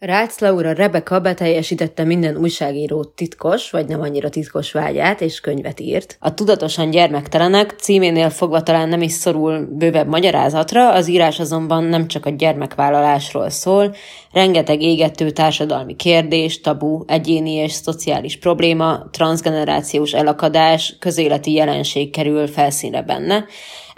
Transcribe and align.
Rácz 0.00 0.38
Laura 0.38 0.72
Rebeka 0.72 1.20
beteljesítette 1.20 2.04
minden 2.04 2.36
újságíró 2.36 3.04
titkos, 3.04 3.70
vagy 3.70 3.86
nem 3.86 4.00
annyira 4.00 4.28
titkos 4.28 4.72
vágyát, 4.72 5.20
és 5.20 5.40
könyvet 5.40 5.80
írt. 5.80 6.16
A 6.20 6.34
Tudatosan 6.34 6.90
gyermektelenek 6.90 7.74
címénél 7.78 8.30
fogva 8.30 8.62
talán 8.62 8.88
nem 8.88 9.02
is 9.02 9.12
szorul 9.12 9.68
bővebb 9.72 10.06
magyarázatra, 10.06 10.92
az 10.92 11.08
írás 11.08 11.40
azonban 11.40 11.84
nem 11.84 12.08
csak 12.08 12.26
a 12.26 12.30
gyermekvállalásról 12.30 13.50
szól, 13.50 13.94
rengeteg 14.32 14.82
égető 14.82 15.30
társadalmi 15.30 15.96
kérdés, 15.96 16.60
tabu, 16.60 17.02
egyéni 17.06 17.52
és 17.52 17.72
szociális 17.72 18.38
probléma, 18.38 19.08
transgenerációs 19.10 20.12
elakadás, 20.12 20.96
közéleti 20.98 21.52
jelenség 21.52 22.10
kerül 22.10 22.46
felszínre 22.46 23.02
benne, 23.02 23.44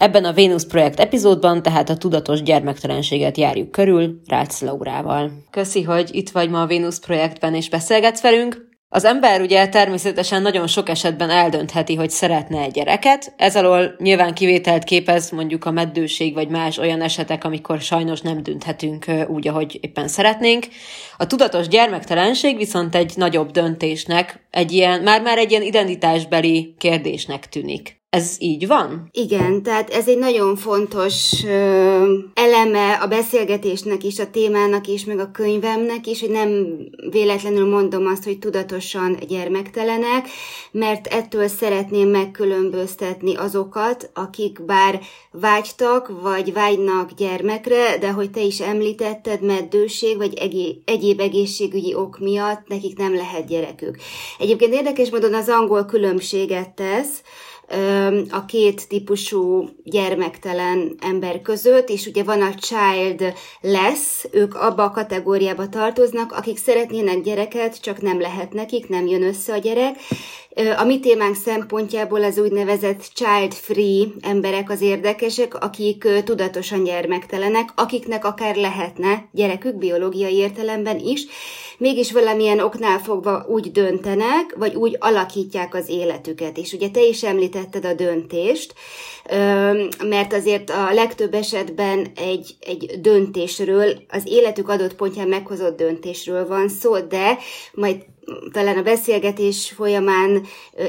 Ebben 0.02 0.24
a 0.24 0.32
Vénusz 0.32 0.64
projekt 0.64 1.00
epizódban 1.00 1.62
tehát 1.62 1.88
a 1.88 1.96
tudatos 1.96 2.42
gyermektelenséget 2.42 3.36
járjuk 3.36 3.70
körül 3.70 4.20
Rácz 4.26 4.60
Laurával. 4.60 5.30
Köszi, 5.50 5.82
hogy 5.82 6.08
itt 6.12 6.30
vagy 6.30 6.50
ma 6.50 6.62
a 6.62 6.66
Vénusz 6.66 6.98
projektben 6.98 7.54
és 7.54 7.68
beszélgetsz 7.68 8.20
velünk. 8.20 8.68
Az 8.88 9.04
ember 9.04 9.40
ugye 9.40 9.68
természetesen 9.68 10.42
nagyon 10.42 10.66
sok 10.66 10.88
esetben 10.88 11.30
eldöntheti, 11.30 11.94
hogy 11.94 12.10
szeretne 12.10 12.60
egy 12.60 12.70
gyereket, 12.70 13.34
ez 13.36 13.56
alól 13.56 13.94
nyilván 13.98 14.34
kivételt 14.34 14.84
képez 14.84 15.30
mondjuk 15.30 15.64
a 15.64 15.70
meddőség 15.70 16.34
vagy 16.34 16.48
más 16.48 16.78
olyan 16.78 17.00
esetek, 17.00 17.44
amikor 17.44 17.80
sajnos 17.80 18.20
nem 18.20 18.42
dönthetünk 18.42 19.04
úgy, 19.28 19.48
ahogy 19.48 19.78
éppen 19.80 20.08
szeretnénk. 20.08 20.66
A 21.16 21.26
tudatos 21.26 21.68
gyermektelenség 21.68 22.56
viszont 22.56 22.94
egy 22.94 23.12
nagyobb 23.16 23.50
döntésnek, 23.50 24.46
egy 24.50 24.72
ilyen, 24.72 25.02
már-már 25.02 25.38
egy 25.38 25.50
ilyen 25.50 25.62
identitásbeli 25.62 26.74
kérdésnek 26.78 27.48
tűnik. 27.48 28.01
Ez 28.16 28.36
így 28.38 28.66
van? 28.66 29.08
Igen, 29.12 29.62
tehát 29.62 29.90
ez 29.90 30.08
egy 30.08 30.18
nagyon 30.18 30.56
fontos 30.56 31.44
ö, 31.44 32.18
eleme 32.34 32.92
a 32.92 33.06
beszélgetésnek 33.06 34.04
is, 34.04 34.18
a 34.18 34.30
témának 34.30 34.86
is, 34.86 35.04
meg 35.04 35.18
a 35.18 35.30
könyvemnek 35.30 36.06
is, 36.06 36.20
hogy 36.20 36.30
nem 36.30 36.78
véletlenül 37.10 37.68
mondom 37.68 38.06
azt, 38.06 38.24
hogy 38.24 38.38
tudatosan 38.38 39.18
gyermektelenek, 39.28 40.28
mert 40.70 41.06
ettől 41.06 41.48
szeretném 41.48 42.08
megkülönböztetni 42.08 43.36
azokat, 43.36 44.10
akik 44.14 44.64
bár 44.64 45.00
vágytak, 45.30 46.20
vagy 46.22 46.52
vágynak 46.52 47.12
gyermekre, 47.12 47.98
de 47.98 48.10
hogy 48.10 48.30
te 48.30 48.40
is 48.40 48.60
említetted, 48.60 49.42
meddőség, 49.42 50.16
vagy 50.16 50.34
egé- 50.34 50.82
egyéb 50.84 51.20
egészségügyi 51.20 51.94
ok 51.94 52.18
miatt 52.18 52.68
nekik 52.68 52.98
nem 52.98 53.14
lehet 53.14 53.46
gyerekük. 53.46 53.96
Egyébként 54.38 54.74
érdekes 54.74 55.10
módon 55.10 55.34
az 55.34 55.48
angol 55.48 55.84
különbséget 55.84 56.70
tesz, 56.70 57.22
a 58.30 58.44
két 58.44 58.88
típusú 58.88 59.68
gyermektelen 59.84 60.94
ember 61.00 61.42
között, 61.42 61.88
és 61.88 62.06
ugye 62.06 62.22
van 62.22 62.42
a 62.42 62.54
child 62.54 63.32
lesz, 63.60 64.28
ők 64.30 64.54
abba 64.54 64.82
a 64.84 64.90
kategóriába 64.90 65.68
tartoznak, 65.68 66.32
akik 66.32 66.58
szeretnének 66.58 67.20
gyereket, 67.20 67.80
csak 67.80 68.00
nem 68.00 68.20
lehet 68.20 68.52
nekik, 68.52 68.88
nem 68.88 69.06
jön 69.06 69.22
össze 69.22 69.52
a 69.52 69.58
gyerek, 69.58 69.96
a 70.76 70.84
mi 70.84 71.00
témánk 71.00 71.34
szempontjából 71.34 72.22
az 72.24 72.38
úgynevezett 72.38 73.10
child-free 73.14 74.06
emberek 74.20 74.70
az 74.70 74.80
érdekesek, 74.80 75.54
akik 75.54 76.08
tudatosan 76.24 76.84
gyermektelenek, 76.84 77.68
akiknek 77.74 78.24
akár 78.24 78.56
lehetne 78.56 79.28
gyerekük 79.32 79.74
biológiai 79.74 80.34
értelemben 80.34 80.98
is, 80.98 81.26
mégis 81.78 82.12
valamilyen 82.12 82.60
oknál 82.60 82.98
fogva 82.98 83.46
úgy 83.48 83.70
döntenek, 83.70 84.54
vagy 84.56 84.74
úgy 84.74 84.96
alakítják 85.00 85.74
az 85.74 85.88
életüket. 85.88 86.58
És 86.58 86.72
ugye 86.72 86.90
te 86.90 87.02
is 87.04 87.22
említetted 87.22 87.84
a 87.84 87.94
döntést, 87.94 88.74
mert 90.04 90.32
azért 90.32 90.70
a 90.70 90.92
legtöbb 90.92 91.34
esetben 91.34 92.06
egy, 92.16 92.54
egy 92.60 93.00
döntésről, 93.00 93.92
az 94.08 94.22
életük 94.24 94.68
adott 94.68 94.94
pontján 94.94 95.28
meghozott 95.28 95.76
döntésről 95.76 96.46
van 96.46 96.68
szó, 96.68 96.98
de 96.98 97.38
majd 97.72 97.96
talán 98.52 98.76
a 98.76 98.82
beszélgetés 98.82 99.72
folyamán 99.76 100.42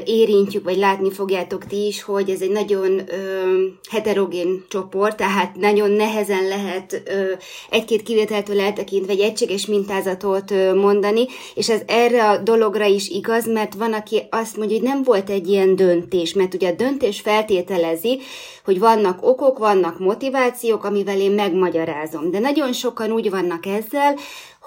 érintjük, 0.04 0.64
vagy 0.64 0.76
látni 0.76 1.12
fogjátok 1.12 1.66
ti 1.66 1.86
is, 1.86 2.02
hogy 2.02 2.30
ez 2.30 2.40
egy 2.40 2.50
nagyon 2.50 2.98
ö, 2.98 3.64
heterogén 3.90 4.64
csoport, 4.68 5.16
tehát 5.16 5.56
nagyon 5.56 5.90
nehezen 5.90 6.48
lehet 6.48 7.02
ö, 7.06 7.32
egy-két 7.70 8.02
kivételtől 8.02 8.60
eltekintve 8.60 9.12
egy 9.12 9.20
egységes 9.20 9.66
mintázatot 9.66 10.50
ö, 10.50 10.74
mondani, 10.74 11.26
és 11.54 11.68
ez 11.68 11.80
erre 11.86 12.28
a 12.28 12.38
dologra 12.38 12.84
is 12.84 13.08
igaz, 13.08 13.46
mert 13.46 13.74
van, 13.74 13.92
aki 13.92 14.22
azt 14.30 14.56
mondja, 14.56 14.76
hogy 14.76 14.86
nem 14.86 15.02
volt 15.02 15.30
egy 15.30 15.48
ilyen 15.48 15.76
döntés, 15.76 16.32
mert 16.32 16.54
ugye 16.54 16.68
a 16.68 16.74
döntés 16.74 17.20
feltételezi, 17.20 18.20
hogy 18.64 18.78
vannak 18.78 19.26
okok, 19.26 19.58
vannak 19.58 19.98
motivációk, 19.98 20.84
amivel 20.84 21.20
én 21.20 21.30
megmagyarázom. 21.30 22.30
De 22.30 22.38
nagyon 22.38 22.72
sokan 22.72 23.10
úgy 23.12 23.30
vannak 23.30 23.66
ezzel, 23.66 24.14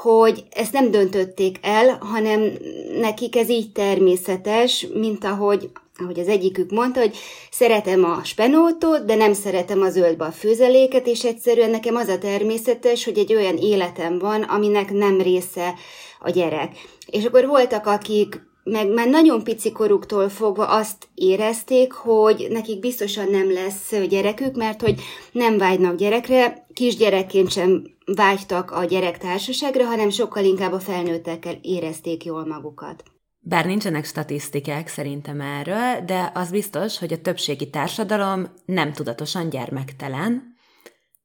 hogy 0.02 0.44
ezt 0.50 0.74
nem 0.74 0.92
döntötték 0.92 1.58
el, 1.62 1.98
hanem 2.00 2.52
nekik 3.00 3.36
ez 3.36 3.50
így 3.50 3.72
természetes, 3.72 4.88
mint 4.94 5.24
ahogy 5.24 5.70
ahogy 6.00 6.20
az 6.20 6.28
egyikük 6.28 6.72
mondta, 6.72 7.00
hogy 7.00 7.18
szeretem 7.52 8.04
a 8.04 8.24
spenótot, 8.24 9.06
de 9.06 9.16
nem 9.16 9.34
szeretem 9.34 9.82
a 9.82 9.90
zöldbe 9.90 10.26
a 10.26 10.32
főzeléket, 10.32 11.08
és 11.08 11.24
egyszerűen 11.24 11.70
nekem 11.70 11.96
az 11.96 12.08
a 12.08 12.18
természetes, 12.18 13.06
hogy 13.06 13.18
egy 13.18 13.34
olyan 13.34 13.58
életem 13.58 14.20
van, 14.20 14.42
aminek 14.42 14.92
nem 14.92 15.22
része 15.22 15.74
a 16.20 16.30
gyerek. 16.30 16.76
És 17.06 17.26
akkor 17.26 17.48
voltak, 17.48 17.86
akik 17.86 18.42
meg 18.64 18.94
már 18.94 19.08
nagyon 19.08 19.44
pici 19.44 19.72
koruktól 19.72 20.30
fogva 20.30 20.66
azt 20.66 21.08
érezték, 21.16 21.92
hogy 21.92 22.48
nekik 22.50 22.80
biztosan 22.80 23.30
nem 23.30 23.54
lesz 23.54 24.08
gyerekük, 24.10 24.56
mert 24.56 24.82
hogy 24.82 25.02
nem 25.32 25.58
vágynak 25.58 25.96
gyerekre, 25.96 26.66
kisgyerekként 26.74 27.52
sem 27.52 27.97
vágytak 28.16 28.72
a 28.72 28.84
gyerek 28.84 29.18
társaságra, 29.18 29.86
hanem 29.86 30.10
sokkal 30.10 30.44
inkább 30.44 30.72
a 30.72 30.80
felnőttekkel 30.80 31.58
érezték 31.62 32.26
jól 32.26 32.46
magukat. 32.46 33.04
Bár 33.40 33.66
nincsenek 33.66 34.06
statisztikák 34.06 34.88
szerintem 34.88 35.42
erről, 35.42 36.06
de 36.06 36.32
az 36.34 36.50
biztos, 36.52 37.00
hogy 37.00 37.14
a 37.14 37.22
többségi 37.22 37.70
társadalom 37.70 38.54
nem 38.66 38.94
tudatosan 38.94 39.50
gyermektelen. 39.50 40.56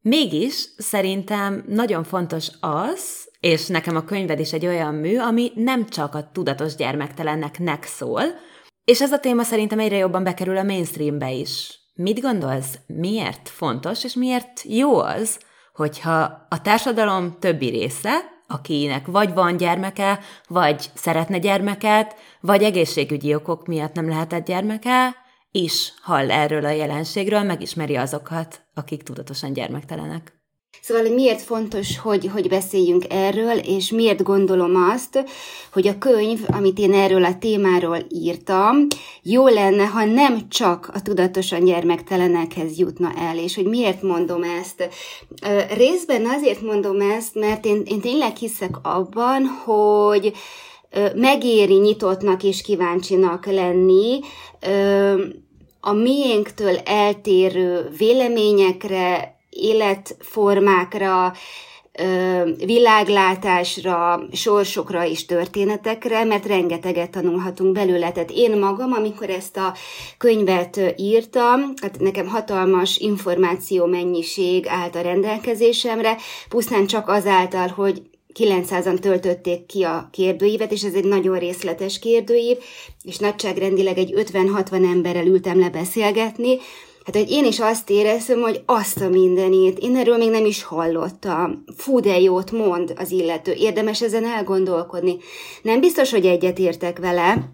Mégis 0.00 0.68
szerintem 0.76 1.64
nagyon 1.68 2.04
fontos 2.04 2.48
az, 2.60 3.30
és 3.40 3.66
nekem 3.66 3.96
a 3.96 4.04
könyved 4.04 4.40
is 4.40 4.52
egy 4.52 4.66
olyan 4.66 4.94
mű, 4.94 5.18
ami 5.18 5.52
nem 5.54 5.86
csak 5.88 6.14
a 6.14 6.30
tudatos 6.32 6.74
gyermektelennek 6.74 7.84
szól, 7.84 8.22
és 8.84 9.00
ez 9.00 9.12
a 9.12 9.18
téma 9.18 9.42
szerintem 9.42 9.78
egyre 9.78 9.96
jobban 9.96 10.24
bekerül 10.24 10.56
a 10.56 10.62
mainstreambe 10.62 11.32
is. 11.32 11.80
Mit 11.94 12.20
gondolsz, 12.20 12.78
miért 12.86 13.48
fontos, 13.48 14.04
és 14.04 14.14
miért 14.14 14.62
jó 14.64 14.98
az, 14.98 15.38
hogyha 15.72 16.46
a 16.48 16.60
társadalom 16.62 17.36
többi 17.38 17.68
része, 17.68 18.10
akinek 18.46 19.06
vagy 19.06 19.34
van 19.34 19.56
gyermeke, 19.56 20.20
vagy 20.48 20.90
szeretne 20.94 21.38
gyermeket, 21.38 22.16
vagy 22.40 22.62
egészségügyi 22.62 23.34
okok 23.34 23.66
miatt 23.66 23.94
nem 23.94 24.08
lehetett 24.08 24.46
gyermeke, 24.46 25.14
is 25.50 25.92
hall 26.02 26.30
erről 26.30 26.64
a 26.64 26.70
jelenségről, 26.70 27.42
megismeri 27.42 27.96
azokat, 27.96 28.60
akik 28.74 29.02
tudatosan 29.02 29.52
gyermektelenek. 29.52 30.41
Szóval, 30.84 31.14
miért 31.14 31.42
fontos, 31.42 31.98
hogy, 31.98 32.30
hogy 32.32 32.48
beszéljünk 32.48 33.04
erről, 33.08 33.58
és 33.58 33.90
miért 33.90 34.22
gondolom 34.22 34.88
azt, 34.94 35.24
hogy 35.72 35.86
a 35.86 35.98
könyv, 35.98 36.40
amit 36.46 36.78
én 36.78 36.94
erről 36.94 37.24
a 37.24 37.38
témáról 37.38 37.98
írtam, 38.08 38.86
jó 39.22 39.48
lenne, 39.48 39.84
ha 39.84 40.04
nem 40.04 40.48
csak 40.48 40.90
a 40.94 41.02
tudatosan 41.02 41.64
gyermektelenekhez 41.64 42.78
jutna 42.78 43.12
el, 43.16 43.38
és 43.38 43.54
hogy 43.54 43.66
miért 43.66 44.02
mondom 44.02 44.42
ezt. 44.42 44.88
Részben 45.76 46.26
azért 46.26 46.60
mondom 46.60 47.00
ezt, 47.00 47.34
mert 47.34 47.64
én, 47.64 47.82
én 47.84 48.00
tényleg 48.00 48.36
hiszek 48.36 48.76
abban, 48.82 49.46
hogy 49.64 50.32
megéri 51.14 51.74
nyitottnak 51.74 52.42
és 52.42 52.62
kíváncsinak 52.62 53.46
lenni, 53.46 54.20
a 55.80 55.92
miénktől 55.92 56.76
eltérő 56.76 57.90
véleményekre, 57.98 59.31
életformákra, 59.52 61.32
világlátásra, 62.64 64.22
sorsokra 64.32 65.06
és 65.06 65.24
történetekre, 65.24 66.24
mert 66.24 66.46
rengeteget 66.46 67.10
tanulhatunk 67.10 67.72
belőle. 67.72 68.12
Tehát 68.12 68.30
én 68.30 68.58
magam, 68.58 68.92
amikor 68.92 69.30
ezt 69.30 69.56
a 69.56 69.74
könyvet 70.18 70.80
írtam, 70.96 71.72
hát 71.82 72.00
nekem 72.00 72.26
hatalmas 72.26 72.96
információ 72.98 73.86
mennyiség 73.86 74.66
állt 74.68 74.96
a 74.96 75.00
rendelkezésemre, 75.00 76.16
pusztán 76.48 76.86
csak 76.86 77.08
azáltal, 77.08 77.68
hogy 77.68 78.02
900-an 78.38 78.98
töltötték 78.98 79.66
ki 79.66 79.82
a 79.82 80.08
kérdőívet, 80.12 80.72
és 80.72 80.82
ez 80.82 80.94
egy 80.94 81.04
nagyon 81.04 81.38
részletes 81.38 81.98
kérdőív, 81.98 82.56
és 83.02 83.18
nagyságrendileg 83.18 83.98
egy 83.98 84.14
50-60 84.16 84.72
emberrel 84.72 85.26
ültem 85.26 85.58
le 85.58 85.70
beszélgetni, 85.70 86.58
Hát, 87.04 87.16
hogy 87.16 87.30
én 87.30 87.44
is 87.44 87.60
azt 87.60 87.90
éreztem, 87.90 88.40
hogy 88.40 88.62
azt 88.66 89.00
a 89.00 89.08
mindenét, 89.08 89.78
én 89.78 89.96
erről 89.96 90.16
még 90.16 90.30
nem 90.30 90.44
is 90.44 90.62
hallottam. 90.62 91.64
Fú, 91.76 92.00
de 92.00 92.20
jót 92.20 92.50
mond 92.50 92.92
az 92.96 93.10
illető. 93.10 93.52
Érdemes 93.52 94.02
ezen 94.02 94.24
elgondolkodni. 94.24 95.16
Nem 95.62 95.80
biztos, 95.80 96.10
hogy 96.10 96.26
egyet 96.26 96.58
értek 96.58 96.98
vele, 96.98 97.52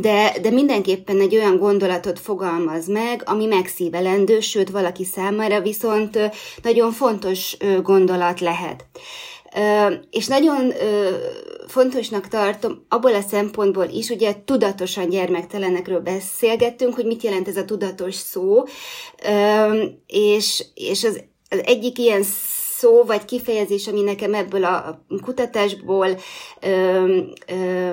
de, 0.00 0.36
de 0.42 0.50
mindenképpen 0.50 1.20
egy 1.20 1.34
olyan 1.34 1.56
gondolatot 1.56 2.18
fogalmaz 2.18 2.86
meg, 2.86 3.22
ami 3.24 3.46
megszívelendő, 3.46 4.40
sőt 4.40 4.70
valaki 4.70 5.04
számára 5.04 5.60
viszont 5.60 6.18
nagyon 6.62 6.92
fontos 6.92 7.56
gondolat 7.82 8.40
lehet. 8.40 8.86
És 10.10 10.26
nagyon 10.26 10.72
fontosnak 11.66 12.28
tartom 12.28 12.84
abból 12.88 13.14
a 13.14 13.20
szempontból 13.20 13.84
is, 13.84 14.08
ugye 14.08 14.34
tudatosan 14.44 15.08
gyermektelenekről 15.08 16.00
beszélgettünk, 16.00 16.94
hogy 16.94 17.06
mit 17.06 17.22
jelent 17.22 17.48
ez 17.48 17.56
a 17.56 17.64
tudatos 17.64 18.14
szó, 18.14 18.64
és, 20.06 20.64
és 20.74 21.04
az, 21.04 21.22
az 21.50 21.60
egyik 21.64 21.98
ilyen 21.98 22.22
szó 22.78 23.04
vagy 23.04 23.24
kifejezés, 23.24 23.86
ami 23.86 24.02
nekem 24.02 24.34
ebből 24.34 24.64
a 24.64 25.04
kutatásból 25.24 26.08
ö, 26.60 27.18
ö, 27.46 27.90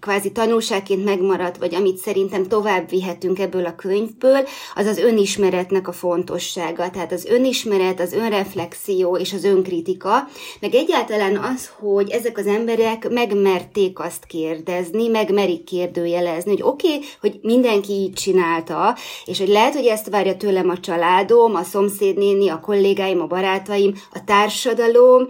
kvázi 0.00 0.32
tanulságként 0.32 1.04
megmaradt, 1.04 1.56
vagy 1.56 1.74
amit 1.74 1.96
szerintem 1.96 2.48
tovább 2.48 2.88
vihetünk 2.88 3.38
ebből 3.38 3.66
a 3.66 3.74
könyvből, 3.74 4.46
az 4.74 4.86
az 4.86 4.98
önismeretnek 4.98 5.88
a 5.88 5.92
fontossága. 5.92 6.90
Tehát 6.90 7.12
az 7.12 7.24
önismeret, 7.24 8.00
az 8.00 8.12
önreflexió 8.12 9.16
és 9.16 9.32
az 9.32 9.44
önkritika, 9.44 10.28
meg 10.60 10.74
egyáltalán 10.74 11.36
az, 11.36 11.70
hogy 11.78 12.10
ezek 12.10 12.38
az 12.38 12.46
emberek 12.46 13.08
megmerték 13.10 13.98
azt 13.98 14.26
kérdezni, 14.26 15.08
megmerik 15.08 15.64
kérdőjelezni, 15.64 16.50
hogy 16.50 16.62
oké, 16.62 16.94
okay, 16.94 17.06
hogy 17.20 17.38
mindenki 17.42 17.92
így 17.92 18.12
csinálta, 18.12 18.96
és 19.24 19.38
hogy 19.38 19.48
lehet, 19.48 19.74
hogy 19.74 19.86
ezt 19.86 20.08
várja 20.08 20.36
tőlem 20.36 20.68
a 20.68 20.80
családom, 20.80 21.54
a 21.54 21.62
szomszédnéni, 21.62 22.48
a 22.48 22.60
kollégáim, 22.60 23.20
a 23.20 23.26
barátaim, 23.26 23.85
a 24.12 24.24
társadalom, 24.24 25.26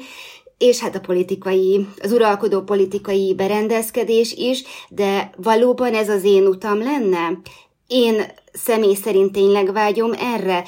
és 0.59 0.81
hát 0.81 0.95
a 0.95 1.01
politikai, 1.01 1.87
az 2.03 2.13
uralkodó 2.13 2.61
politikai 2.61 3.35
berendezkedés 3.35 4.33
is, 4.33 4.63
de 4.89 5.31
valóban 5.37 5.95
ez 5.95 6.09
az 6.09 6.25
én 6.25 6.47
utam 6.47 6.79
lenne? 6.79 7.39
Én 7.87 8.23
személy 8.53 8.95
szerint 8.95 9.33
tényleg 9.33 9.73
vágyom 9.73 10.13
erre? 10.13 10.65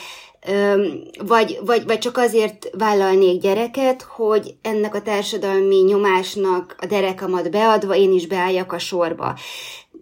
Vagy, 1.27 1.59
vagy, 1.65 1.85
vagy 1.87 1.99
csak 1.99 2.17
azért 2.17 2.71
vállalnék 2.79 3.41
gyereket, 3.41 4.03
hogy 4.03 4.55
ennek 4.63 4.95
a 4.95 5.03
társadalmi 5.03 5.77
nyomásnak 5.77 6.77
a 6.79 6.87
derekamat 6.87 7.51
beadva 7.51 7.95
én 7.95 8.13
is 8.13 8.27
beálljak 8.27 8.73
a 8.73 8.79
sorba 8.79 9.37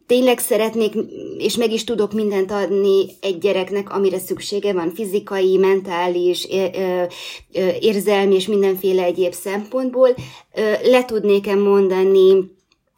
tényleg 0.07 0.39
szeretnék, 0.39 0.93
és 1.39 1.57
meg 1.57 1.73
is 1.73 1.85
tudok 1.85 2.13
mindent 2.13 2.51
adni 2.51 3.07
egy 3.21 3.39
gyereknek, 3.39 3.91
amire 3.91 4.19
szüksége 4.19 4.73
van, 4.73 4.93
fizikai, 4.95 5.57
mentális, 5.57 6.49
érzelmi 7.81 8.35
és 8.35 8.47
mindenféle 8.47 9.03
egyéb 9.03 9.33
szempontból. 9.33 10.15
Le 10.83 11.05
tudnék-e 11.05 11.55
mondani 11.55 12.55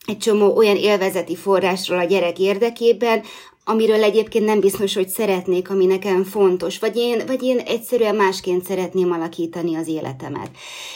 egy 0.07 0.19
csomó 0.19 0.57
olyan 0.57 0.77
élvezeti 0.77 1.37
forrásról 1.37 1.99
a 1.99 2.05
gyerek 2.05 2.39
érdekében, 2.39 3.23
amiről 3.65 4.03
egyébként 4.03 4.45
nem 4.45 4.61
biztos, 4.61 4.95
hogy 4.95 5.09
szeretnék, 5.09 5.71
ami 5.71 5.87
nekem 5.87 6.25
fontos, 6.25 6.79
vagy 6.79 6.97
én, 6.97 7.23
vagy 7.27 7.43
én 7.43 7.59
egyszerűen 7.59 8.15
másként 8.15 8.65
szeretném 8.65 9.13
alakítani 9.13 9.77
az 9.77 9.89
életemet. 9.89 10.51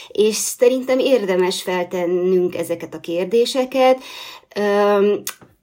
És 0.07 0.35
szerintem 0.35 0.99
érdemes 0.99 1.61
feltennünk 1.61 2.55
ezeket 2.55 2.93
a 2.93 2.99
kérdéseket 2.99 4.01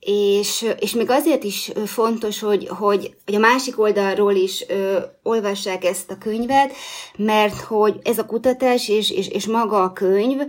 és, 0.01 0.67
és 0.79 0.93
még 0.95 1.11
azért 1.11 1.45
is 1.45 1.73
fontos, 1.87 2.41
hogy, 2.41 2.69
hogy, 2.69 3.15
hogy 3.25 3.35
a 3.35 3.39
másik 3.39 3.81
oldalról 3.81 4.35
is 4.35 4.65
ö, 4.69 4.99
olvassák 5.23 5.85
ezt 5.85 6.11
a 6.11 6.19
könyvet, 6.19 6.73
mert 7.17 7.61
hogy 7.61 7.95
ez 8.03 8.19
a 8.19 8.27
kutatás 8.27 8.89
és, 8.89 9.11
és, 9.11 9.29
és 9.29 9.47
maga 9.47 9.83
a 9.83 9.93
könyv, 9.93 10.41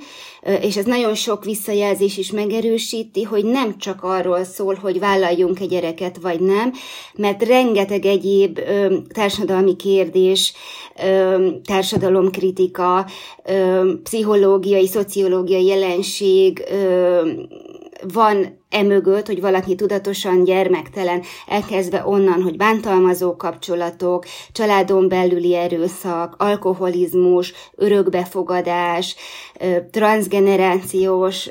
ö, 0.44 0.54
és 0.54 0.78
ez 0.78 0.86
nagyon 0.86 1.16
sok 1.16 1.44
visszajelzés 1.44 2.18
is 2.18 2.32
megerősíti, 2.32 3.24
hogy 3.24 3.46
nem 3.46 3.78
csak 3.78 4.04
arról 4.04 4.44
szól, 4.44 4.76
hogy 4.76 5.00
vállaljunk 5.00 5.60
egy 5.60 5.70
gyereket 5.70 6.18
vagy 6.22 6.40
nem, 6.40 6.74
mert 7.14 7.44
rengeteg 7.44 8.06
egyéb 8.06 8.58
ö, 8.58 8.98
társadalmi 9.14 9.76
kérdés, 9.76 10.54
ö, 11.04 11.48
társadalomkritika, 11.64 13.06
ö, 13.44 13.92
pszichológiai, 14.04 14.88
szociológiai 14.88 15.66
jelenség, 15.66 16.64
ö, 16.70 17.32
van 18.14 18.60
emögött, 18.72 19.28
hogy 19.28 19.42
valaki 19.42 19.76
tudatosan 19.76 20.44
gyermektelen, 20.44 21.22
elkezdve 21.48 22.04
onnan, 22.06 22.42
hogy 22.42 22.58
bántalmazó 22.58 23.36
kapcsolatok, 23.36 24.26
családon 24.52 25.08
belüli 25.08 25.56
erőszak, 25.56 26.36
alkoholizmus, 26.38 27.54
örökbefogadás, 27.76 29.16
transgenerációs 29.92 31.50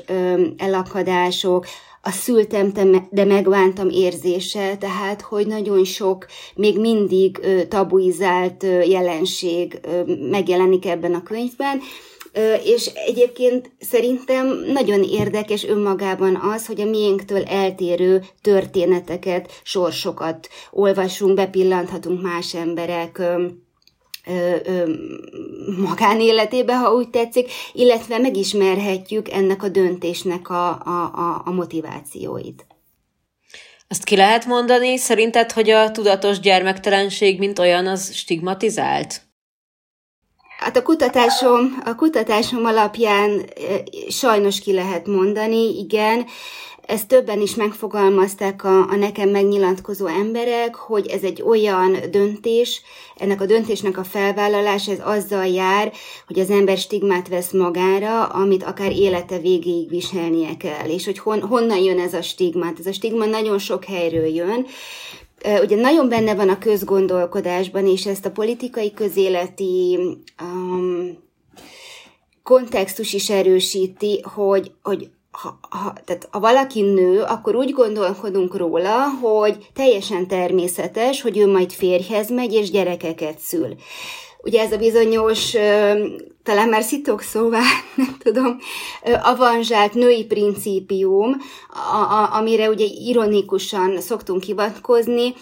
elakadások, 0.57 1.65
a 2.03 2.11
szültem, 2.11 2.71
de 3.09 3.25
megvántam 3.25 3.89
érzése, 3.89 4.77
tehát 4.77 5.21
hogy 5.21 5.47
nagyon 5.47 5.83
sok, 5.83 6.25
még 6.55 6.79
mindig 6.79 7.39
tabuizált 7.69 8.63
jelenség 8.87 9.79
megjelenik 10.29 10.85
ebben 10.85 11.13
a 11.13 11.23
könyvben, 11.23 11.81
és 12.63 12.85
egyébként 12.85 13.71
szerintem 13.79 14.63
nagyon 14.73 15.03
érdekes 15.03 15.63
önmagában 15.63 16.35
az, 16.35 16.67
hogy 16.67 16.81
a 16.81 16.85
miénktől 16.85 17.43
eltérő 17.43 18.23
történeteket, 18.41 19.51
sorsokat 19.63 20.49
olvasunk, 20.71 21.35
bepillanthatunk 21.35 22.21
más 22.21 22.53
emberek 22.53 23.21
magánéletébe, 25.77 26.77
ha 26.77 26.93
úgy 26.93 27.09
tetszik, 27.09 27.51
illetve 27.73 28.17
megismerhetjük 28.17 29.29
ennek 29.29 29.63
a 29.63 29.69
döntésnek 29.69 30.49
a, 30.49 30.69
a, 30.69 31.11
a, 31.13 31.41
a 31.45 31.51
motivációit. 31.51 32.65
Azt 33.87 34.03
ki 34.03 34.15
lehet 34.15 34.45
mondani, 34.45 34.97
szerinted, 34.97 35.51
hogy 35.51 35.69
a 35.69 35.91
tudatos 35.91 36.39
gyermektelenség, 36.39 37.39
mint 37.39 37.59
olyan, 37.59 37.87
az 37.87 38.13
stigmatizált? 38.13 39.21
Hát 40.61 40.77
a 40.77 40.81
kutatásom, 40.81 41.81
a 41.85 41.95
kutatásom 41.95 42.65
alapján 42.65 43.45
sajnos 44.09 44.59
ki 44.59 44.73
lehet 44.73 45.07
mondani, 45.07 45.79
igen, 45.79 46.25
ezt 46.85 47.07
többen 47.07 47.41
is 47.41 47.55
megfogalmazták 47.55 48.63
a, 48.63 48.79
a 48.89 48.95
nekem 48.95 49.29
megnyilatkozó 49.29 50.05
emberek, 50.05 50.75
hogy 50.75 51.07
ez 51.07 51.23
egy 51.23 51.41
olyan 51.41 51.97
döntés, 52.11 52.81
ennek 53.17 53.41
a 53.41 53.45
döntésnek 53.45 53.97
a 53.97 54.03
felvállalása, 54.03 54.91
ez 54.91 54.99
azzal 55.03 55.45
jár, 55.45 55.91
hogy 56.27 56.39
az 56.39 56.49
ember 56.49 56.77
stigmát 56.77 57.27
vesz 57.27 57.51
magára, 57.51 58.25
amit 58.25 58.63
akár 58.63 58.91
élete 58.91 59.39
végéig 59.39 59.89
viselnie 59.89 60.57
kell. 60.57 60.89
És 60.89 61.05
hogy 61.05 61.19
hon, 61.19 61.41
honnan 61.41 61.77
jön 61.77 61.99
ez 61.99 62.13
a 62.13 62.21
stigmát? 62.21 62.79
Ez 62.79 62.85
a 62.85 62.93
stigma 62.93 63.25
nagyon 63.25 63.59
sok 63.59 63.85
helyről 63.85 64.27
jön, 64.27 64.65
ugye 65.61 65.75
nagyon 65.75 66.09
benne 66.09 66.35
van 66.35 66.49
a 66.49 66.57
közgondolkodásban, 66.57 67.87
és 67.87 68.05
ezt 68.05 68.25
a 68.25 68.31
politikai 68.31 68.93
közéleti 68.93 69.99
um, 70.41 71.17
kontextus 72.43 73.13
is 73.13 73.29
erősíti, 73.29 74.21
hogy, 74.33 74.71
hogy 74.83 75.09
ha, 75.31 75.59
ha, 75.69 75.93
tehát 76.05 76.27
ha 76.31 76.39
valaki 76.39 76.81
nő, 76.81 77.21
akkor 77.21 77.55
úgy 77.55 77.71
gondolkodunk 77.71 78.55
róla, 78.55 79.09
hogy 79.21 79.69
teljesen 79.73 80.27
természetes, 80.27 81.21
hogy 81.21 81.37
ő 81.37 81.47
majd 81.47 81.71
férjhez 81.71 82.29
megy 82.29 82.53
és 82.53 82.69
gyerekeket 82.69 83.39
szül. 83.39 83.75
Ugye 84.43 84.61
ez 84.61 84.71
a 84.71 84.77
bizonyos, 84.77 85.51
talán 86.43 86.69
már 86.69 86.83
szitok 86.83 87.21
szóvá, 87.21 87.61
nem 87.95 88.15
tudom, 88.19 88.57
avanzsált 89.23 89.93
női 89.93 90.25
principium, 90.25 91.37
a, 91.69 92.13
a, 92.13 92.35
amire 92.35 92.69
ugye 92.69 92.85
ironikusan 92.85 94.01
szoktunk 94.01 94.43
hivatkozni, 94.43 95.33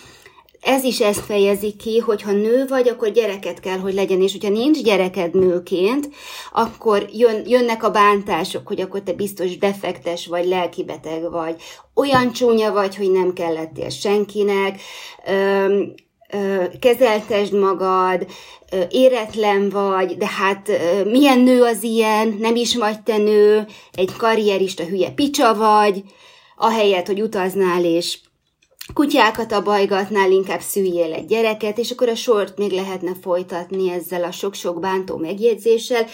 ez 0.61 0.83
is 0.83 0.99
ezt 0.99 1.25
fejezi 1.25 1.75
ki, 1.75 1.97
hogy 1.97 2.21
ha 2.21 2.31
nő 2.31 2.65
vagy, 2.67 2.87
akkor 2.87 3.11
gyereket 3.11 3.59
kell, 3.59 3.77
hogy 3.77 3.93
legyen, 3.93 4.21
és 4.21 4.31
hogyha 4.31 4.49
nincs 4.49 4.81
gyereked 4.81 5.33
nőként, 5.33 6.09
akkor 6.51 7.07
jön, 7.13 7.43
jönnek 7.45 7.83
a 7.83 7.91
bántások, 7.91 8.67
hogy 8.67 8.81
akkor 8.81 9.01
te 9.01 9.13
biztos 9.13 9.57
defektes 9.57 10.27
vagy, 10.27 10.47
lelkibeteg 10.47 11.31
vagy, 11.31 11.55
olyan 11.95 12.31
csúnya 12.31 12.71
vagy, 12.71 12.95
hogy 12.95 13.11
nem 13.11 13.33
kellettél 13.33 13.89
senkinek, 13.89 14.81
kezeltesd 16.79 17.53
magad, 17.53 18.27
éretlen 18.89 19.69
vagy, 19.69 20.17
de 20.17 20.27
hát 20.27 20.71
milyen 21.05 21.39
nő 21.39 21.61
az 21.61 21.83
ilyen, 21.83 22.37
nem 22.39 22.55
is 22.55 22.75
vagy 22.75 23.01
te 23.01 23.17
nő, 23.17 23.65
egy 23.93 24.15
karrierista 24.17 24.83
hülye 24.83 25.09
picsa 25.09 25.55
vagy, 25.55 26.03
ahelyett, 26.57 27.07
hogy 27.07 27.21
utaznál 27.21 27.83
és 27.83 28.19
kutyákat 28.93 29.51
abajgatnál, 29.51 30.31
inkább 30.31 30.61
szüljél 30.61 31.13
egy 31.13 31.25
gyereket, 31.25 31.77
és 31.77 31.91
akkor 31.91 32.09
a 32.09 32.15
sort 32.15 32.57
még 32.57 32.71
lehetne 32.71 33.11
folytatni 33.21 33.91
ezzel 33.91 34.23
a 34.23 34.31
sok-sok 34.31 34.79
bántó 34.79 35.17
megjegyzéssel, 35.17 36.05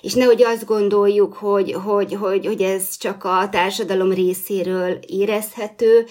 és 0.00 0.14
nehogy 0.14 0.42
azt 0.42 0.66
gondoljuk, 0.66 1.34
hogy, 1.34 1.72
hogy, 1.72 2.14
hogy, 2.14 2.46
hogy 2.46 2.62
ez 2.62 2.96
csak 2.96 3.24
a 3.24 3.48
társadalom 3.50 4.12
részéről 4.12 4.98
érezhető, 5.06 6.06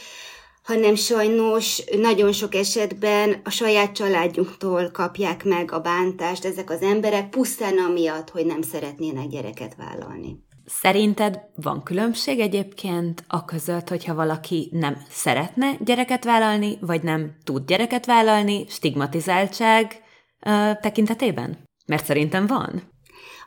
hanem 0.64 0.96
sajnos 0.96 1.84
nagyon 2.02 2.32
sok 2.32 2.56
esetben 2.56 3.42
a 3.44 3.50
saját 3.50 3.92
családjuktól 3.92 4.90
kapják 4.92 5.44
meg 5.44 5.72
a 5.72 5.80
bántást 5.80 6.46
ezek 6.46 6.70
az 6.70 6.82
emberek, 6.82 7.30
pusztán 7.30 7.78
amiatt, 7.78 8.30
hogy 8.30 8.46
nem 8.46 8.62
szeretnének 8.62 9.28
gyereket 9.28 9.76
vállalni. 9.76 10.44
Szerinted 10.66 11.40
van 11.56 11.84
különbség 11.84 12.40
egyébként 12.40 13.24
a 13.28 13.46
között, 13.46 13.90
hogyha 13.90 14.16
valaki 14.16 14.70
nem 14.72 14.98
szeretne 15.10 15.76
gyereket 15.80 16.24
vállalni, 16.24 16.78
vagy 16.82 17.04
nem 17.04 17.36
tud 17.44 17.66
gyereket 17.66 18.06
vállalni, 18.06 18.66
stigmatizáltság 18.68 20.02
uh, 20.46 20.80
tekintetében? 20.80 21.58
Mert 21.86 22.06
szerintem 22.06 22.48
van. 22.48 22.93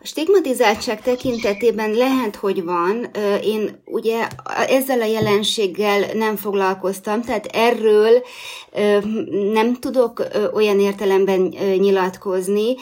Stigmatizáltság 0.07 1.03
tekintetében 1.03 1.91
lehet, 1.91 2.37
hogy 2.37 2.65
van. 2.65 3.11
Én 3.43 3.83
ugye 3.85 4.27
ezzel 4.69 5.01
a 5.01 5.05
jelenséggel 5.05 6.05
nem 6.15 6.37
foglalkoztam, 6.37 7.23
tehát 7.23 7.47
erről 7.47 8.23
nem 9.53 9.75
tudok 9.75 10.23
olyan 10.55 10.81
értelemben 10.81 11.41
nyilatkozni. 11.79 12.75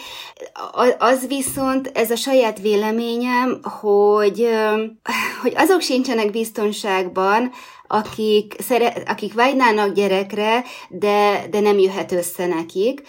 Az 0.99 1.27
viszont, 1.27 1.91
ez 1.95 2.11
a 2.11 2.17
saját 2.17 2.61
véleményem, 2.61 3.61
hogy, 3.63 4.49
hogy 5.43 5.53
azok 5.57 5.81
sincsenek 5.81 6.31
biztonságban, 6.31 7.53
akik, 7.87 8.57
szere, 8.59 9.03
akik 9.07 9.35
vágynának 9.35 9.95
gyerekre, 9.95 10.65
de, 10.89 11.47
de 11.51 11.61
nem 11.61 11.79
jöhet 11.79 12.13
össze 12.13 12.47
nekik. 12.47 13.03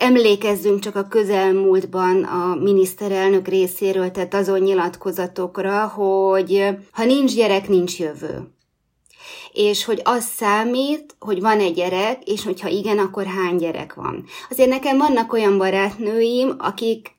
Emlékezzünk 0.00 0.80
csak 0.80 0.96
a 0.96 1.08
közelmúltban 1.08 2.24
a 2.24 2.54
miniszterelnök 2.54 3.48
részéről 3.48 4.10
tett 4.10 4.34
azon 4.34 4.58
nyilatkozatokra, 4.58 5.86
hogy 5.86 6.66
ha 6.92 7.04
nincs 7.04 7.34
gyerek, 7.34 7.68
nincs 7.68 7.98
jövő. 7.98 8.54
És 9.52 9.84
hogy 9.84 10.00
az 10.04 10.24
számít, 10.24 11.16
hogy 11.18 11.40
van 11.40 11.58
egy 11.58 11.74
gyerek, 11.74 12.22
és 12.24 12.44
hogyha 12.44 12.68
igen, 12.68 12.98
akkor 12.98 13.24
hány 13.24 13.56
gyerek 13.56 13.94
van. 13.94 14.24
Azért 14.50 14.68
nekem 14.68 14.98
vannak 14.98 15.32
olyan 15.32 15.58
barátnőim, 15.58 16.54
akik 16.58 17.18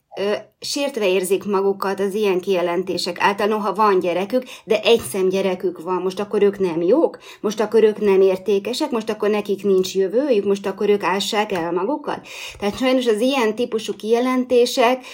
sértve 0.59 1.07
érzik 1.07 1.45
magukat 1.45 1.99
az 1.99 2.13
ilyen 2.13 2.39
kijelentések 2.39 3.19
által, 3.19 3.47
noha 3.47 3.73
van 3.73 3.99
gyerekük, 3.99 4.43
de 4.63 4.81
egy 4.81 4.99
szem 4.99 5.29
gyerekük 5.29 5.81
van, 5.81 6.01
most 6.01 6.19
akkor 6.19 6.43
ők 6.43 6.59
nem 6.59 6.81
jók, 6.81 7.17
most 7.41 7.59
akkor 7.59 7.83
ők 7.83 7.99
nem 7.99 8.21
értékesek, 8.21 8.91
most 8.91 9.09
akkor 9.09 9.29
nekik 9.29 9.63
nincs 9.63 9.95
jövőjük, 9.95 10.45
most 10.45 10.65
akkor 10.65 10.89
ők 10.89 11.03
ássák 11.03 11.51
el 11.51 11.71
magukat. 11.71 12.27
Tehát 12.59 12.77
sajnos 12.77 13.07
az 13.07 13.19
ilyen 13.19 13.55
típusú 13.55 13.95
kijelentések 13.95 15.05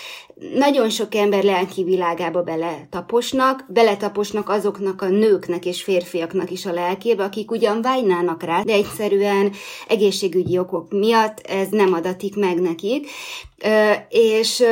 nagyon 0.53 0.89
sok 0.89 1.15
ember 1.15 1.44
lelki 1.44 1.84
világába 1.84 2.41
beletaposnak, 2.41 3.65
beletaposnak 3.67 4.50
azoknak 4.50 5.01
a 5.01 5.08
nőknek 5.08 5.65
és 5.65 5.84
férfiaknak 5.84 6.51
is 6.51 6.65
a 6.65 6.74
lelkébe, 6.74 7.24
akik 7.24 7.51
ugyan 7.51 7.82
vágynának 7.82 8.44
rá, 8.44 8.62
de 8.62 8.74
egyszerűen 8.74 9.51
egészségügyi 9.88 10.58
okok 10.58 10.91
miatt 10.91 11.39
ez 11.39 11.67
nem 11.70 11.94
adatik 11.94 12.36
meg 12.36 12.62
nekik. 12.62 13.10
És, 14.10 14.63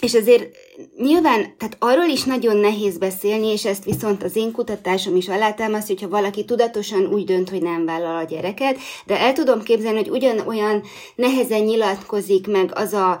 és 0.00 0.14
ezért 0.14 0.56
nyilván, 0.96 1.54
tehát 1.58 1.76
arról 1.78 2.08
is 2.08 2.24
nagyon 2.24 2.56
nehéz 2.56 2.98
beszélni, 2.98 3.46
és 3.46 3.64
ezt 3.64 3.84
viszont 3.84 4.22
az 4.22 4.36
én 4.36 4.52
kutatásom 4.52 5.16
is 5.16 5.28
alátámaszt, 5.28 5.86
hogyha 5.86 6.08
valaki 6.08 6.44
tudatosan 6.44 7.06
úgy 7.06 7.24
dönt, 7.24 7.50
hogy 7.50 7.62
nem 7.62 7.84
vállal 7.84 8.16
a 8.16 8.24
gyereket, 8.24 8.78
de 9.06 9.18
el 9.18 9.32
tudom 9.32 9.62
képzelni, 9.62 9.98
hogy 9.98 10.10
ugyanolyan 10.10 10.82
nehezen 11.14 11.62
nyilatkozik 11.62 12.46
meg 12.46 12.70
az 12.74 12.92
a 12.92 13.18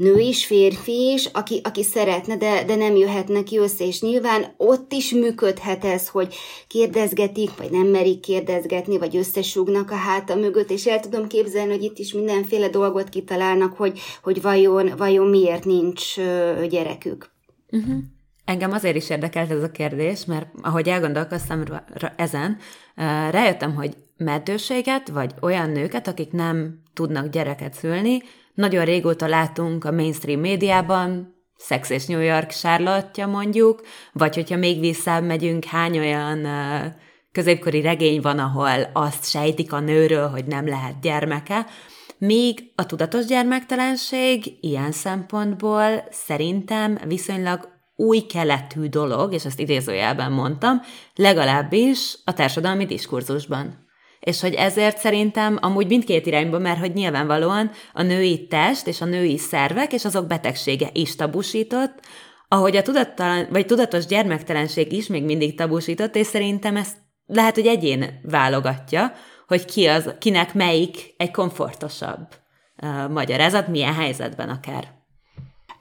nő 0.00 0.18
is, 0.18 0.46
férfi 0.46 1.12
is, 1.12 1.26
aki, 1.26 1.60
aki 1.64 1.82
szeretne, 1.82 2.36
de, 2.36 2.64
de 2.64 2.74
nem 2.74 2.96
jöhet 2.96 3.28
neki 3.28 3.58
össze, 3.58 3.86
és 3.86 4.00
nyilván 4.00 4.54
ott 4.56 4.92
is 4.92 5.12
működhet 5.12 5.84
ez, 5.84 6.08
hogy 6.08 6.34
kérdezgetik, 6.66 7.56
vagy 7.56 7.70
nem 7.70 7.86
merik 7.86 8.20
kérdezgetni, 8.20 8.98
vagy 8.98 9.16
összesúgnak 9.16 9.90
a 9.90 9.94
háta 9.94 10.34
mögött, 10.34 10.70
és 10.70 10.86
el 10.86 11.00
tudom 11.00 11.26
képzelni, 11.26 11.72
hogy 11.72 11.82
itt 11.82 11.98
is 11.98 12.12
mindenféle 12.12 12.68
dolgot 12.68 13.08
kitalálnak, 13.08 13.76
hogy, 13.76 14.00
hogy 14.22 14.42
vajon, 14.42 14.92
vajon 14.96 15.26
miért 15.26 15.64
nincs 15.64 16.16
gyerekük. 16.68 17.30
Uh-huh. 17.70 17.98
Engem 18.44 18.72
azért 18.72 18.96
is 18.96 19.10
érdekelt 19.10 19.50
ez 19.50 19.62
a 19.62 19.70
kérdés, 19.70 20.24
mert 20.24 20.46
ahogy 20.62 20.88
elgondolkoztam 20.88 21.62
ezen, 22.16 22.58
rájöttem, 23.30 23.74
hogy 23.74 23.96
meddőséget, 24.16 25.08
vagy 25.08 25.34
olyan 25.40 25.70
nőket, 25.70 26.08
akik 26.08 26.32
nem 26.32 26.80
tudnak 26.94 27.28
gyereket 27.28 27.74
szülni, 27.74 28.22
nagyon 28.60 28.84
régóta 28.84 29.26
látunk 29.26 29.84
a 29.84 29.92
mainstream 29.92 30.40
médiában, 30.40 31.38
Sex 31.58 31.90
és 31.90 32.06
New 32.06 32.20
York 32.20 32.50
Charlotte 32.50 33.26
mondjuk, 33.26 33.80
vagy 34.12 34.34
hogyha 34.34 34.56
még 34.56 34.80
visszább 34.80 35.24
megyünk, 35.24 35.64
hány 35.64 35.98
olyan 35.98 36.46
középkori 37.32 37.80
regény 37.80 38.20
van, 38.20 38.38
ahol 38.38 38.90
azt 38.92 39.30
sejtik 39.30 39.72
a 39.72 39.80
nőről, 39.80 40.28
hogy 40.28 40.44
nem 40.44 40.68
lehet 40.68 41.00
gyermeke, 41.00 41.66
míg 42.18 42.72
a 42.74 42.86
tudatos 42.86 43.24
gyermektelenség 43.24 44.56
ilyen 44.60 44.92
szempontból 44.92 46.04
szerintem 46.10 46.98
viszonylag 47.06 47.68
új 47.96 48.20
keletű 48.20 48.88
dolog, 48.88 49.32
és 49.32 49.44
ezt 49.44 49.60
idézőjelben 49.60 50.32
mondtam, 50.32 50.80
legalábbis 51.14 52.18
a 52.24 52.32
társadalmi 52.32 52.86
diskurzusban 52.86 53.88
és 54.20 54.40
hogy 54.40 54.54
ezért 54.54 54.98
szerintem 54.98 55.58
amúgy 55.60 55.86
mindkét 55.86 56.26
irányba, 56.26 56.58
mert 56.58 56.78
hogy 56.78 56.92
nyilvánvalóan 56.92 57.70
a 57.92 58.02
női 58.02 58.46
test 58.46 58.86
és 58.86 59.00
a 59.00 59.04
női 59.04 59.38
szervek 59.38 59.92
és 59.92 60.04
azok 60.04 60.26
betegsége 60.26 60.88
is 60.92 61.16
tabusított, 61.16 62.00
ahogy 62.48 62.76
a 62.76 62.82
tudattalan, 62.82 63.46
vagy 63.50 63.66
tudatos 63.66 64.06
gyermektelenség 64.06 64.92
is 64.92 65.06
még 65.06 65.24
mindig 65.24 65.56
tabusított, 65.56 66.16
és 66.16 66.26
szerintem 66.26 66.76
ezt 66.76 66.96
lehet, 67.26 67.54
hogy 67.54 67.66
egyén 67.66 68.20
válogatja, 68.22 69.12
hogy 69.46 69.64
ki 69.64 69.86
az, 69.86 70.14
kinek 70.18 70.54
melyik 70.54 71.14
egy 71.16 71.30
komfortosabb 71.30 72.26
uh, 72.82 73.08
magyarázat, 73.08 73.68
milyen 73.68 73.94
helyzetben 73.94 74.48
akár. 74.48 74.98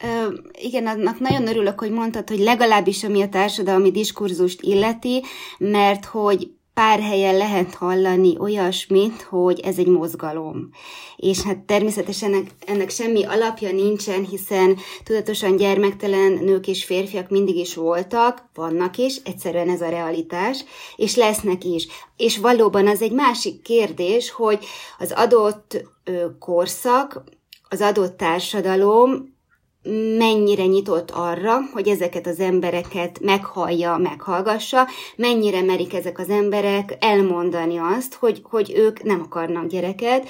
Ö, 0.03 0.33
igen, 0.51 0.87
annak 0.87 1.19
nagyon 1.19 1.47
örülök, 1.47 1.79
hogy 1.79 1.91
mondtad, 1.91 2.29
hogy 2.29 2.39
legalábbis 2.39 3.03
ami 3.03 3.21
a 3.21 3.29
társadalmi 3.29 3.91
diskurzust 3.91 4.61
illeti, 4.61 5.23
mert 5.57 6.05
hogy 6.05 6.58
pár 6.79 6.99
helyen 6.99 7.37
lehet 7.37 7.73
hallani 7.73 8.37
olyasmit, 8.37 9.21
hogy 9.21 9.59
ez 9.59 9.77
egy 9.77 9.87
mozgalom. 9.87 10.69
És 11.15 11.41
hát 11.41 11.57
természetesen 11.57 12.33
ennek, 12.33 12.51
ennek 12.65 12.89
semmi 12.89 13.23
alapja 13.23 13.71
nincsen, 13.71 14.25
hiszen 14.25 14.77
tudatosan 15.03 15.55
gyermektelen 15.55 16.31
nők 16.31 16.67
és 16.67 16.85
férfiak 16.85 17.29
mindig 17.29 17.55
is 17.55 17.75
voltak, 17.75 18.49
vannak 18.53 18.97
is, 18.97 19.15
egyszerűen 19.23 19.69
ez 19.69 19.81
a 19.81 19.89
realitás, 19.89 20.63
és 20.95 21.15
lesznek 21.15 21.63
is. 21.63 21.87
És 22.17 22.37
valóban 22.37 22.87
az 22.87 23.01
egy 23.01 23.13
másik 23.13 23.61
kérdés, 23.61 24.31
hogy 24.31 24.65
az 24.97 25.11
adott 25.11 25.85
korszak, 26.39 27.23
az 27.69 27.81
adott 27.81 28.17
társadalom 28.17 29.37
mennyire 30.17 30.65
nyitott 30.65 31.11
arra, 31.11 31.59
hogy 31.73 31.87
ezeket 31.87 32.27
az 32.27 32.39
embereket 32.39 33.19
meghallja, 33.21 33.97
meghallgassa, 33.97 34.87
mennyire 35.15 35.61
merik 35.61 35.93
ezek 35.93 36.19
az 36.19 36.29
emberek 36.29 36.97
elmondani 36.99 37.77
azt, 37.77 38.13
hogy, 38.13 38.41
hogy 38.43 38.73
ők 38.75 39.03
nem 39.03 39.21
akarnak 39.21 39.67
gyereket, 39.67 40.27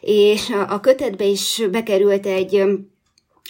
és 0.00 0.50
a, 0.50 0.72
a 0.72 0.80
kötetbe 0.80 1.24
is 1.24 1.62
bekerült 1.70 2.26
egy 2.26 2.64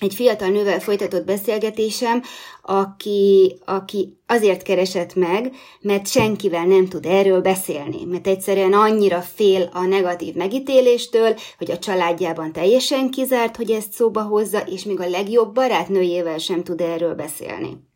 egy 0.01 0.15
fiatal 0.15 0.49
nővel 0.49 0.81
folytatott 0.81 1.25
beszélgetésem, 1.25 2.23
aki, 2.63 3.57
aki 3.65 4.19
azért 4.27 4.63
keresett 4.63 5.15
meg, 5.15 5.53
mert 5.81 6.07
senkivel 6.07 6.67
nem 6.67 6.89
tud 6.89 7.07
erről 7.07 7.41
beszélni, 7.41 8.05
mert 8.05 8.27
egyszerűen 8.27 8.73
annyira 8.73 9.21
fél 9.21 9.71
a 9.73 9.85
negatív 9.85 10.35
megítéléstől, 10.35 11.37
hogy 11.59 11.71
a 11.71 11.79
családjában 11.79 12.53
teljesen 12.53 13.11
kizárt, 13.11 13.57
hogy 13.57 13.71
ezt 13.71 13.93
szóba 13.93 14.23
hozza, 14.23 14.59
és 14.59 14.85
még 14.85 15.01
a 15.01 15.09
legjobb 15.09 15.55
barátnőjével 15.55 16.39
sem 16.39 16.63
tud 16.63 16.81
erről 16.81 17.15
beszélni. 17.15 17.89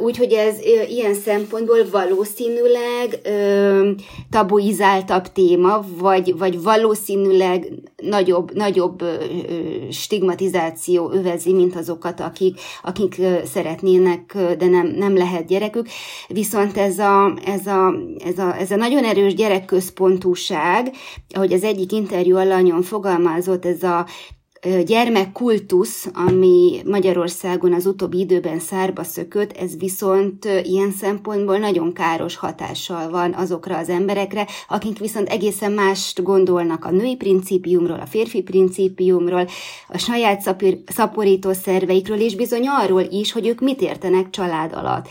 Úgyhogy 0.00 0.32
ez 0.32 0.56
ilyen 0.88 1.14
szempontból 1.14 1.78
valószínűleg 1.90 3.20
tabuizáltabb 4.30 5.32
téma, 5.32 5.84
vagy, 5.98 6.38
vagy 6.38 6.62
valószínűleg 6.62 7.72
nagyobb, 7.96 8.54
nagyobb 8.54 9.04
stigmatizáció 9.90 11.10
övezi, 11.12 11.52
mint 11.52 11.76
azokat, 11.76 12.20
akik, 12.20 12.60
akik 12.82 13.20
szeretnének, 13.44 14.36
de 14.58 14.66
nem, 14.66 14.86
nem 14.86 15.16
lehet 15.16 15.46
gyerekük. 15.46 15.86
Viszont 16.28 16.76
ez 16.76 16.98
a, 16.98 17.34
ez 17.44 17.66
a, 17.66 17.94
ez 18.24 18.38
a, 18.38 18.56
ez 18.58 18.70
a 18.70 18.76
nagyon 18.76 19.04
erős 19.04 19.34
gyerekközpontúság, 19.34 20.90
ahogy 21.34 21.52
az 21.52 21.62
egyik 21.62 21.92
interjú 21.92 22.36
alanyon 22.36 22.82
fogalmazott, 22.82 23.66
ez 23.66 23.82
a 23.82 24.06
gyermekkultusz, 24.84 26.08
ami 26.12 26.82
Magyarországon 26.84 27.72
az 27.72 27.86
utóbbi 27.86 28.18
időben 28.18 28.58
szárba 28.58 29.02
szökött, 29.02 29.52
ez 29.52 29.76
viszont 29.78 30.44
ilyen 30.62 30.90
szempontból 30.90 31.58
nagyon 31.58 31.92
káros 31.92 32.36
hatással 32.36 33.10
van 33.10 33.32
azokra 33.34 33.76
az 33.76 33.88
emberekre, 33.88 34.46
akik 34.68 34.98
viszont 34.98 35.28
egészen 35.28 35.72
mást 35.72 36.22
gondolnak 36.22 36.84
a 36.84 36.90
női 36.90 37.16
principiumról, 37.16 38.00
a 38.00 38.06
férfi 38.06 38.42
principiumról, 38.42 39.48
a 39.88 39.98
saját 39.98 40.56
szaporító 40.86 41.52
szerveikről, 41.52 42.20
és 42.20 42.34
bizony 42.34 42.66
arról 42.68 43.06
is, 43.10 43.32
hogy 43.32 43.46
ők 43.46 43.60
mit 43.60 43.80
értenek 43.80 44.30
család 44.30 44.72
alatt. 44.72 45.08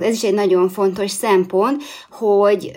Ez 0.00 0.14
is 0.14 0.22
egy 0.22 0.34
nagyon 0.34 0.68
fontos 0.68 1.10
szempont, 1.10 1.82
hogy, 2.10 2.72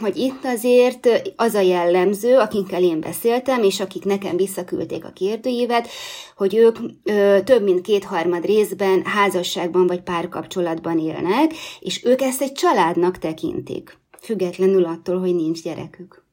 hogy 0.00 0.16
itt 0.16 0.44
azért 0.44 1.32
az 1.36 1.54
a 1.54 1.60
jellemző, 1.60 2.38
akikkel 2.38 2.82
én 2.82 3.00
beszéltem, 3.00 3.62
és 3.62 3.80
akik 3.80 4.04
nekem 4.04 4.36
visszaküldték 4.36 5.04
a 5.04 5.12
kérdőjét, 5.14 5.60
évet, 5.62 5.88
hogy 6.36 6.54
ők 6.54 6.78
ö, 7.04 7.38
több 7.44 7.62
mint 7.62 7.80
kétharmad 7.80 8.44
részben 8.44 9.04
házasságban 9.04 9.86
vagy 9.86 10.00
párkapcsolatban 10.00 10.98
élnek, 10.98 11.52
és 11.80 12.04
ők 12.04 12.20
ezt 12.20 12.42
egy 12.42 12.52
családnak 12.52 13.18
tekintik, 13.18 13.98
függetlenül 14.20 14.84
attól, 14.84 15.20
hogy 15.20 15.34
nincs 15.34 15.62
gyerekük. 15.62 16.24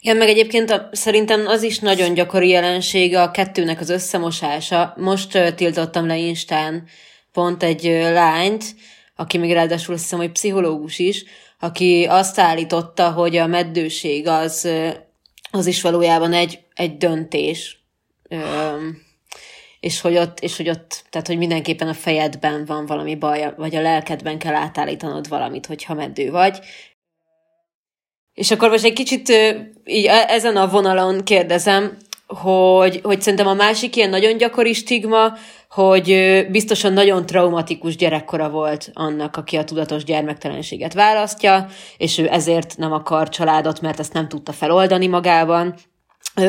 Igen, 0.00 0.16
meg 0.16 0.28
egyébként 0.28 0.70
a, 0.70 0.88
szerintem 0.92 1.46
az 1.46 1.62
is 1.62 1.78
nagyon 1.78 2.14
gyakori 2.14 2.48
jelensége 2.48 3.22
a 3.22 3.30
kettőnek 3.30 3.80
az 3.80 3.90
összemosása. 3.90 4.94
Most 4.96 5.34
uh, 5.34 5.54
tiltottam 5.54 6.06
le 6.06 6.16
Instán 6.16 6.88
pont 7.32 7.62
egy 7.62 7.86
uh, 7.86 8.12
lányt, 8.12 8.64
aki 9.16 9.38
még 9.38 9.52
ráadásul 9.52 9.94
azt 9.94 10.02
hiszem, 10.02 10.18
hogy 10.18 10.32
pszichológus 10.32 10.98
is, 10.98 11.24
aki 11.58 12.06
azt 12.08 12.38
állította, 12.38 13.10
hogy 13.10 13.36
a 13.36 13.46
meddőség 13.46 14.26
az, 14.26 14.68
az 15.50 15.66
is 15.66 15.82
valójában 15.82 16.32
egy, 16.32 16.58
egy 16.74 16.96
döntés. 16.96 17.79
És 19.80 20.00
hogy, 20.00 20.16
ott, 20.16 20.40
és 20.40 20.56
hogy 20.56 20.68
ott, 20.68 21.04
tehát 21.10 21.26
hogy 21.26 21.38
mindenképpen 21.38 21.88
a 21.88 21.94
fejedben 21.94 22.64
van 22.64 22.86
valami 22.86 23.16
baj, 23.16 23.54
vagy 23.56 23.76
a 23.76 23.80
lelkedben 23.80 24.38
kell 24.38 24.54
átállítanod 24.54 25.28
valamit, 25.28 25.66
hogyha 25.66 25.94
meddő 25.94 26.30
vagy, 26.30 26.58
és 28.34 28.50
akkor 28.50 28.70
most 28.70 28.84
egy 28.84 28.92
kicsit 28.92 29.28
így 29.84 30.06
e, 30.06 30.24
ezen 30.28 30.56
a 30.56 30.68
vonalon 30.68 31.24
kérdezem, 31.24 31.96
hogy, 32.26 33.00
hogy 33.02 33.20
szerintem 33.20 33.46
a 33.46 33.54
másik 33.54 33.96
ilyen 33.96 34.10
nagyon 34.10 34.36
gyakori 34.36 34.72
stigma, 34.72 35.32
hogy 35.70 36.14
biztosan 36.50 36.92
nagyon 36.92 37.26
traumatikus 37.26 37.96
gyerekkora 37.96 38.50
volt 38.50 38.90
annak, 38.92 39.36
aki 39.36 39.56
a 39.56 39.64
tudatos 39.64 40.04
gyermektelenséget 40.04 40.92
választja, 40.92 41.66
és 41.96 42.18
ő 42.18 42.28
ezért 42.30 42.76
nem 42.76 42.92
akar 42.92 43.28
családot, 43.28 43.80
mert 43.80 43.98
ezt 43.98 44.12
nem 44.12 44.28
tudta 44.28 44.52
feloldani 44.52 45.06
magában. 45.06 45.74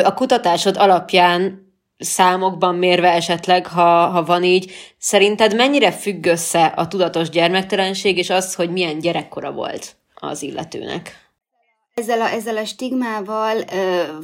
A 0.03 0.13
kutatásod 0.13 0.77
alapján 0.77 1.70
számokban 2.01 2.75
mérve 2.75 3.11
esetleg, 3.11 3.67
ha, 3.67 4.07
ha 4.07 4.23
van 4.23 4.43
így, 4.43 4.71
szerinted 4.97 5.55
mennyire 5.55 5.91
függ 5.91 6.25
össze 6.25 6.65
a 6.65 6.87
tudatos 6.87 7.29
gyermektelenség 7.29 8.17
és 8.17 8.29
az, 8.29 8.55
hogy 8.55 8.71
milyen 8.71 8.99
gyerekkora 8.99 9.51
volt 9.51 9.95
az 10.13 10.41
illetőnek? 10.41 11.29
Ezzel 11.93 12.21
a, 12.21 12.29
ezzel 12.29 12.57
a 12.57 12.65
stigmával, 12.65 13.63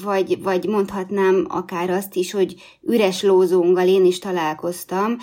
vagy, 0.03 0.41
vagy 0.41 0.65
mondhatnám 0.65 1.45
akár 1.49 1.89
azt 1.89 2.15
is, 2.15 2.31
hogy 2.31 2.55
üres 2.81 3.21
lózónggal 3.21 3.87
én 3.87 4.05
is 4.05 4.19
találkoztam 4.19 5.17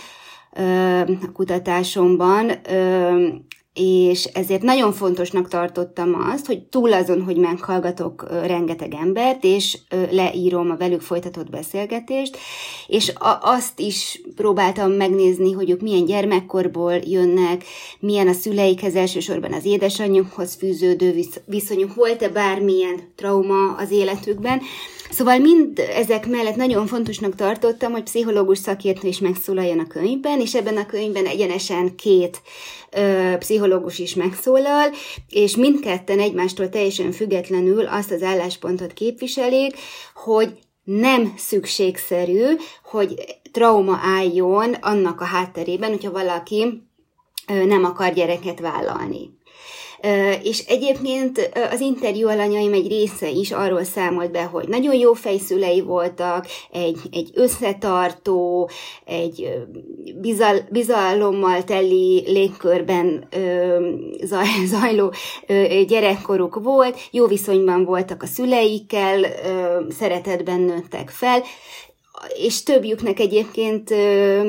a 1.22 1.32
kutatásomban, 1.32 2.50
és 3.74 4.24
ezért 4.24 4.62
nagyon 4.62 4.92
fontosnak 4.92 5.48
tartottam 5.48 6.14
azt, 6.32 6.46
hogy 6.46 6.62
túl 6.62 6.92
azon, 6.92 7.22
hogy 7.22 7.36
meghallgatok 7.36 8.26
rengeteg 8.46 8.94
embert, 8.94 9.44
és 9.44 9.78
leírom 10.10 10.70
a 10.70 10.76
velük 10.76 11.00
folytatott 11.00 11.50
beszélgetést, 11.50 12.36
és 12.86 13.12
azt 13.40 13.80
is 13.80 14.20
próbáltam 14.36 14.92
megnézni, 14.92 15.52
hogy 15.52 15.70
ők 15.70 15.80
milyen 15.80 16.04
gyermekkorból 16.04 16.92
jönnek, 16.92 17.64
milyen 18.00 18.28
a 18.28 18.32
szüleikhez, 18.32 18.94
elsősorban 18.94 19.52
az 19.52 19.64
édesanyjukhoz 19.64 20.54
fűződő 20.54 21.20
viszonyuk, 21.46 21.94
volt-e 21.94 22.28
bármilyen 22.28 23.12
trauma 23.16 23.74
az 23.76 23.90
életükben, 23.90 24.60
Szóval 25.14 25.38
mind 25.38 25.78
ezek 25.78 26.26
mellett 26.26 26.56
nagyon 26.56 26.86
fontosnak 26.86 27.34
tartottam, 27.34 27.92
hogy 27.92 28.02
pszichológus 28.02 28.58
szakértő 28.58 29.08
is 29.08 29.18
megszólaljon 29.18 29.78
a 29.78 29.86
könyvben, 29.86 30.40
és 30.40 30.54
ebben 30.54 30.76
a 30.76 30.86
könyvben 30.86 31.26
egyenesen 31.26 31.96
két 31.96 32.42
ö, 32.90 33.32
pszichológus 33.38 33.98
is 33.98 34.14
megszólal, 34.14 34.90
és 35.28 35.56
mindketten 35.56 36.18
egymástól 36.18 36.68
teljesen 36.68 37.12
függetlenül 37.12 37.86
azt 37.86 38.10
az 38.10 38.22
álláspontot 38.22 38.92
képviselik, 38.92 39.76
hogy 40.14 40.52
nem 40.84 41.34
szükségszerű, 41.36 42.44
hogy 42.84 43.14
trauma 43.52 43.98
álljon 44.02 44.72
annak 44.72 45.20
a 45.20 45.24
hátterében, 45.24 45.90
hogyha 45.90 46.10
valaki 46.10 46.82
nem 47.46 47.84
akar 47.84 48.12
gyereket 48.12 48.60
vállalni. 48.60 49.30
És 50.42 50.64
egyébként 50.66 51.50
az 51.70 51.80
interjú 51.80 52.28
alanyaim 52.28 52.72
egy 52.72 52.88
része 52.88 53.28
is 53.28 53.50
arról 53.50 53.84
számolt 53.84 54.30
be, 54.30 54.42
hogy 54.42 54.68
nagyon 54.68 54.94
jó 54.94 55.12
fejszülei 55.12 55.80
voltak, 55.80 56.46
egy, 56.72 56.98
egy 57.12 57.30
összetartó, 57.34 58.70
egy 59.04 59.48
bizal, 60.20 60.56
bizalommal 60.70 61.64
teli 61.64 62.22
légkörben 62.26 63.28
zaj, 64.24 64.46
zajló 64.80 65.12
gyerekkoruk 65.86 66.60
volt, 66.62 66.98
jó 67.10 67.26
viszonyban 67.26 67.84
voltak 67.84 68.22
a 68.22 68.26
szüleikkel, 68.26 69.26
szeretetben 69.88 70.60
nőttek 70.60 71.08
fel, 71.08 71.42
és 72.28 72.62
többjüknek 72.62 73.20
egyébként 73.20 73.94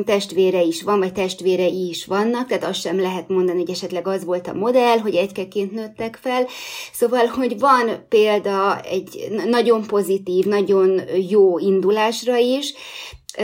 testvére 0.05 0.61
is 0.61 0.81
van, 0.81 0.99
vagy 0.99 1.13
testvérei 1.13 1.87
is 1.89 2.05
vannak, 2.05 2.47
tehát 2.47 2.63
azt 2.63 2.81
sem 2.81 2.99
lehet 2.99 3.29
mondani, 3.29 3.59
hogy 3.59 3.69
esetleg 3.69 4.07
az 4.07 4.25
volt 4.25 4.47
a 4.47 4.53
modell, 4.53 4.97
hogy 4.97 5.15
egykeként 5.15 5.71
nőttek 5.71 6.19
fel. 6.21 6.47
Szóval, 6.93 7.25
hogy 7.25 7.59
van 7.59 8.05
példa 8.09 8.79
egy 8.79 9.27
nagyon 9.47 9.83
pozitív, 9.87 10.45
nagyon 10.45 11.01
jó 11.29 11.59
indulásra 11.59 12.37
is, 12.37 12.73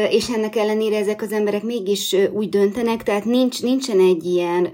és 0.10 0.30
ennek 0.30 0.56
ellenére 0.56 0.98
ezek 0.98 1.22
az 1.22 1.32
emberek 1.32 1.64
mégis 1.64 2.16
úgy 2.34 2.50
döntenek, 2.50 3.04
tehát 3.04 3.26
nincs, 3.26 3.62
nincsen 3.62 4.00
egy 4.00 4.26
ilyen, 4.26 4.66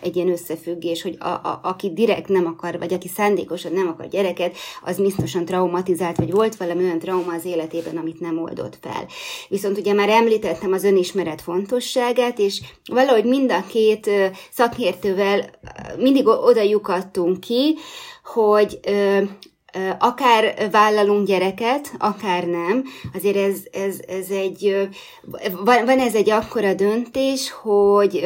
egy 0.00 0.16
ilyen 0.16 0.28
összefüggés, 0.28 1.02
hogy 1.02 1.16
a, 1.18 1.28
a, 1.28 1.60
aki 1.62 1.92
direkt 1.92 2.28
nem 2.28 2.46
akar, 2.46 2.78
vagy 2.78 2.92
aki 2.92 3.08
szándékosan 3.08 3.72
nem 3.72 3.88
akar 3.88 4.08
gyereket, 4.08 4.56
az 4.84 4.96
biztosan 5.00 5.44
traumatizált, 5.44 6.16
vagy 6.16 6.30
volt 6.30 6.56
valami 6.56 6.84
olyan 6.84 6.98
trauma 6.98 7.32
az 7.32 7.44
életében, 7.44 7.96
amit 7.96 8.20
nem 8.20 8.38
oldott 8.38 8.78
fel. 8.80 9.06
Viszont 9.48 9.78
ugye 9.78 9.92
már 9.92 10.08
említettem 10.08 10.72
az 10.72 10.84
önismeret 10.84 11.40
fontosságát, 11.40 12.38
és 12.38 12.60
valahogy 12.84 13.24
mind 13.24 13.52
a 13.52 13.64
két 13.66 14.10
szakértővel 14.50 15.50
mindig 15.96 16.26
oda 16.26 16.62
lyukadtunk 16.62 17.40
ki, 17.40 17.76
hogy 18.24 18.80
akár 19.98 20.68
vállalunk 20.70 21.26
gyereket, 21.26 21.92
akár 21.98 22.44
nem, 22.44 22.84
azért 23.14 23.36
ez, 23.36 23.58
ez, 23.72 24.00
ez 24.08 24.30
egy, 24.30 24.88
van, 25.64 25.84
van 25.84 25.98
ez 25.98 26.14
egy 26.14 26.30
akkora 26.30 26.74
döntés, 26.74 27.50
hogy 27.50 28.24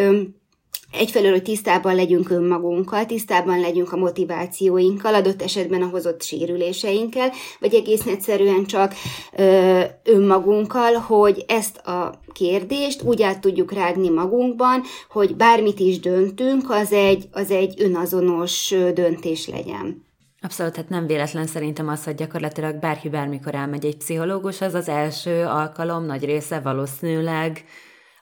egyfelől, 0.92 1.30
hogy 1.30 1.42
tisztában 1.42 1.94
legyünk 1.94 2.30
önmagunkkal, 2.30 3.06
tisztában 3.06 3.60
legyünk 3.60 3.92
a 3.92 3.96
motivációinkkal, 3.96 5.14
adott 5.14 5.42
esetben 5.42 5.82
a 5.82 5.88
hozott 5.88 6.22
sérüléseinkkel, 6.22 7.32
vagy 7.60 7.74
egész 7.74 8.06
egyszerűen 8.06 8.64
csak 8.64 8.94
ö, 9.36 9.80
önmagunkkal, 10.04 10.92
hogy 10.92 11.44
ezt 11.48 11.76
a 11.76 12.20
kérdést 12.32 13.02
úgy 13.02 13.22
át 13.22 13.40
tudjuk 13.40 13.72
rágni 13.72 14.08
magunkban, 14.08 14.82
hogy 15.10 15.36
bármit 15.36 15.80
is 15.80 16.00
döntünk, 16.00 16.70
az 16.70 16.92
egy, 16.92 17.28
az 17.32 17.50
egy 17.50 17.74
önazonos 17.78 18.74
döntés 18.94 19.48
legyen. 19.48 20.08
Abszolút, 20.42 20.76
hát 20.76 20.88
nem 20.88 21.06
véletlen 21.06 21.46
szerintem 21.46 21.88
az, 21.88 22.04
hogy 22.04 22.14
gyakorlatilag 22.14 22.78
bárki 22.78 23.08
bármikor 23.08 23.54
elmegy 23.54 23.84
egy 23.84 23.96
pszichológus, 23.96 24.60
az 24.60 24.74
az 24.74 24.88
első 24.88 25.44
alkalom 25.44 26.04
nagy 26.04 26.24
része 26.24 26.60
valószínűleg 26.60 27.64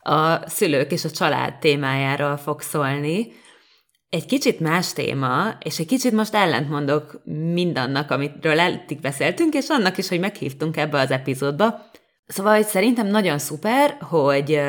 a 0.01 0.49
szülők 0.49 0.93
és 0.93 1.05
a 1.05 1.11
család 1.11 1.59
témájáról 1.59 2.37
fog 2.37 2.61
szólni. 2.61 3.33
Egy 4.09 4.27
kicsit 4.27 4.61
más 4.61 4.93
téma, 4.93 5.57
és 5.63 5.79
egy 5.79 5.87
kicsit 5.87 6.13
most 6.13 6.35
ellentmondok 6.35 7.21
mindannak, 7.53 8.11
amitről 8.11 8.61
eddig 8.61 9.01
beszéltünk, 9.01 9.55
és 9.55 9.69
annak 9.69 9.99
is, 9.99 10.09
hogy 10.09 10.21
meghívtunk 10.21 10.77
ebbe 10.77 11.01
az 11.01 11.11
epizódba. 11.11 11.81
Szóval 12.27 12.55
hogy 12.55 12.67
szerintem 12.67 13.07
nagyon 13.07 13.39
szuper, 13.39 13.97
hogy 14.01 14.61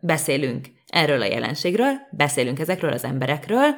beszélünk 0.00 0.66
erről 0.86 1.20
a 1.20 1.26
jelenségről, 1.26 1.92
beszélünk 2.10 2.58
ezekről 2.58 2.92
az 2.92 3.04
emberekről, 3.04 3.74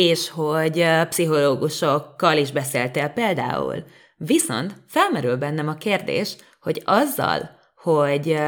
és 0.00 0.30
hogy 0.30 0.86
pszichológusokkal 1.08 2.36
is 2.36 2.50
beszéltél 2.50 3.08
például. 3.08 3.84
Viszont 4.16 4.74
felmerül 4.86 5.36
bennem 5.36 5.68
a 5.68 5.74
kérdés, 5.74 6.36
hogy 6.60 6.82
azzal, 6.84 7.50
hogy 7.76 8.38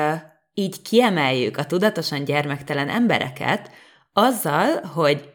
így 0.54 0.82
kiemeljük 0.82 1.56
a 1.56 1.64
tudatosan 1.64 2.24
gyermektelen 2.24 2.88
embereket, 2.88 3.70
azzal, 4.12 4.80
hogy 4.94 5.30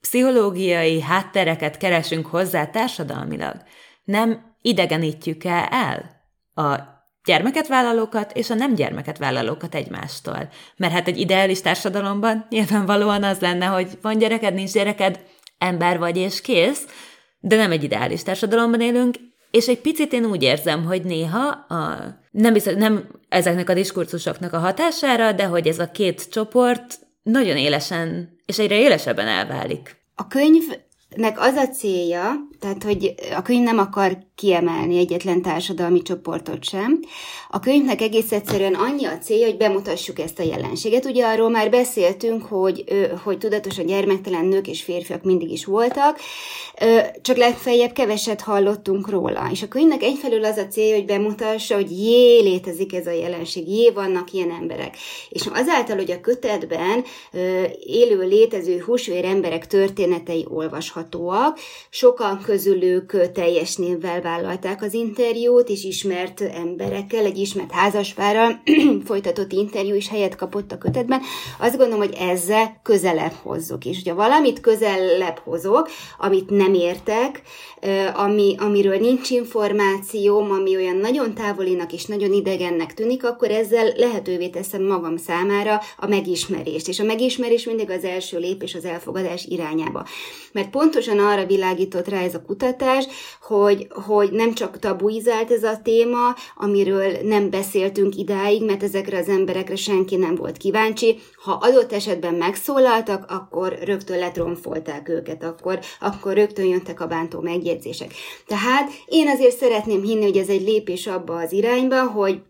pszichológiai 0.00 1.00
háttereket 1.00 1.76
keresünk 1.76 2.26
hozzá 2.26 2.66
társadalmilag, 2.66 3.56
nem 4.04 4.54
idegenítjük-e 4.62 5.68
el 5.70 6.24
a 6.64 6.78
gyermeket 7.24 7.68
vállalókat 7.68 8.32
és 8.36 8.50
a 8.50 8.54
nem 8.54 8.74
gyermeket 8.74 9.18
vállalókat 9.18 9.74
egymástól. 9.74 10.48
Mert 10.76 10.92
hát 10.92 11.08
egy 11.08 11.18
ideális 11.18 11.60
társadalomban 11.60 12.46
nyilvánvalóan 12.48 13.22
az 13.22 13.38
lenne, 13.38 13.66
hogy 13.66 13.98
van 14.02 14.18
gyereked, 14.18 14.54
nincs 14.54 14.72
gyereked, 14.72 15.20
ember 15.60 15.98
vagy 15.98 16.16
és 16.16 16.40
kész, 16.40 16.86
de 17.40 17.56
nem 17.56 17.70
egy 17.70 17.82
ideális 17.82 18.22
társadalomban 18.22 18.80
élünk, 18.80 19.16
és 19.50 19.68
egy 19.68 19.80
picit 19.80 20.12
én 20.12 20.24
úgy 20.24 20.42
érzem, 20.42 20.84
hogy 20.84 21.02
néha 21.02 21.46
a, 21.48 21.98
nem, 22.30 22.52
biztos, 22.52 22.74
nem 22.74 23.08
ezeknek 23.28 23.68
a 23.68 23.74
diskurzusoknak 23.74 24.52
a 24.52 24.58
hatására, 24.58 25.32
de 25.32 25.44
hogy 25.44 25.66
ez 25.66 25.78
a 25.78 25.90
két 25.90 26.28
csoport 26.30 26.98
nagyon 27.22 27.56
élesen 27.56 28.36
és 28.46 28.58
egyre 28.58 28.78
élesebben 28.78 29.26
elválik. 29.26 29.96
A 30.14 30.26
könyv 30.26 30.62
nek 31.16 31.40
az 31.40 31.54
a 31.54 31.68
célja, 31.68 32.32
tehát 32.58 32.82
hogy 32.82 33.14
a 33.36 33.42
könyv 33.42 33.62
nem 33.62 33.78
akar 33.78 34.18
kiemelni 34.40 34.98
egyetlen 34.98 35.42
társadalmi 35.42 36.02
csoportot 36.02 36.64
sem. 36.64 37.00
A 37.50 37.60
könyvnek 37.60 38.00
egész 38.00 38.32
egyszerűen 38.32 38.74
annyi 38.74 39.04
a 39.04 39.18
célja, 39.18 39.46
hogy 39.46 39.56
bemutassuk 39.56 40.18
ezt 40.18 40.38
a 40.38 40.42
jelenséget. 40.42 41.04
Ugye 41.04 41.26
arról 41.26 41.50
már 41.50 41.70
beszéltünk, 41.70 42.44
hogy, 42.44 42.84
hogy 43.24 43.38
tudatosan 43.38 43.86
gyermektelen 43.86 44.44
nők 44.44 44.68
és 44.68 44.82
férfiak 44.82 45.22
mindig 45.22 45.50
is 45.50 45.64
voltak, 45.64 46.18
csak 47.22 47.36
legfeljebb 47.36 47.92
keveset 47.92 48.40
hallottunk 48.40 49.08
róla. 49.08 49.48
És 49.50 49.62
a 49.62 49.68
könyvnek 49.68 50.02
egyfelől 50.02 50.44
az 50.44 50.56
a 50.56 50.66
célja, 50.66 50.94
hogy 50.94 51.04
bemutassa, 51.04 51.74
hogy 51.74 51.90
jé, 51.90 52.40
létezik 52.40 52.94
ez 52.94 53.06
a 53.06 53.10
jelenség, 53.10 53.68
jé, 53.68 53.90
vannak 53.90 54.32
ilyen 54.32 54.50
emberek. 54.50 54.96
És 55.28 55.42
azáltal, 55.52 55.96
hogy 55.96 56.10
a 56.10 56.20
kötetben 56.20 57.04
élő, 57.86 58.28
létező 58.28 58.82
húsvér 58.86 59.24
emberek 59.24 59.66
történetei 59.66 60.46
olvashatóak, 60.48 61.58
sokan 61.90 62.40
közülük 62.42 63.32
teljes 63.32 63.76
névvel 63.76 64.20
vállalták 64.30 64.82
az 64.82 64.94
interjút, 64.94 65.68
és 65.68 65.84
ismert 65.84 66.40
emberekkel, 66.40 67.24
egy 67.24 67.38
ismert 67.38 67.70
házaspárral 67.70 68.62
folytatott 69.08 69.52
interjú 69.52 69.94
is 69.94 70.08
helyet 70.08 70.36
kapott 70.36 70.72
a 70.72 70.78
kötetben. 70.78 71.20
Azt 71.58 71.76
gondolom, 71.76 72.06
hogy 72.06 72.16
ezzel 72.18 72.80
közelebb 72.82 73.32
hozzuk. 73.42 73.84
És 73.84 74.00
hogyha 74.02 74.14
valamit 74.14 74.60
közelebb 74.60 75.38
hozok, 75.44 75.88
amit 76.18 76.50
nem 76.50 76.74
értek, 76.74 77.42
ami, 78.14 78.54
amiről 78.58 78.98
nincs 78.98 79.30
információm, 79.30 80.50
ami 80.50 80.76
olyan 80.76 80.96
nagyon 80.96 81.34
távolinak 81.34 81.92
és 81.92 82.04
nagyon 82.04 82.32
idegennek 82.32 82.94
tűnik, 82.94 83.24
akkor 83.24 83.50
ezzel 83.50 83.92
lehetővé 83.96 84.48
teszem 84.48 84.82
magam 84.82 85.16
számára 85.16 85.80
a 85.96 86.06
megismerést. 86.06 86.88
És 86.88 87.00
a 87.00 87.04
megismerés 87.04 87.64
mindig 87.64 87.90
az 87.90 88.04
első 88.04 88.38
lépés 88.38 88.74
az 88.74 88.84
elfogadás 88.84 89.44
irányába. 89.44 90.06
Mert 90.52 90.70
pontosan 90.70 91.18
arra 91.18 91.46
világított 91.46 92.08
rá 92.08 92.22
ez 92.22 92.34
a 92.34 92.42
kutatás, 92.42 93.06
hogy, 93.40 93.86
hogy 94.06 94.19
nem 94.28 94.54
csak 94.54 94.78
tabuizált 94.78 95.50
ez 95.50 95.62
a 95.62 95.80
téma, 95.82 96.34
amiről 96.56 97.12
nem 97.22 97.50
beszéltünk 97.50 98.16
idáig, 98.16 98.64
mert 98.64 98.82
ezekre 98.82 99.18
az 99.18 99.28
emberekre 99.28 99.76
senki 99.76 100.16
nem 100.16 100.34
volt 100.34 100.56
kíváncsi. 100.56 101.18
Ha 101.44 101.52
adott 101.52 101.92
esetben 101.92 102.34
megszólaltak, 102.34 103.30
akkor 103.30 103.78
rögtön 103.84 104.18
letromfolták 104.18 105.08
őket, 105.08 105.42
akkor, 105.42 105.78
akkor 106.00 106.32
rögtön 106.32 106.64
jöttek 106.64 107.00
a 107.00 107.06
bántó 107.06 107.40
megjegyzések. 107.40 108.12
Tehát 108.46 108.90
én 109.06 109.28
azért 109.28 109.56
szeretném 109.56 110.02
hinni, 110.02 110.24
hogy 110.24 110.36
ez 110.36 110.48
egy 110.48 110.62
lépés 110.62 111.06
abba 111.06 111.36
az 111.36 111.52
irányba, 111.52 112.06
hogy 112.06 112.40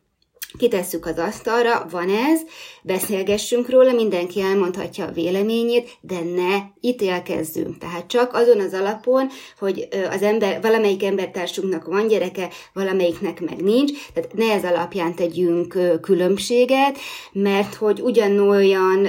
kitesszük 0.58 1.06
az 1.06 1.18
asztalra, 1.18 1.86
van 1.90 2.08
ez, 2.08 2.40
beszélgessünk 2.82 3.70
róla, 3.70 3.92
mindenki 3.92 4.40
elmondhatja 4.40 5.04
a 5.04 5.12
véleményét, 5.12 5.98
de 6.00 6.20
ne 6.34 6.58
ítélkezzünk. 6.80 7.78
Tehát 7.78 8.06
csak 8.06 8.34
azon 8.34 8.60
az 8.60 8.72
alapon, 8.72 9.28
hogy 9.58 9.88
az 10.10 10.22
ember, 10.22 10.60
valamelyik 10.62 11.04
embertársunknak 11.04 11.86
van 11.86 12.08
gyereke, 12.08 12.48
valamelyiknek 12.72 13.40
meg 13.40 13.62
nincs, 13.62 13.90
tehát 14.14 14.34
ne 14.34 14.52
ez 14.52 14.64
alapján 14.64 15.14
tegyünk 15.14 15.78
különbséget, 16.00 16.98
mert 17.32 17.74
hogy 17.74 18.00
ugyanolyan 18.00 19.08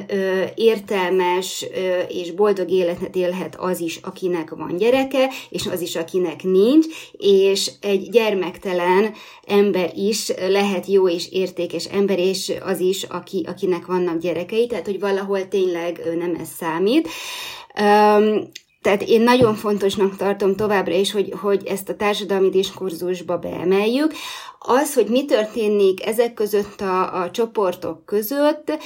értelmes 0.55 1.65
és 2.07 2.31
boldog 2.31 2.69
életet 2.69 3.15
élhet 3.15 3.55
az 3.59 3.79
is, 3.79 3.99
akinek 4.03 4.49
van 4.49 4.77
gyereke, 4.77 5.29
és 5.49 5.67
az 5.67 5.81
is, 5.81 5.95
akinek 5.95 6.43
nincs, 6.43 6.85
és 7.11 7.71
egy 7.81 8.09
gyermektelen 8.09 9.13
ember 9.47 9.91
is 9.95 10.31
lehet 10.47 10.85
jó 10.85 11.09
és 11.09 11.31
értékes 11.31 11.85
ember, 11.85 12.19
és 12.19 12.53
az 12.65 12.79
is, 12.79 13.03
aki, 13.03 13.45
akinek 13.61 13.85
vannak 13.85 14.17
gyerekei, 14.17 14.67
tehát 14.67 14.85
hogy 14.85 14.99
valahol 14.99 15.47
tényleg 15.47 16.01
nem 16.17 16.35
ez 16.39 16.47
számít. 16.57 17.07
Um, 17.79 18.49
tehát 18.81 19.01
én 19.01 19.21
nagyon 19.21 19.55
fontosnak 19.55 20.15
tartom 20.15 20.55
továbbra 20.55 20.93
is, 20.93 21.11
hogy, 21.11 21.33
hogy 21.41 21.65
ezt 21.65 21.89
a 21.89 21.95
társadalmi 21.95 22.49
diskurzusba 22.49 23.37
beemeljük. 23.37 24.13
Az, 24.63 24.93
hogy 24.93 25.07
mi 25.07 25.25
történik 25.25 26.05
ezek 26.05 26.33
között 26.33 26.81
a, 26.81 27.21
a 27.21 27.31
csoportok 27.31 28.05
között, 28.05 28.77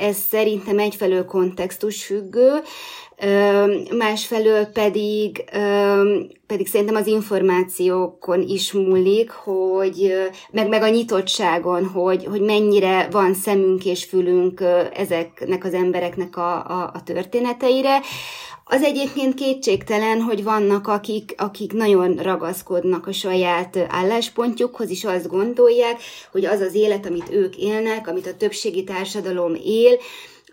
ez 0.00 0.16
szerintem 0.16 0.78
egyfelől 0.78 1.24
kontextus 1.24 2.04
függő, 2.04 2.62
másfelől 3.98 4.64
pedig, 4.64 5.44
pedig 6.46 6.66
szerintem 6.66 6.96
az 6.96 7.06
információkon 7.06 8.42
is 8.42 8.72
múlik, 8.72 9.30
hogy 9.30 10.12
meg, 10.50 10.68
meg 10.68 10.82
a 10.82 10.88
nyitottságon, 10.88 11.86
hogy, 11.86 12.24
hogy 12.24 12.40
mennyire 12.40 13.08
van 13.10 13.34
szemünk 13.34 13.84
és 13.84 14.04
fülünk 14.04 14.62
ezeknek 14.92 15.64
az 15.64 15.74
embereknek 15.74 16.36
a, 16.36 16.54
a, 16.54 16.90
a 16.94 17.02
történeteire. 17.02 18.00
Az 18.66 18.82
egyébként 18.82 19.34
kétségtelen, 19.34 20.20
hogy 20.20 20.44
vannak, 20.44 20.88
akik, 20.88 21.34
akik 21.36 21.72
nagyon 21.72 22.16
ragaszkodnak 22.16 23.06
a 23.06 23.12
saját 23.12 23.76
álláspontjukhoz, 23.88 24.90
és 24.90 25.04
azt 25.24 25.32
gondolják, 25.32 26.00
hogy 26.32 26.44
az 26.44 26.60
az 26.60 26.74
élet, 26.74 27.06
amit 27.06 27.30
ők 27.32 27.56
élnek, 27.56 28.08
amit 28.08 28.26
a 28.26 28.36
többségi 28.36 28.84
társadalom 28.84 29.54
él, 29.64 29.98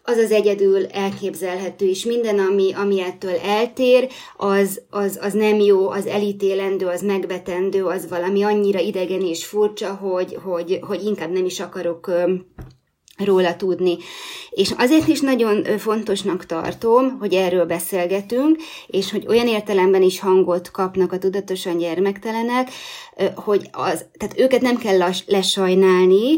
az 0.04 0.18
az 0.18 0.32
egyedül 0.32 0.86
elképzelhető, 0.86 1.86
és 1.88 2.06
minden, 2.06 2.40
ami, 2.40 2.74
ami 2.74 3.02
ettől 3.02 3.36
eltér, 3.36 4.10
az, 4.38 4.82
az, 4.90 5.20
az 5.22 5.34
nem 5.34 5.60
jó, 5.60 5.90
az 5.90 6.06
elítélendő, 6.06 6.88
az 6.88 7.02
megvetendő, 7.02 7.86
az 7.86 8.10
valami 8.10 8.44
annyira 8.44 8.80
idegen 8.80 9.22
és 9.22 9.46
furcsa, 9.46 9.94
hogy, 9.94 10.38
hogy, 10.44 10.80
hogy 10.82 11.04
inkább 11.04 11.32
nem 11.32 11.46
is 11.46 11.60
akarok 11.60 12.12
róla 13.26 13.56
tudni. 13.56 13.98
És 14.50 14.72
azért 14.78 15.08
is 15.08 15.20
nagyon 15.20 15.64
fontosnak 15.78 16.46
tartom, 16.46 17.18
hogy 17.20 17.34
erről 17.34 17.66
beszélgetünk, 17.66 18.58
és 18.88 19.12
hogy 19.12 19.26
olyan 19.28 19.48
értelemben 19.48 20.02
is 20.02 20.20
hangot 20.20 20.72
kapnak 20.72 21.12
a 21.12 21.18
tudatosan 21.18 21.78
gyermektelenek, 21.78 22.70
hogy 23.36 23.70
az, 23.72 24.06
tehát 24.18 24.40
őket 24.40 24.62
nem 24.62 24.78
kell 24.78 25.12
lesajnálni, 25.28 26.38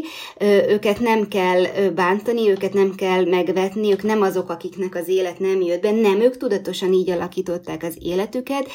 őket 0.68 1.00
nem 1.00 1.28
kell 1.28 1.64
bántani, 1.94 2.50
őket 2.50 2.72
nem 2.72 2.94
kell 2.94 3.24
megvetni, 3.24 3.90
ők 3.90 4.02
nem 4.02 4.22
azok, 4.22 4.50
akiknek 4.50 4.94
az 4.94 5.08
élet 5.08 5.38
nem 5.38 5.60
jött 5.60 5.80
be, 5.80 5.90
nem, 5.90 6.20
ők 6.20 6.36
tudatosan 6.36 6.92
így 6.92 7.10
alakították 7.10 7.82
az 7.82 7.96
életüket, 8.02 8.68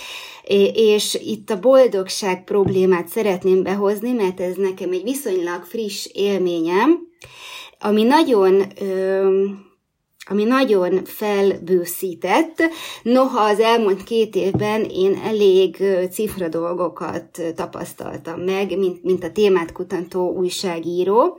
és 0.73 1.17
itt 1.25 1.49
a 1.49 1.59
boldogság 1.59 2.43
problémát 2.43 3.07
szeretném 3.07 3.63
behozni, 3.63 4.11
mert 4.11 4.39
ez 4.39 4.55
nekem 4.55 4.91
egy 4.91 5.03
viszonylag 5.03 5.63
friss 5.63 6.07
élményem, 6.13 7.07
ami 7.79 8.03
nagyon 8.03 8.63
ami 10.31 10.43
nagyon 10.43 11.03
felbőszített. 11.05 12.61
Noha 13.03 13.39
az 13.39 13.59
elmúlt 13.59 14.03
két 14.03 14.35
évben 14.35 14.83
én 14.83 15.21
elég 15.25 15.83
cifra 16.11 16.47
dolgokat 16.47 17.41
tapasztaltam 17.55 18.39
meg, 18.41 18.77
mint, 18.77 19.03
mint 19.03 19.23
a 19.23 19.31
témát 19.31 19.71
kutató 19.71 20.35
újságíró. 20.35 21.37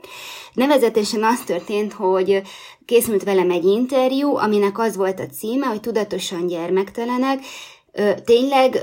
Nevezetesen 0.53 1.23
az 1.23 1.39
történt, 1.45 1.93
hogy 1.93 2.41
készült 2.85 3.23
velem 3.23 3.51
egy 3.51 3.65
interjú, 3.65 4.35
aminek 4.35 4.79
az 4.79 4.95
volt 4.95 5.19
a 5.19 5.25
címe, 5.25 5.65
hogy 5.65 5.79
tudatosan 5.79 6.47
gyermektelenek. 6.47 7.39
Tényleg, 8.25 8.79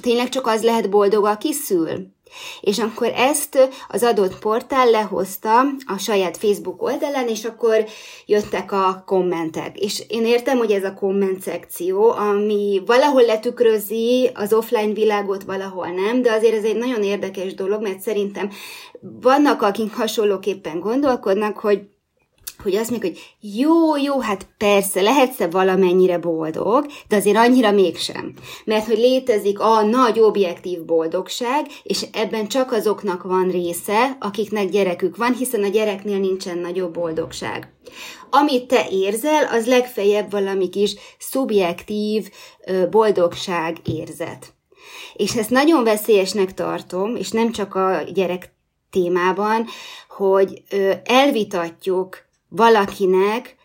tényleg 0.00 0.28
csak 0.28 0.46
az 0.46 0.62
lehet 0.62 0.90
boldog, 0.90 1.24
aki 1.24 1.52
szül? 1.52 2.14
És 2.60 2.78
akkor 2.78 3.12
ezt 3.14 3.68
az 3.88 4.02
adott 4.02 4.38
portál 4.38 4.90
lehozta 4.90 5.60
a 5.86 5.98
saját 5.98 6.36
Facebook 6.36 6.82
oldalán, 6.82 7.28
és 7.28 7.44
akkor 7.44 7.84
jöttek 8.26 8.72
a 8.72 9.02
kommentek. 9.06 9.78
És 9.78 10.02
én 10.08 10.26
értem, 10.26 10.58
hogy 10.58 10.70
ez 10.70 10.84
a 10.84 10.94
komment 10.94 11.40
szekció, 11.40 12.10
ami 12.10 12.82
valahol 12.86 13.22
letükrözi 13.22 14.30
az 14.34 14.52
offline 14.52 14.92
világot, 14.92 15.42
valahol 15.42 15.86
nem, 15.86 16.22
de 16.22 16.32
azért 16.32 16.54
ez 16.54 16.64
egy 16.64 16.76
nagyon 16.76 17.02
érdekes 17.02 17.54
dolog, 17.54 17.82
mert 17.82 18.00
szerintem 18.00 18.50
vannak, 19.00 19.62
akik 19.62 19.94
hasonlóképpen 19.94 20.80
gondolkodnak, 20.80 21.58
hogy 21.58 21.80
hogy 22.66 22.76
azt 22.76 22.90
mondjuk, 22.90 23.12
hogy 23.12 23.22
jó, 23.40 23.96
jó, 23.96 24.20
hát 24.20 24.46
persze, 24.58 25.00
lehetsz-e 25.00 25.46
valamennyire 25.46 26.18
boldog, 26.18 26.86
de 27.08 27.16
azért 27.16 27.36
annyira 27.36 27.70
mégsem. 27.70 28.32
Mert 28.64 28.86
hogy 28.86 28.98
létezik 28.98 29.60
a 29.60 29.82
nagy 29.82 30.20
objektív 30.20 30.84
boldogság, 30.84 31.66
és 31.82 32.06
ebben 32.12 32.48
csak 32.48 32.72
azoknak 32.72 33.22
van 33.22 33.48
része, 33.48 34.16
akiknek 34.20 34.68
gyerekük 34.68 35.16
van, 35.16 35.34
hiszen 35.34 35.62
a 35.62 35.68
gyereknél 35.68 36.18
nincsen 36.18 36.58
nagyobb 36.58 36.92
boldogság. 36.92 37.72
Amit 38.30 38.66
te 38.66 38.86
érzel, 38.90 39.44
az 39.44 39.66
legfeljebb 39.66 40.30
valami 40.30 40.68
kis 40.68 40.94
szubjektív 41.18 42.30
boldogság 42.90 43.76
érzet. 43.84 44.54
És 45.14 45.34
ezt 45.34 45.50
nagyon 45.50 45.84
veszélyesnek 45.84 46.54
tartom, 46.54 47.16
és 47.16 47.30
nem 47.30 47.52
csak 47.52 47.74
a 47.74 48.02
gyerek 48.12 48.54
témában, 48.90 49.66
hogy 50.08 50.62
elvitatjuk 51.04 52.25
valakinek 52.56 53.56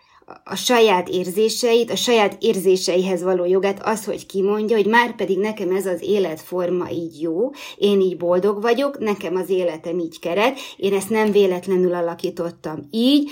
a 0.44 0.56
saját 0.56 1.10
érzéseit, 1.10 1.92
a 1.92 1.96
saját 1.96 2.38
érzéseihez 2.40 3.24
való 3.24 3.46
jogát, 3.46 3.82
az, 3.84 4.06
hogy 4.06 4.26
kimondja, 4.26 4.76
hogy 4.76 4.86
már 4.86 5.16
pedig 5.16 5.38
nekem 5.38 5.76
ez 5.76 5.86
az 5.86 6.02
életforma 6.02 6.90
így 6.90 7.22
jó, 7.22 7.52
én 7.78 8.02
így 8.02 8.18
boldog 8.18 8.62
vagyok, 8.62 9.00
nekem 9.00 9.36
az 9.36 9.50
életem 9.50 10.00
így 10.00 10.20
keret, 10.20 10.60
én 10.78 10.94
ezt 10.94 11.10
nem 11.10 11.32
véletlenül 11.32 11.94
alakítottam 11.94 12.88
így, 12.92 13.30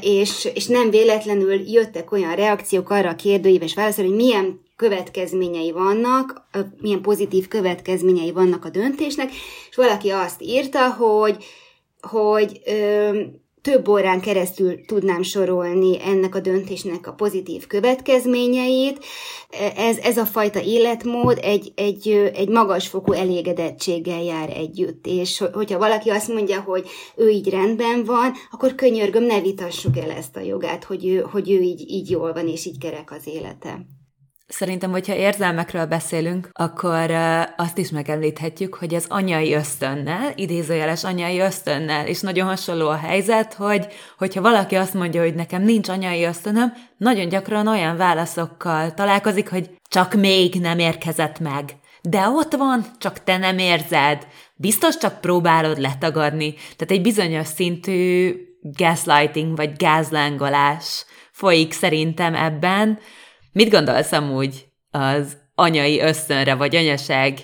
és, 0.00 0.48
és 0.54 0.66
nem 0.66 0.90
véletlenül 0.90 1.70
jöttek 1.70 2.12
olyan 2.12 2.34
reakciók 2.34 2.90
arra 2.90 3.08
a 3.08 3.16
kérdőíves 3.16 3.74
válaszra, 3.74 4.04
hogy 4.04 4.14
milyen 4.14 4.60
következményei 4.76 5.72
vannak, 5.72 6.48
milyen 6.80 7.02
pozitív 7.02 7.48
következményei 7.48 8.32
vannak 8.32 8.64
a 8.64 8.70
döntésnek, 8.70 9.30
és 9.70 9.76
valaki 9.76 10.10
azt 10.10 10.42
írta, 10.42 10.90
hogy, 10.90 11.44
hogy 12.00 12.60
több 13.66 13.88
órán 13.88 14.20
keresztül 14.20 14.84
tudnám 14.84 15.22
sorolni 15.22 16.02
ennek 16.04 16.34
a 16.34 16.40
döntésnek 16.40 17.06
a 17.06 17.12
pozitív 17.12 17.66
következményeit. 17.66 19.04
Ez, 19.76 19.96
ez 19.96 20.16
a 20.16 20.24
fajta 20.24 20.60
életmód 20.60 21.38
egy, 21.42 21.72
egy, 21.74 22.08
egy 22.34 22.48
magasfokú 22.48 23.12
elégedettséggel 23.12 24.22
jár 24.22 24.50
együtt, 24.50 25.06
és 25.06 25.44
hogyha 25.52 25.78
valaki 25.78 26.10
azt 26.10 26.28
mondja, 26.28 26.60
hogy 26.60 26.86
ő 27.16 27.28
így 27.28 27.48
rendben 27.48 28.04
van, 28.04 28.32
akkor 28.50 28.74
könyörgöm, 28.74 29.24
ne 29.24 29.40
vitassuk 29.40 29.96
el 29.96 30.10
ezt 30.10 30.36
a 30.36 30.40
jogát, 30.40 30.84
hogy 30.84 31.06
ő, 31.06 31.20
hogy 31.20 31.50
ő 31.50 31.60
így, 31.60 31.90
így 31.90 32.10
jól 32.10 32.32
van, 32.32 32.48
és 32.48 32.66
így 32.66 32.78
kerek 32.78 33.12
az 33.12 33.26
élete. 33.26 33.95
Szerintem, 34.48 34.90
hogyha 34.90 35.14
érzelmekről 35.14 35.86
beszélünk, 35.86 36.48
akkor 36.52 37.10
azt 37.56 37.78
is 37.78 37.90
megemlíthetjük, 37.90 38.74
hogy 38.74 38.94
az 38.94 39.06
anyai 39.08 39.54
ösztönnel, 39.54 40.32
idézőjeles 40.34 41.04
anyai 41.04 41.38
ösztönnel, 41.38 42.06
és 42.06 42.20
nagyon 42.20 42.46
hasonló 42.46 42.88
a 42.88 42.96
helyzet, 42.96 43.54
hogy 43.54 43.86
hogyha 44.18 44.40
valaki 44.40 44.74
azt 44.74 44.94
mondja, 44.94 45.22
hogy 45.22 45.34
nekem 45.34 45.62
nincs 45.62 45.88
anyai 45.88 46.24
ösztönöm, 46.24 46.72
nagyon 46.96 47.28
gyakran 47.28 47.66
olyan 47.66 47.96
válaszokkal 47.96 48.94
találkozik, 48.94 49.48
hogy 49.48 49.70
csak 49.88 50.14
még 50.14 50.54
nem 50.54 50.78
érkezett 50.78 51.38
meg. 51.38 51.74
De 52.02 52.28
ott 52.28 52.54
van, 52.54 52.84
csak 52.98 53.24
te 53.24 53.36
nem 53.36 53.58
érzed. 53.58 54.26
Biztos 54.54 54.96
csak 54.96 55.20
próbálod 55.20 55.78
letagadni. 55.78 56.52
Tehát 56.54 56.90
egy 56.90 57.02
bizonyos 57.02 57.46
szintű 57.46 58.34
gaslighting 58.76 59.56
vagy 59.56 59.76
gázlángolás 59.76 61.04
folyik 61.32 61.72
szerintem 61.72 62.34
ebben, 62.34 62.98
Mit 63.56 63.70
gondolsz 63.70 64.12
amúgy 64.12 64.66
az 64.90 65.36
anyai 65.54 66.00
ösztönre, 66.00 66.54
vagy 66.54 66.76
anyaság 66.76 67.38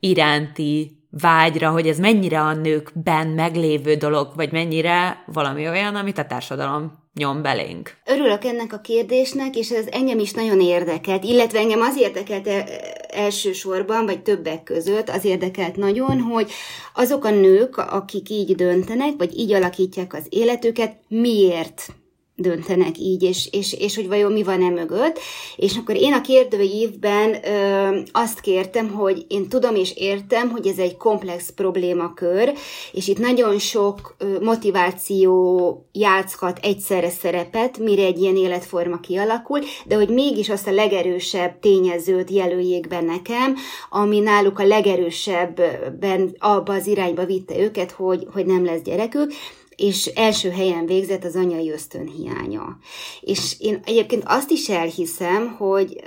iránti 0.00 0.90
vágyra, 1.10 1.70
hogy 1.70 1.86
ez 1.86 1.98
mennyire 1.98 2.40
a 2.40 2.54
nőkben 2.54 3.26
meglévő 3.26 3.94
dolog, 3.94 4.28
vagy 4.34 4.52
mennyire 4.52 5.24
valami 5.26 5.68
olyan, 5.68 5.94
amit 5.94 6.18
a 6.18 6.26
társadalom 6.26 6.92
nyom 7.14 7.42
belénk. 7.42 7.96
Örülök 8.04 8.44
ennek 8.44 8.72
a 8.72 8.80
kérdésnek, 8.80 9.56
és 9.56 9.70
ez 9.70 9.86
engem 9.90 10.18
is 10.18 10.32
nagyon 10.32 10.60
érdekelt, 10.60 11.24
illetve 11.24 11.58
engem 11.58 11.80
az 11.80 11.96
érdekelt 11.96 12.46
e, 12.46 12.64
elsősorban, 13.08 14.04
vagy 14.06 14.22
többek 14.22 14.62
között 14.62 15.08
az 15.08 15.24
érdekelt 15.24 15.76
nagyon, 15.76 16.20
hogy 16.20 16.50
azok 16.94 17.24
a 17.24 17.30
nők, 17.30 17.76
akik 17.76 18.30
így 18.30 18.54
döntenek, 18.54 19.12
vagy 19.18 19.38
így 19.38 19.52
alakítják 19.52 20.14
az 20.14 20.26
életüket, 20.28 20.96
miért 21.08 21.92
döntenek 22.38 22.98
így, 22.98 23.22
és, 23.22 23.48
és, 23.50 23.72
és 23.72 23.94
hogy 23.94 24.08
vajon 24.08 24.32
mi 24.32 24.42
van 24.42 24.62
e 24.62 24.68
mögött. 24.68 25.18
És 25.56 25.76
akkor 25.76 25.96
én 25.96 26.12
a 26.12 26.20
kérdőívben 26.20 27.36
ö, 27.44 27.98
azt 28.12 28.40
kértem, 28.40 28.88
hogy 28.88 29.24
én 29.28 29.48
tudom 29.48 29.74
és 29.74 29.96
értem, 29.96 30.50
hogy 30.50 30.66
ez 30.66 30.78
egy 30.78 30.96
komplex 30.96 31.50
problémakör, 31.50 32.52
és 32.92 33.08
itt 33.08 33.18
nagyon 33.18 33.58
sok 33.58 34.14
ö, 34.18 34.40
motiváció 34.40 35.88
játszhat 35.92 36.58
egyszerre 36.62 37.10
szerepet, 37.10 37.78
mire 37.78 38.02
egy 38.02 38.20
ilyen 38.20 38.36
életforma 38.36 39.00
kialakul, 39.00 39.60
de 39.86 39.94
hogy 39.94 40.08
mégis 40.08 40.48
azt 40.48 40.66
a 40.66 40.72
legerősebb 40.72 41.58
tényezőt 41.60 42.30
jelöljék 42.30 42.88
be 42.88 43.00
nekem, 43.00 43.56
ami 43.90 44.18
náluk 44.18 44.58
a 44.58 44.66
legerősebben 44.66 46.36
abba 46.38 46.72
az 46.72 46.86
irányba 46.86 47.24
vitte 47.24 47.58
őket, 47.58 47.90
hogy, 47.90 48.26
hogy 48.32 48.46
nem 48.46 48.64
lesz 48.64 48.82
gyerekük, 48.82 49.32
és 49.78 50.06
első 50.06 50.50
helyen 50.50 50.86
végzett 50.86 51.24
az 51.24 51.36
anyai 51.36 51.70
ösztön 51.70 52.08
hiánya. 52.08 52.78
És 53.20 53.56
én 53.58 53.80
egyébként 53.84 54.22
azt 54.26 54.50
is 54.50 54.68
elhiszem, 54.68 55.54
hogy, 55.58 56.02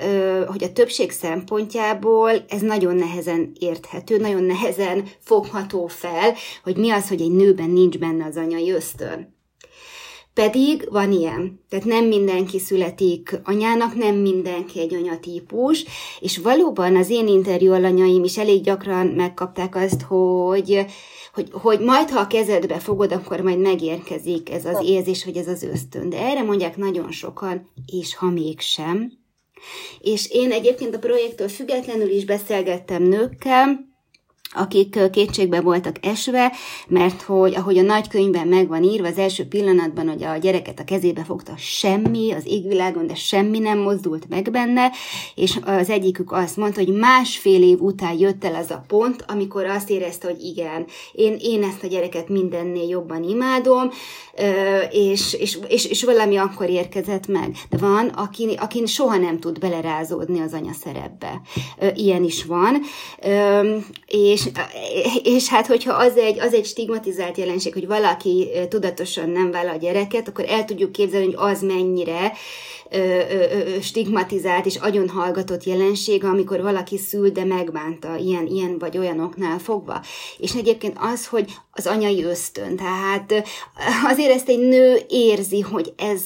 hogy 0.48 0.64
a 0.64 0.72
többség 0.74 1.12
szempontjából 1.12 2.32
ez 2.48 2.62
nagyon 2.62 2.96
nehezen 2.96 3.52
érthető, 3.60 4.18
nagyon 4.18 4.44
nehezen 4.44 5.08
fogható 5.20 5.88
fel, 5.88 6.34
hogy 6.64 6.78
mi 6.78 6.90
az, 6.90 7.08
hogy 7.08 7.22
egy 7.22 7.32
nőben 7.32 7.70
nincs 7.70 7.98
benne 7.98 8.26
az 8.26 8.38
anyai 8.38 8.72
ösztön. 8.72 9.40
Pedig 10.34 10.88
van 10.90 11.12
ilyen. 11.12 11.64
Tehát 11.70 11.86
nem 11.86 12.06
mindenki 12.06 12.60
születik 12.60 13.40
anyának, 13.44 13.96
nem 13.96 14.16
mindenki 14.16 14.80
egy 14.80 14.94
anyatípus, 14.94 15.86
és 16.20 16.38
valóban 16.38 16.96
az 16.96 17.10
én 17.10 17.28
interjú 17.28 17.74
alanyaim 17.74 18.24
is 18.24 18.38
elég 18.38 18.64
gyakran 18.64 19.08
megkapták 19.08 19.76
azt, 19.76 20.02
hogy 20.02 20.86
hogy, 21.34 21.50
hogy 21.52 21.80
majd, 21.80 22.10
ha 22.10 22.20
a 22.20 22.28
kezedbe 22.28 22.80
fogod, 22.80 23.12
akkor 23.12 23.40
majd 23.40 23.60
megérkezik 23.60 24.52
ez 24.52 24.66
az 24.66 24.84
érzés, 24.86 25.24
hogy 25.24 25.38
ez 25.38 25.48
az 25.48 25.64
ösztön. 25.64 26.10
De 26.10 26.18
erre 26.18 26.44
mondják 26.44 26.78
nagyon 26.78 27.12
sokan, 27.12 27.72
és 27.86 28.16
ha 28.16 28.30
mégsem. 28.30 29.12
És 30.00 30.30
én 30.30 30.52
egyébként 30.52 30.96
a 30.96 31.00
projektől 31.00 31.48
függetlenül 31.48 32.10
is 32.10 32.26
beszélgettem 32.26 33.04
nőkkel, 33.04 33.91
akik 34.54 35.00
kétségbe 35.12 35.62
voltak 35.62 35.96
esve, 36.02 36.52
mert 36.88 37.22
hogy 37.22 37.56
ahogy 37.56 37.78
a 37.78 37.82
nagykönyvben 37.82 38.48
meg 38.48 38.68
van 38.68 38.84
írva, 38.84 39.08
az 39.08 39.18
első 39.18 39.48
pillanatban, 39.48 40.10
hogy 40.10 40.24
a 40.24 40.38
gyereket 40.38 40.80
a 40.80 40.84
kezébe 40.84 41.24
fogta 41.24 41.54
semmi, 41.58 42.32
az 42.32 42.44
égvilágon, 42.46 43.08
de 43.08 43.16
semmi 43.16 43.60
nem 43.60 43.78
mozdult 43.80 44.30
meg 44.30 44.52
benne, 44.52 44.92
és 45.36 45.60
az 45.66 45.90
egyikük 45.90 46.32
azt 46.32 46.58
mondta, 46.58 46.84
hogy 46.84 46.94
másfél 46.94 47.64
év 47.64 47.82
után 47.82 48.18
jött 48.20 48.46
el 48.46 48.56
az 48.56 48.72
a 48.72 48.84
pont, 48.88 49.26
amikor 49.28 49.66
azt 49.66 49.90
érezte, 49.90 50.28
hogy 50.28 50.42
igen, 50.42 50.86
én, 51.12 51.38
én 51.42 51.64
ezt 51.64 51.84
a 51.84 51.88
gyereket 51.88 52.30
mindennél 52.30 52.88
jobban 52.90 53.24
imádom, 53.24 53.90
és, 54.92 55.34
és, 55.34 55.58
és, 55.68 55.86
és 55.86 56.04
valami 56.04 56.38
akkor 56.38 56.70
érkezett 56.70 57.28
meg. 57.28 57.56
De 57.70 57.78
van, 57.78 58.08
aki, 58.08 58.58
aki 58.60 58.86
soha 58.86 59.18
nem 59.18 59.40
tud 59.40 59.60
belerázódni 59.60 60.40
az 60.40 60.54
anya 60.54 60.74
szerepbe. 60.74 61.42
Ilyen 61.96 62.24
is 62.24 62.46
van. 62.46 62.82
És 64.06 64.41
és, 64.46 65.20
és 65.24 65.48
hát, 65.48 65.68
hogyha 65.68 65.94
az 65.94 66.18
egy, 66.18 66.40
az 66.40 66.54
egy 66.54 66.66
stigmatizált 66.66 67.38
jelenség, 67.38 67.74
hogy 67.74 67.88
valaki 67.88 68.50
tudatosan 68.70 69.30
nem 69.30 69.52
vállal 69.52 69.74
a 69.74 69.78
gyereket, 69.78 70.28
akkor 70.28 70.46
el 70.48 70.66
tudjuk 70.66 70.92
képzelni, 70.92 71.26
hogy 71.26 71.36
az 71.38 71.62
mennyire 71.62 72.34
ö, 72.90 72.98
ö, 72.98 73.82
stigmatizált 73.82 74.66
és 74.66 74.76
agyon 74.76 75.10
hallgatott 75.10 75.64
jelenség, 75.64 76.24
amikor 76.24 76.62
valaki 76.62 76.98
szül, 76.98 77.30
de 77.30 77.44
megbánta 77.44 78.16
ilyen, 78.16 78.48
ilyen 78.48 78.78
vagy 78.80 78.98
olyanoknál 78.98 79.60
fogva. 79.60 80.02
És 80.38 80.54
egyébként 80.54 80.98
az, 81.00 81.28
hogy 81.28 81.54
az 81.72 81.88
anyai 81.88 82.24
ösztön, 82.24 82.76
tehát 82.76 83.44
azért 84.12 84.32
ezt 84.32 84.50
egy 84.50 84.60
nő 84.60 85.00
érzi, 85.10 85.60
hogy 85.60 85.94
ez, 85.98 86.22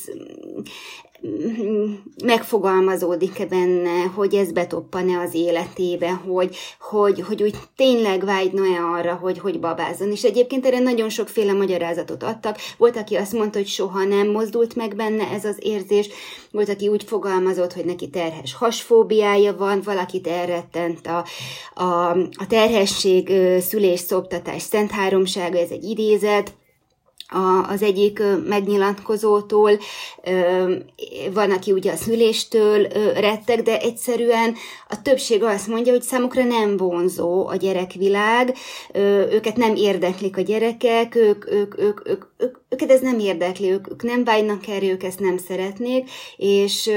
megfogalmazódik-e 2.24 3.46
benne, 3.46 4.04
hogy 4.16 4.34
ez 4.34 4.52
betoppan-e 4.52 5.20
az 5.20 5.34
életébe, 5.34 6.10
hogy, 6.10 6.56
hogy, 6.80 7.22
hogy 7.22 7.44
úgy 7.44 7.56
tényleg 7.76 8.26
vágyna-e 8.26 8.84
arra, 8.94 9.14
hogy, 9.14 9.40
hogy 9.40 9.60
babázzon. 9.60 10.12
És 10.12 10.24
egyébként 10.24 10.66
erre 10.66 10.80
nagyon 10.80 11.10
sokféle 11.10 11.54
magyarázatot 11.54 12.24
adtak. 12.24 12.58
Volt, 12.78 12.98
aki 12.98 13.16
azt 13.16 13.34
mondta, 13.34 13.58
hogy 13.58 13.68
soha 13.68 14.04
nem 14.04 14.32
mozdult 14.32 14.76
meg 14.76 14.96
benne 14.96 15.28
ez 15.28 15.46
az 15.46 15.58
érzés, 15.60 16.10
volt, 16.52 16.70
aki 16.70 16.88
úgy 16.88 17.04
fogalmazott, 17.04 17.74
hogy 17.74 17.86
neki 17.86 18.10
terhes 18.10 18.54
hasfóbiája 18.54 19.56
van, 19.58 19.82
valakit 19.82 20.28
elrettent 20.28 21.08
a, 21.08 21.26
a, 21.82 22.10
a 22.12 22.48
terhesség, 22.48 23.32
szülés, 23.60 24.00
szoptatás, 24.00 24.62
szent 24.62 24.92
háromsága, 24.92 25.58
ez 25.58 25.70
egy 25.70 25.84
idézet, 25.84 26.54
a, 27.28 27.70
az 27.70 27.82
egyik 27.82 28.22
megnyilatkozótól, 28.48 29.80
van, 31.34 31.52
aki 31.52 31.72
ugye 31.72 31.92
a 31.92 31.96
szüléstől 31.96 32.88
rettek, 33.14 33.62
de 33.62 33.80
egyszerűen 33.80 34.56
a 34.90 35.02
többség 35.02 35.44
azt 35.44 35.68
mondja, 35.68 35.92
hogy 35.92 36.02
számukra 36.02 36.44
nem 36.44 36.78
vonzó 36.78 37.48
a 37.48 37.56
gyerekvilág, 37.56 38.56
őket 39.32 39.56
nem 39.56 39.76
érdeklik 39.76 40.38
a 40.38 40.42
gyerekek, 40.42 41.16
ők, 41.16 41.52
ők, 41.52 41.80
ők, 41.80 42.02
ők, 42.08 42.26
ők 42.38 42.58
őket 42.70 42.92
ez 42.92 43.02
nem 43.02 43.20
érdekli, 43.20 43.72
ők, 43.72 43.90
ők 43.92 44.04
nem 44.04 44.24
vágynak 44.24 44.68
erre, 44.68 44.86
ők 44.86 45.04
ezt 45.04 45.20
nem 45.20 45.38
szeretnék, 45.38 46.10
és, 46.38 46.90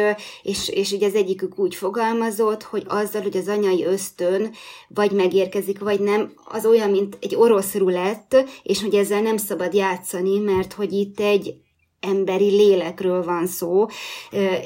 és, 0.43 0.69
és 0.69 0.93
ugye 0.93 1.07
az 1.07 1.15
egyikük 1.15 1.59
úgy 1.59 1.75
fogalmazott, 1.75 2.63
hogy 2.63 2.85
azzal, 2.87 3.23
hogy 3.23 3.37
az 3.37 3.49
anyai 3.49 3.85
ösztön 3.85 4.51
vagy 4.89 5.11
megérkezik, 5.11 5.79
vagy 5.79 6.01
nem, 6.01 6.33
az 6.45 6.67
olyan, 6.67 6.91
mint 6.91 7.19
egy 7.21 7.35
orosz 7.35 7.75
rulett, 7.75 8.45
és 8.63 8.83
hogy 8.83 8.95
ezzel 8.95 9.23
nem 9.23 9.37
szabad 9.37 9.75
játszani, 9.75 10.39
mert 10.39 10.73
hogy 10.73 10.93
itt 10.93 11.21
egy 11.21 11.55
emberi 12.01 12.51
lélekről 12.51 13.25
van 13.25 13.47
szó, 13.47 13.87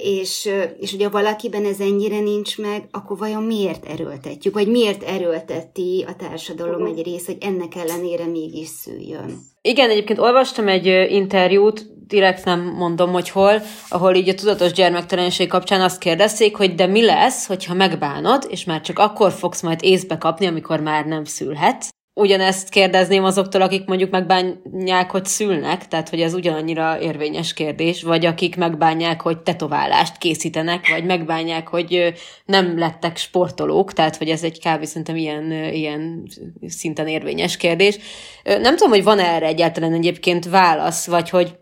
és, 0.02 0.50
és 0.78 0.92
ugye 0.92 1.08
valakiben 1.08 1.64
ez 1.64 1.80
ennyire 1.80 2.20
nincs 2.20 2.58
meg, 2.58 2.88
akkor 2.90 3.18
vajon 3.18 3.42
miért 3.42 3.84
erőltetjük, 3.84 4.54
vagy 4.54 4.68
miért 4.68 5.02
erőlteti 5.02 6.04
a 6.08 6.16
társadalom 6.16 6.86
egy 6.86 7.02
rész, 7.02 7.26
hogy 7.26 7.38
ennek 7.40 7.74
ellenére 7.74 8.26
mégis 8.26 8.68
szüljön? 8.68 9.51
Igen, 9.62 9.90
egyébként 9.90 10.18
olvastam 10.18 10.68
egy 10.68 10.86
interjút, 11.10 11.86
direkt 12.06 12.44
nem 12.44 12.60
mondom, 12.60 13.12
hogy 13.12 13.30
hol, 13.30 13.62
ahol 13.88 14.14
így 14.14 14.28
a 14.28 14.34
tudatos 14.34 14.72
gyermektelenség 14.72 15.48
kapcsán 15.48 15.80
azt 15.80 15.98
kérdezték, 15.98 16.56
hogy 16.56 16.74
de 16.74 16.86
mi 16.86 17.04
lesz, 17.04 17.46
hogyha 17.46 17.74
megbánod, 17.74 18.46
és 18.48 18.64
már 18.64 18.80
csak 18.80 18.98
akkor 18.98 19.32
fogsz 19.32 19.62
majd 19.62 19.78
észbe 19.82 20.18
kapni, 20.18 20.46
amikor 20.46 20.80
már 20.80 21.04
nem 21.04 21.24
szülhetsz. 21.24 21.88
Ugyanezt 22.14 22.68
kérdezném 22.68 23.24
azoktól, 23.24 23.62
akik 23.62 23.84
mondjuk 23.86 24.10
megbánják, 24.10 25.10
hogy 25.10 25.24
szülnek, 25.24 25.88
tehát 25.88 26.08
hogy 26.08 26.20
ez 26.20 26.34
ugyanannyira 26.34 27.00
érvényes 27.00 27.52
kérdés, 27.52 28.02
vagy 28.02 28.26
akik 28.26 28.56
megbánják, 28.56 29.20
hogy 29.20 29.38
tetoválást 29.38 30.18
készítenek, 30.18 30.88
vagy 30.88 31.04
megbánják, 31.04 31.68
hogy 31.68 32.12
nem 32.44 32.78
lettek 32.78 33.16
sportolók, 33.16 33.92
tehát 33.92 34.16
hogy 34.16 34.28
ez 34.28 34.42
egy 34.42 34.58
kb. 34.58 34.84
szerintem 34.84 35.16
ilyen, 35.16 35.52
ilyen 35.52 36.22
szinten 36.66 37.08
érvényes 37.08 37.56
kérdés. 37.56 37.98
Nem 38.44 38.76
tudom, 38.76 38.90
hogy 38.90 39.04
van 39.04 39.18
erre 39.18 39.46
egyáltalán 39.46 39.92
egyébként 39.92 40.48
válasz, 40.48 41.06
vagy 41.06 41.30
hogy 41.30 41.54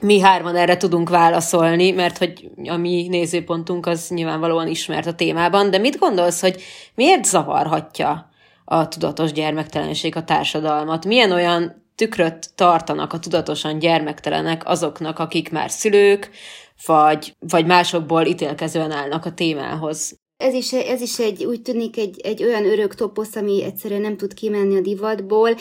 mi 0.00 0.20
hárman 0.20 0.56
erre 0.56 0.76
tudunk 0.76 1.08
válaszolni, 1.08 1.90
mert 1.90 2.18
hogy 2.18 2.50
a 2.64 2.76
mi 2.76 3.06
nézőpontunk 3.08 3.86
az 3.86 4.08
nyilvánvalóan 4.08 4.68
ismert 4.68 5.06
a 5.06 5.14
témában, 5.14 5.70
de 5.70 5.78
mit 5.78 5.98
gondolsz, 5.98 6.40
hogy 6.40 6.62
miért 6.94 7.24
zavarhatja 7.24 8.30
a 8.72 8.88
tudatos 8.88 9.32
gyermektelenség 9.32 10.16
a 10.16 10.24
társadalmat? 10.24 11.04
Milyen 11.04 11.32
olyan 11.32 11.84
tükröt 11.94 12.54
tartanak 12.54 13.12
a 13.12 13.18
tudatosan 13.18 13.78
gyermektelenek 13.78 14.68
azoknak, 14.68 15.18
akik 15.18 15.50
már 15.50 15.70
szülők, 15.70 16.30
vagy, 16.86 17.36
vagy 17.38 17.66
másokból 17.66 18.26
ítélkezően 18.26 18.90
állnak 18.90 19.24
a 19.24 19.32
témához? 19.32 20.18
Ez 20.40 20.54
is, 20.54 20.72
ez 20.72 21.00
is 21.00 21.18
egy, 21.18 21.44
úgy 21.44 21.62
tűnik, 21.62 21.98
egy, 21.98 22.20
egy 22.22 22.42
olyan 22.42 22.64
örök 22.64 22.94
toposz, 22.94 23.36
ami 23.36 23.64
egyszerűen 23.64 24.00
nem 24.00 24.16
tud 24.16 24.34
kimenni 24.34 24.76
a 24.76 24.80
divatból. 24.80 25.56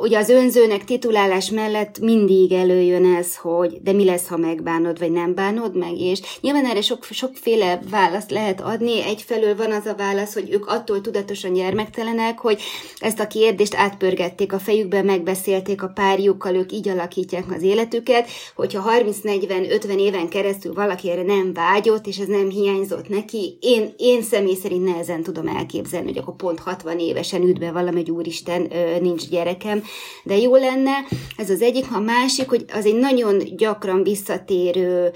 Ugye 0.00 0.18
az 0.18 0.28
önzőnek 0.28 0.84
titulálás 0.84 1.50
mellett 1.50 1.98
mindig 1.98 2.52
előjön 2.52 3.14
ez, 3.14 3.36
hogy 3.36 3.78
de 3.82 3.92
mi 3.92 4.04
lesz, 4.04 4.26
ha 4.26 4.36
megbánod, 4.36 4.98
vagy 4.98 5.12
nem 5.12 5.34
bánod 5.34 5.76
meg, 5.76 5.98
és 5.98 6.20
nyilván 6.40 6.66
erre 6.66 6.80
sok, 6.80 7.04
sokféle 7.04 7.80
választ 7.90 8.30
lehet 8.30 8.60
adni. 8.60 9.02
Egyfelől 9.02 9.56
van 9.56 9.72
az 9.72 9.86
a 9.86 9.94
válasz, 9.94 10.34
hogy 10.34 10.50
ők 10.50 10.66
attól 10.66 11.00
tudatosan 11.00 11.52
gyermektelenek, 11.52 12.38
hogy 12.38 12.60
ezt 12.98 13.20
a 13.20 13.26
kérdést 13.26 13.74
átpörgették 13.74 14.52
a 14.52 14.58
fejükben, 14.58 15.04
megbeszélték 15.04 15.82
a 15.82 15.92
párjukkal, 15.94 16.54
ők 16.54 16.72
így 16.72 16.88
alakítják 16.88 17.44
az 17.54 17.62
életüket, 17.62 18.28
hogyha 18.54 18.90
30-40-50 19.00 19.98
éven 19.98 20.28
keresztül 20.28 20.74
valaki 20.74 21.10
erre 21.10 21.22
nem 21.22 21.52
vágyott, 21.52 22.06
és 22.06 22.18
ez 22.18 22.26
nem 22.26 22.48
hiányzott 22.48 23.08
neki, 23.08 23.58
én 23.60 23.93
én 23.96 24.22
személy 24.22 24.54
szerint 24.54 24.84
nehezen 24.84 25.22
tudom 25.22 25.46
elképzelni, 25.48 26.06
hogy 26.06 26.18
akkor 26.18 26.36
pont 26.36 26.58
60 26.58 26.98
évesen 26.98 27.42
üt 27.42 27.58
be 27.58 27.72
valami, 27.72 27.96
hogy 27.96 28.10
úristen, 28.10 28.72
nincs 29.00 29.28
gyerekem, 29.28 29.82
de 30.24 30.36
jó 30.36 30.56
lenne. 30.56 30.92
Ez 31.36 31.50
az 31.50 31.62
egyik. 31.62 31.84
A 31.92 32.00
másik, 32.00 32.48
hogy 32.48 32.64
az 32.72 32.86
egy 32.86 32.96
nagyon 32.96 33.56
gyakran 33.56 34.02
visszatérő 34.02 35.12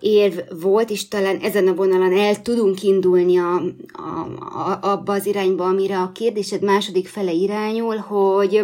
érv 0.00 0.38
volt, 0.60 0.90
és 0.90 1.08
talán 1.08 1.36
ezen 1.36 1.68
a 1.68 1.74
vonalon 1.74 2.12
el 2.12 2.42
tudunk 2.42 2.82
indulni 2.82 3.38
a, 3.38 3.62
a, 3.92 4.26
a, 4.40 4.78
abba 4.80 5.12
az 5.12 5.26
irányba, 5.26 5.64
amire 5.64 5.98
a 5.98 6.12
kérdésed 6.12 6.62
második 6.62 7.08
fele 7.08 7.32
irányul, 7.32 7.96
hogy 7.96 8.62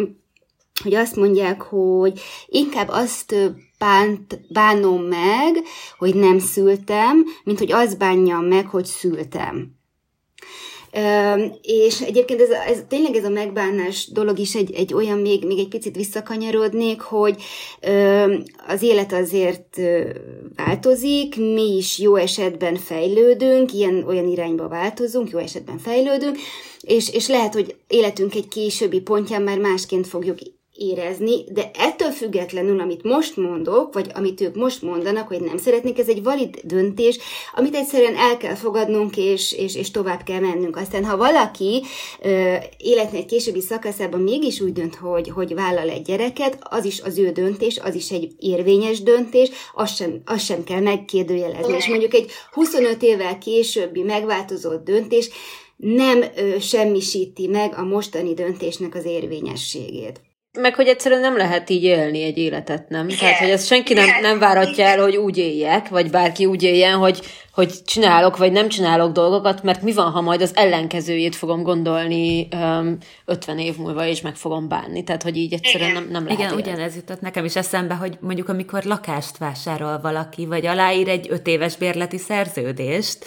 hogy 0.83 0.95
azt 0.95 1.17
mondják, 1.17 1.63
hogy 1.63 2.21
inkább 2.47 2.89
azt 2.89 3.35
bánt, 3.85 4.41
bánom 4.49 5.03
meg, 5.03 5.63
hogy 5.99 6.15
nem 6.15 6.39
szültem, 6.39 7.25
mint 7.45 7.59
hogy 7.59 7.73
azt 7.73 7.99
bánjam 7.99 8.45
meg, 8.45 8.67
hogy 8.67 8.85
szültem. 8.85 9.83
És 11.63 12.01
egyébként 12.01 12.41
ez, 12.41 12.51
ez, 12.51 12.83
tényleg 12.89 13.17
ez 13.17 13.25
a 13.25 13.29
megbánás 13.29 14.09
dolog 14.13 14.39
is 14.39 14.55
egy, 14.55 14.73
egy 14.73 14.95
olyan, 14.95 15.19
még, 15.19 15.47
még 15.47 15.59
egy 15.59 15.69
picit 15.69 15.97
visszakanyarodnék, 15.97 17.01
hogy 17.01 17.43
az 18.67 18.83
élet 18.83 19.13
azért 19.13 19.81
változik, 20.57 21.37
mi 21.37 21.77
is 21.77 21.99
jó 21.99 22.17
esetben 22.17 22.77
fejlődünk, 22.77 23.73
ilyen 23.73 24.05
olyan 24.07 24.29
irányba 24.29 24.69
változunk, 24.69 25.31
jó 25.31 25.39
esetben 25.39 25.79
fejlődünk, 25.79 26.39
és, 26.81 27.13
és 27.13 27.29
lehet, 27.29 27.55
hogy 27.55 27.77
életünk 27.89 28.35
egy 28.35 28.49
későbbi 28.49 29.01
pontján 29.01 29.43
már 29.43 29.59
másként 29.59 30.07
fogjuk 30.07 30.39
érezni, 30.77 31.45
de 31.53 31.71
ettől 31.75 32.11
függetlenül, 32.11 32.81
amit 32.81 33.03
most 33.03 33.37
mondok, 33.37 33.95
vagy 33.95 34.11
amit 34.15 34.41
ők 34.41 34.55
most 34.55 34.83
mondanak, 34.83 35.29
hogy 35.29 35.41
nem 35.41 35.57
szeretnék, 35.57 35.99
ez 35.99 36.09
egy 36.09 36.23
valid 36.23 36.61
döntés, 36.63 37.19
amit 37.55 37.75
egyszerűen 37.75 38.17
el 38.17 38.37
kell 38.37 38.55
fogadnunk, 38.55 39.17
és, 39.17 39.53
és, 39.53 39.77
és 39.77 39.91
tovább 39.91 40.23
kell 40.23 40.41
mennünk. 40.41 40.77
Aztán, 40.77 41.05
ha 41.05 41.17
valaki 41.17 41.83
ö, 42.23 42.55
életnek 42.79 43.27
későbbi 43.27 43.61
szakaszában 43.61 44.21
mégis 44.21 44.61
úgy 44.61 44.73
dönt, 44.73 44.95
hogy, 44.95 45.29
hogy 45.29 45.55
vállal 45.55 45.89
egy 45.89 46.03
gyereket, 46.03 46.59
az 46.61 46.85
is 46.85 47.01
az 47.01 47.19
ő 47.19 47.31
döntés, 47.31 47.79
az 47.79 47.95
is 47.95 48.11
egy 48.11 48.33
érvényes 48.39 49.03
döntés, 49.03 49.51
azt 49.75 49.97
sem, 49.97 50.23
azt 50.25 50.45
sem 50.45 50.65
kell 50.65 50.81
megkérdőjelezni. 50.81 51.75
És 51.75 51.87
mondjuk 51.87 52.15
egy 52.15 52.31
25 52.53 53.03
évvel 53.03 53.39
későbbi 53.39 54.03
megváltozott 54.03 54.85
döntés 54.85 55.31
nem 55.77 56.25
ö, 56.37 56.59
semmisíti 56.59 57.47
meg 57.47 57.75
a 57.77 57.85
mostani 57.85 58.35
döntésnek 58.35 58.95
az 58.95 59.05
érvényességét. 59.05 60.21
Meg, 60.61 60.75
hogy 60.75 60.87
egyszerűen 60.87 61.21
nem 61.21 61.37
lehet 61.37 61.71
így 61.71 61.83
élni 61.83 62.23
egy 62.23 62.39
életet, 62.39 62.89
nem? 62.89 63.09
Igen. 63.09 63.19
Tehát, 63.19 63.39
hogy 63.39 63.51
ezt 63.51 63.67
senki 63.67 63.95
nem, 63.95 64.07
nem 64.23 64.39
váratja 64.39 64.85
el, 64.85 65.03
hogy 65.03 65.17
úgy 65.17 65.39
éljek, 65.39 65.89
vagy 65.89 66.11
bárki 66.11 66.47
úgy 66.47 66.63
éljen, 66.63 66.99
hogy, 66.99 67.21
hogy 67.53 67.85
csinálok, 67.85 68.37
vagy 68.37 68.53
nem 68.53 68.69
csinálok 68.69 69.13
dolgokat, 69.13 69.63
mert 69.63 69.83
mi 69.83 69.93
van, 69.93 70.11
ha 70.11 70.21
majd 70.21 70.43
az 70.43 70.57
ellenkezőjét 70.57 71.37
fogom 71.37 71.63
gondolni 71.63 72.49
um, 72.53 72.99
50 73.25 73.59
év 73.59 73.77
múlva, 73.77 74.07
és 74.07 74.21
meg 74.21 74.37
fogom 74.37 74.69
bánni. 74.69 75.05
Tehát, 75.05 75.23
hogy 75.23 75.37
így 75.37 75.53
egyszerűen 75.53 75.93
nem, 75.93 76.09
nem 76.11 76.25
lehet 76.25 76.39
Igen, 76.39 76.51
élni. 76.51 76.63
ugyanez 76.63 76.95
jutott 76.95 77.21
nekem 77.21 77.45
is 77.45 77.57
eszembe, 77.57 77.95
hogy 77.95 78.17
mondjuk 78.21 78.49
amikor 78.49 78.85
lakást 78.85 79.39
vásárol 79.39 80.01
valaki, 80.03 80.47
vagy 80.47 80.67
aláír 80.67 81.09
egy 81.09 81.27
öt 81.31 81.47
éves 81.47 81.77
bérleti 81.77 82.19
szerződést, 82.19 83.25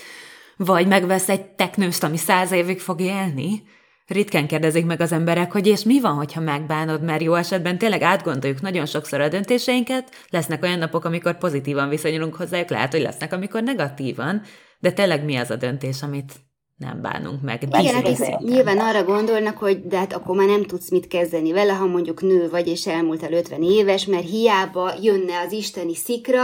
vagy 0.57 0.87
megvesz 0.87 1.29
egy 1.29 1.45
teknőst, 1.45 2.03
ami 2.03 2.17
száz 2.17 2.51
évig 2.51 2.79
fog 2.79 3.01
élni, 3.01 3.63
Ritkán 4.07 4.47
kérdezik 4.47 4.85
meg 4.85 5.01
az 5.01 5.11
emberek, 5.11 5.51
hogy 5.51 5.67
és 5.67 5.83
mi 5.83 6.01
van, 6.01 6.15
hogyha 6.15 6.41
megbánod, 6.41 7.03
mert 7.03 7.21
jó 7.21 7.33
esetben 7.33 7.77
tényleg 7.77 8.01
átgondoljuk 8.01 8.61
nagyon 8.61 8.85
sokszor 8.85 9.21
a 9.21 9.27
döntéseinket, 9.27 10.25
lesznek 10.29 10.63
olyan 10.63 10.79
napok, 10.79 11.05
amikor 11.05 11.37
pozitívan 11.37 11.89
viszonyulunk 11.89 12.35
hozzájuk, 12.35 12.69
lehet, 12.69 12.91
hogy 12.91 13.01
lesznek, 13.01 13.33
amikor 13.33 13.63
negatívan, 13.63 14.41
de 14.79 14.91
tényleg 14.91 15.23
mi 15.23 15.35
az 15.35 15.51
a 15.51 15.55
döntés, 15.55 16.01
amit 16.01 16.33
nem 16.77 17.01
bánunk 17.01 17.41
meg. 17.41 17.63
Igen, 17.79 17.93
hát 17.93 18.39
nyilván 18.39 18.79
arra 18.79 19.03
gondolnak, 19.03 19.57
hogy 19.57 19.87
de 19.87 19.97
hát 19.97 20.13
akkor 20.13 20.35
már 20.35 20.47
nem 20.47 20.63
tudsz 20.63 20.89
mit 20.89 21.07
kezdeni 21.07 21.51
vele, 21.51 21.73
ha 21.73 21.85
mondjuk 21.85 22.21
nő 22.21 22.49
vagy, 22.49 22.67
és 22.67 22.87
elmúlt 22.87 23.23
el 23.23 23.31
50 23.33 23.63
éves, 23.63 24.05
mert 24.05 24.29
hiába 24.29 24.93
jönne 25.01 25.39
az 25.45 25.51
isteni 25.51 25.95
szikra, 25.95 26.43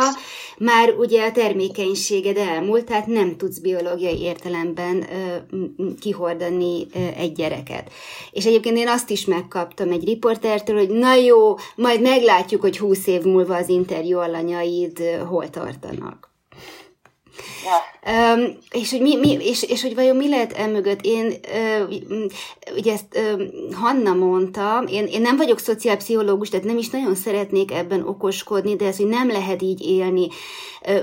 már 0.57 0.89
ugye 0.89 1.25
a 1.25 1.31
termékenységed 1.31 2.37
elmúlt, 2.37 2.85
tehát 2.85 3.07
nem 3.07 3.37
tudsz 3.37 3.59
biológiai 3.59 4.21
értelemben 4.21 5.05
ö, 5.11 5.57
kihordani 5.99 6.87
ö, 6.93 6.99
egy 7.17 7.31
gyereket. 7.31 7.91
És 8.31 8.45
egyébként 8.45 8.77
én 8.77 8.87
azt 8.87 9.09
is 9.09 9.25
megkaptam 9.25 9.91
egy 9.91 10.05
riportertől, 10.05 10.77
hogy 10.77 10.89
na 10.89 11.13
jó, 11.15 11.55
majd 11.75 12.01
meglátjuk, 12.01 12.61
hogy 12.61 12.77
20 12.77 13.07
év 13.07 13.23
múlva 13.23 13.55
az 13.55 13.69
interjú 13.69 14.17
alanyaid 14.17 14.99
hol 15.27 15.49
tartanak. 15.49 16.32
Um, 18.35 18.57
és, 18.71 18.91
hogy 18.91 19.01
mi, 19.01 19.15
mi, 19.15 19.37
és, 19.41 19.63
és 19.63 19.81
hogy 19.81 19.95
vajon 19.95 20.15
mi 20.15 20.29
lehet 20.29 20.53
emögött? 20.53 20.99
Én, 21.01 21.33
uh, 21.85 21.93
ugye 22.75 22.93
ezt 22.93 23.19
uh, 23.33 23.41
Hanna 23.73 24.13
mondta, 24.13 24.83
én, 24.87 25.05
én 25.05 25.21
nem 25.21 25.37
vagyok 25.37 25.59
szociálpszichológus, 25.59 26.49
tehát 26.49 26.65
nem 26.65 26.77
is 26.77 26.89
nagyon 26.89 27.15
szeretnék 27.15 27.71
ebben 27.71 28.07
okoskodni, 28.07 28.75
de 28.75 28.85
ez, 28.85 28.97
hogy 28.97 29.07
nem 29.07 29.27
lehet 29.27 29.61
így 29.61 29.81
élni. 29.81 30.27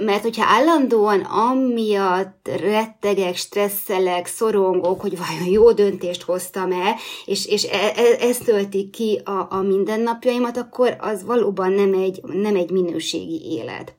Mert 0.01 0.23
hogyha 0.23 0.45
állandóan 0.47 1.21
amiatt 1.21 2.51
rettegek, 2.61 3.37
stresszelek, 3.37 4.27
szorongok, 4.27 5.01
hogy 5.01 5.19
vajon 5.19 5.53
jó 5.53 5.73
döntést 5.73 6.23
hoztam-e, 6.23 6.97
és, 7.25 7.47
és 7.47 7.65
e, 7.65 7.93
e, 7.97 8.27
ez 8.27 8.39
tölti 8.39 8.91
ki 8.91 9.21
a, 9.25 9.47
a 9.51 9.63
mindennapjaimat, 9.63 10.57
akkor 10.57 10.97
az 10.99 11.25
valóban 11.25 11.73
nem 11.73 11.95
egy, 11.95 12.21
nem 12.23 12.57
egy 12.57 12.71
minőségi 12.71 13.41
élet. 13.51 13.95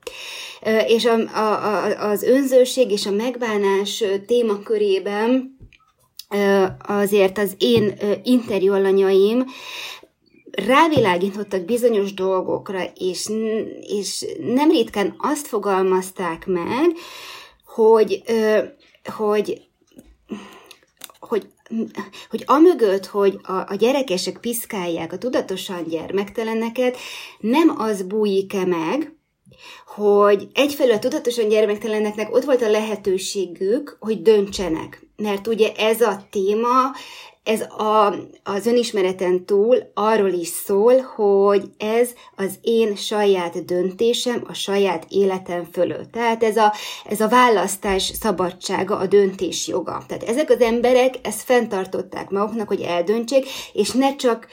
És 0.88 1.06
a, 1.06 1.14
a, 1.14 1.66
a, 1.66 2.10
az 2.10 2.24
önzőség 2.24 2.92
és 2.92 3.06
a 3.06 3.12
megbánás 3.12 4.04
témakörében 4.26 5.58
azért 6.88 7.38
az 7.38 7.56
én 7.58 7.94
interjú 8.24 8.74
rávilágítottak 10.52 11.66
bizonyos 11.66 12.14
dolgokra, 12.14 12.84
és, 12.96 13.30
és 13.82 14.26
nem 14.40 14.70
ritkán 14.70 15.16
azt 15.18 15.48
fogalmazták 15.48 16.46
meg, 16.46 16.92
hogy, 17.66 18.24
hogy, 19.04 19.62
hogy 21.20 21.48
hogy 22.30 22.44
amögött, 22.46 23.06
hogy 23.06 23.40
a, 23.44 23.54
a 23.54 23.76
gyerekesek 23.76 24.38
piszkálják 24.38 25.14
a 25.14 25.18
tudatosan 25.18 25.84
gyermekteleneket, 25.84 26.98
nem 27.40 27.76
az 27.78 28.02
bújik-e 28.02 28.66
meg, 28.66 29.16
hogy 29.88 30.48
egyfelől 30.54 30.94
a 30.94 31.00
tudatosan 31.00 31.48
gyermekteleneknek 31.48 32.36
ott 32.36 32.44
volt 32.44 32.62
a 32.62 32.70
lehetőségük, 32.70 33.98
hogy 34.00 34.22
döntsenek. 34.22 35.06
mert 35.16 35.48
ugye 35.48 35.72
ez 35.74 36.02
a 36.02 36.28
téma, 36.32 36.92
ez 37.44 37.62
a, 37.62 38.16
az 38.44 38.66
önismereten 38.66 39.46
túl 39.46 39.78
arról 39.94 40.32
is 40.32 40.48
szól, 40.48 41.00
hogy 41.02 41.64
ez 41.78 42.10
az 42.36 42.54
én 42.62 42.96
saját 42.96 43.66
döntésem 43.66 44.44
a 44.48 44.54
saját 44.54 45.06
életem 45.10 45.68
fölött. 45.72 46.12
Tehát 46.12 46.44
ez 46.44 46.58
a, 46.58 46.74
ez 47.06 47.22
a 47.22 47.28
választás 47.28 48.04
szabadsága, 48.04 48.98
a 48.98 49.08
döntés 49.08 49.68
joga. 49.68 50.04
Tehát 50.08 50.24
ezek 50.24 50.50
az 50.50 50.62
emberek 50.62 51.16
ezt 51.22 51.42
fenntartották 51.42 52.30
maguknak, 52.30 52.68
hogy 52.68 52.82
eldöntsék, 52.82 53.46
és 53.74 53.92
ne 53.92 54.16
csak 54.16 54.48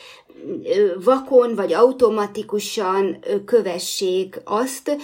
vakon 1.05 1.55
vagy 1.55 1.73
automatikusan 1.73 3.19
kövessék 3.45 4.41
azt, 4.45 4.97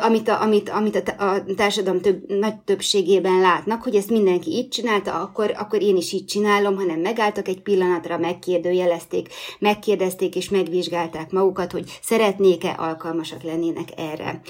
amit 0.00 0.28
a, 0.28 0.42
amit, 0.42 0.68
amit 0.68 1.14
a 1.18 1.44
társadalom 1.56 2.00
több, 2.00 2.28
nagy 2.28 2.56
többségében 2.64 3.40
látnak, 3.40 3.82
hogy 3.82 3.94
ezt 3.94 4.10
mindenki 4.10 4.50
így 4.50 4.68
csinálta, 4.68 5.20
akkor, 5.20 5.54
akkor 5.58 5.82
én 5.82 5.96
is 5.96 6.12
így 6.12 6.24
csinálom, 6.24 6.76
hanem 6.76 7.00
megálltak 7.00 7.48
egy 7.48 7.60
pillanatra, 7.60 8.18
megkérdőjelezték, 8.18 9.28
megkérdezték 9.58 10.36
és 10.36 10.48
megvizsgálták 10.48 11.30
magukat, 11.30 11.72
hogy 11.72 11.98
szeretnék-e 12.02 12.74
alkalmasak 12.78 13.42
lennének 13.42 13.88
erre. 13.96 14.40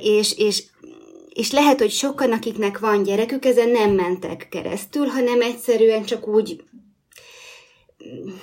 És, 0.00 0.38
és 0.38 0.62
és 1.32 1.50
lehet, 1.50 1.78
hogy 1.78 1.90
sokan, 1.90 2.32
akiknek 2.32 2.78
van 2.78 3.02
gyerekük, 3.02 3.44
ezen 3.44 3.68
nem 3.68 3.90
mentek 3.90 4.48
keresztül, 4.50 5.06
hanem 5.06 5.40
egyszerűen 5.40 6.04
csak 6.04 6.28
úgy 6.28 6.62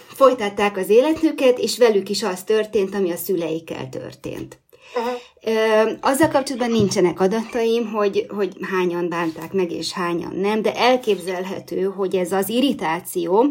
folytatták 0.08 0.78
az 0.78 0.90
életüket, 0.90 1.60
és 1.60 1.78
velük 1.78 2.10
is 2.10 2.24
az 2.24 2.44
történt, 2.44 2.96
ami 2.96 3.12
a 3.12 3.16
szüleikkel 3.16 3.90
történt. 3.90 4.60
Uh-huh. 4.96 5.92
Azzal 6.02 6.28
kapcsolatban 6.28 6.72
nincsenek 6.72 7.20
adataim, 7.20 7.92
hogy, 7.92 8.26
hogy 8.30 8.58
hányan 8.72 9.10
bánták 9.10 9.54
meg, 9.54 9.72
és 9.72 9.92
hányan 9.92 10.36
nem, 10.36 10.62
de 10.62 10.76
elképzelhető, 10.76 11.84
hogy 11.84 12.16
ez 12.16 12.32
az 12.32 12.50
irritáció, 12.50 13.46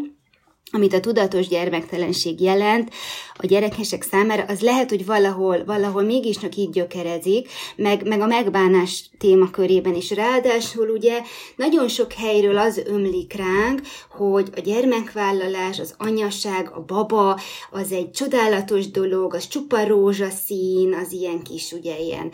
amit 0.71 0.93
a 0.93 0.99
tudatos 0.99 1.47
gyermektelenség 1.47 2.41
jelent 2.41 2.93
a 3.37 3.45
gyerekesek 3.45 4.03
számára, 4.03 4.43
az 4.47 4.59
lehet, 4.59 4.89
hogy 4.89 5.05
valahol, 5.05 5.63
valahol 5.65 6.03
mégis 6.03 6.37
csak 6.37 6.55
így 6.55 6.69
gyökerezik, 6.69 7.49
meg, 7.75 8.07
meg 8.07 8.21
a 8.21 8.25
megbánás 8.25 9.09
témakörében 9.17 9.95
is. 9.95 10.11
Ráadásul 10.11 10.89
ugye 10.89 11.21
nagyon 11.55 11.87
sok 11.87 12.13
helyről 12.13 12.57
az 12.57 12.81
ömlik 12.85 13.33
ránk, 13.33 13.81
hogy 14.11 14.49
a 14.55 14.59
gyermekvállalás, 14.59 15.79
az 15.79 15.95
anyaság, 15.97 16.71
a 16.73 16.83
baba, 16.87 17.39
az 17.71 17.91
egy 17.91 18.11
csodálatos 18.11 18.91
dolog, 18.91 19.33
az 19.33 19.47
csupa 19.47 19.87
rózsaszín, 19.87 20.93
az 21.05 21.11
ilyen 21.11 21.41
kis, 21.41 21.71
ugye 21.71 21.99
ilyen 21.99 22.31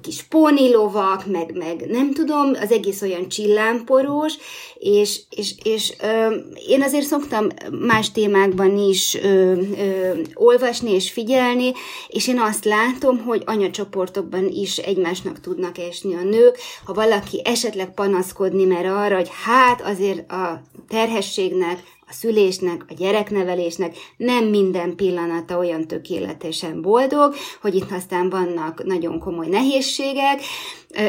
kis 0.00 0.22
pónilovak, 0.22 1.26
meg, 1.26 1.56
meg 1.56 1.86
nem 1.90 2.12
tudom, 2.12 2.50
az 2.62 2.72
egész 2.72 3.02
olyan 3.02 3.28
csillámporós, 3.28 4.34
és, 4.78 5.20
és, 5.30 5.54
és 5.62 5.92
ö, 6.02 6.34
én 6.68 6.82
azért 6.82 7.06
szoktam 7.06 7.46
más 7.70 8.12
témákban 8.12 8.78
is 8.78 9.14
ö, 9.22 9.52
ö, 9.78 10.17
olvasni 10.34 10.90
és 10.90 11.10
figyelni, 11.10 11.72
és 12.08 12.28
én 12.28 12.40
azt 12.40 12.64
látom, 12.64 13.18
hogy 13.18 13.42
anyacsoportokban 13.46 14.48
is 14.48 14.78
egymásnak 14.78 15.40
tudnak 15.40 15.78
esni 15.78 16.14
a 16.14 16.22
nők. 16.22 16.58
Ha 16.84 16.92
valaki 16.92 17.42
esetleg 17.44 17.94
panaszkodni 17.94 18.64
mer 18.64 18.86
arra, 18.86 19.16
hogy 19.16 19.30
hát 19.44 19.80
azért 19.82 20.30
a 20.30 20.62
terhességnek, 20.88 21.82
a 22.08 22.12
szülésnek, 22.12 22.84
a 22.88 22.94
gyereknevelésnek 22.94 23.96
nem 24.16 24.44
minden 24.44 24.94
pillanata 24.96 25.58
olyan 25.58 25.86
tökéletesen 25.86 26.82
boldog, 26.82 27.34
hogy 27.60 27.74
itt 27.74 27.90
aztán 27.90 28.30
vannak 28.30 28.84
nagyon 28.84 29.18
komoly 29.18 29.46
nehézségek, 29.48 30.40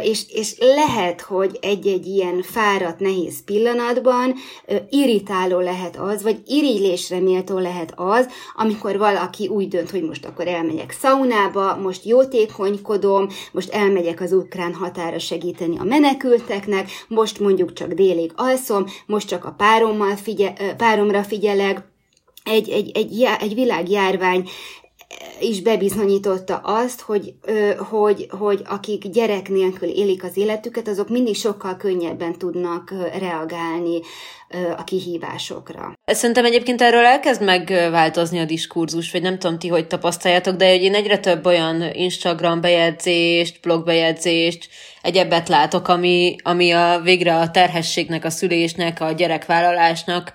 és, 0.01 0.21
és 0.27 0.55
lehet, 0.57 1.21
hogy 1.21 1.57
egy-egy 1.61 2.05
ilyen 2.05 2.41
fáradt, 2.41 2.99
nehéz 2.99 3.43
pillanatban 3.43 4.35
irritáló 4.89 5.59
lehet 5.59 5.97
az, 5.97 6.23
vagy 6.23 6.41
irigylésre 6.45 7.19
méltó 7.19 7.57
lehet 7.57 7.93
az, 7.95 8.27
amikor 8.55 8.97
valaki 8.97 9.47
úgy 9.47 9.67
dönt, 9.67 9.89
hogy 9.89 10.03
most 10.03 10.25
akkor 10.25 10.47
elmegyek 10.47 10.91
szaunába, 10.91 11.75
most 11.75 12.05
jótékonykodom, 12.05 13.27
most 13.51 13.69
elmegyek 13.69 14.21
az 14.21 14.33
ukrán 14.33 14.73
határa 14.73 15.19
segíteni 15.19 15.77
a 15.77 15.83
menekülteknek, 15.83 16.89
most 17.07 17.39
mondjuk 17.39 17.73
csak 17.73 17.93
délig 17.93 18.31
alszom, 18.35 18.85
most 19.05 19.27
csak 19.27 19.45
a 19.45 19.53
párommal 19.57 20.15
figye, 20.15 20.53
páromra 20.89 21.23
figyelek, 21.23 21.81
egy, 22.43 22.69
egy, 22.69 22.91
egy, 22.93 23.27
egy 23.39 23.53
világjárvány 23.53 24.49
is 25.39 25.61
bebizonyította 25.61 26.55
azt, 26.55 27.01
hogy, 27.01 27.33
hogy, 27.89 28.27
hogy 28.29 28.61
akik 28.65 29.07
gyerek 29.07 29.49
nélkül 29.49 29.89
élik 29.89 30.23
az 30.23 30.37
életüket, 30.37 30.87
azok 30.87 31.09
mindig 31.09 31.35
sokkal 31.35 31.77
könnyebben 31.77 32.37
tudnak 32.37 32.93
reagálni 33.19 33.99
a 34.77 34.83
kihívásokra. 34.83 35.93
Szerintem 36.05 36.45
egyébként 36.45 36.81
erről 36.81 37.05
elkezd 37.05 37.43
megváltozni 37.43 38.39
a 38.39 38.45
diskurzus, 38.45 39.11
vagy 39.11 39.21
nem 39.21 39.39
tudom 39.39 39.59
ti, 39.59 39.67
hogy 39.67 39.87
tapasztaljátok, 39.87 40.55
de 40.55 40.69
hogy 40.69 40.83
én 40.83 40.95
egyre 40.95 41.19
több 41.19 41.45
olyan 41.45 41.83
Instagram 41.93 42.61
bejegyzést, 42.61 43.59
blogbejegyzést, 43.61 44.69
egyebet 45.01 45.49
látok, 45.49 45.87
ami, 45.87 46.35
ami 46.43 46.71
a 46.71 46.99
végre 47.03 47.35
a 47.35 47.51
terhességnek, 47.51 48.25
a 48.25 48.29
szülésnek, 48.29 49.01
a 49.01 49.11
gyerekvállalásnak 49.11 50.33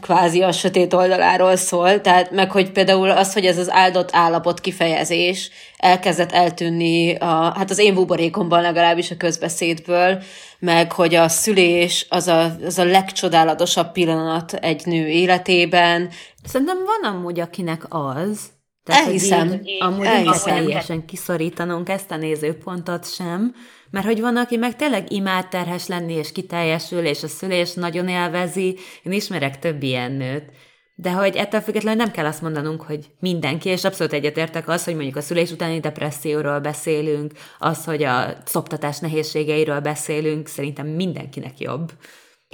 kvázi 0.00 0.42
a 0.42 0.52
sötét 0.52 0.92
oldaláról 0.92 1.56
szól, 1.56 2.00
tehát 2.00 2.30
meg 2.30 2.50
hogy 2.50 2.72
például 2.72 3.10
az, 3.10 3.32
hogy 3.32 3.46
ez 3.46 3.58
az 3.58 3.70
áldott 3.70 4.08
állapot 4.12 4.60
kifejezés 4.60 5.50
elkezdett 5.76 6.32
eltűnni, 6.32 7.14
a, 7.14 7.52
hát 7.56 7.70
az 7.70 7.78
én 7.78 7.94
buborékomban 7.94 8.62
legalábbis 8.62 9.10
a 9.10 9.16
közbeszédből, 9.16 10.22
meg 10.58 10.92
hogy 10.92 11.14
a 11.14 11.28
szülés 11.28 12.06
az 12.08 12.28
a, 12.28 12.56
az 12.64 12.78
a 12.78 12.84
legcsodálatosabb 12.84 13.92
pillanat 13.92 14.52
egy 14.52 14.82
nő 14.86 15.06
életében. 15.06 16.10
Szerintem 16.44 16.78
van 16.84 17.14
amúgy, 17.14 17.40
akinek 17.40 17.82
az, 17.88 18.52
tehát, 18.84 19.06
Elhiszem. 19.06 19.52
Így, 19.64 19.82
amúgy 19.82 20.06
Elhiszem. 20.06 20.54
teljesen 20.54 21.04
kiszorítanunk 21.04 21.88
ezt 21.88 22.10
a 22.10 22.16
nézőpontot 22.16 23.14
sem, 23.14 23.54
mert 23.94 24.06
hogy 24.06 24.20
van, 24.20 24.36
aki 24.36 24.56
meg 24.56 24.76
tényleg 24.76 25.12
imád 25.12 25.48
terhes 25.48 25.86
lenni, 25.86 26.12
és 26.12 26.32
kiteljesül, 26.32 27.04
és 27.04 27.22
a 27.22 27.28
szülés 27.28 27.74
nagyon 27.74 28.08
élvezi. 28.08 28.78
Én 29.02 29.12
ismerek 29.12 29.58
több 29.58 29.82
ilyen 29.82 30.12
nőt. 30.12 30.44
De 30.94 31.12
hogy 31.12 31.36
ettől 31.36 31.60
függetlenül 31.60 32.02
nem 32.04 32.12
kell 32.12 32.26
azt 32.26 32.42
mondanunk, 32.42 32.82
hogy 32.82 33.06
mindenki, 33.20 33.68
és 33.68 33.84
abszolút 33.84 34.12
egyetértek 34.12 34.68
az, 34.68 34.84
hogy 34.84 34.94
mondjuk 34.94 35.16
a 35.16 35.20
szülés 35.20 35.50
utáni 35.50 35.80
depresszióról 35.80 36.60
beszélünk, 36.60 37.32
az, 37.58 37.84
hogy 37.84 38.02
a 38.02 38.36
szoptatás 38.44 38.98
nehézségeiről 38.98 39.80
beszélünk, 39.80 40.46
szerintem 40.46 40.86
mindenkinek 40.86 41.60
jobb. 41.60 41.92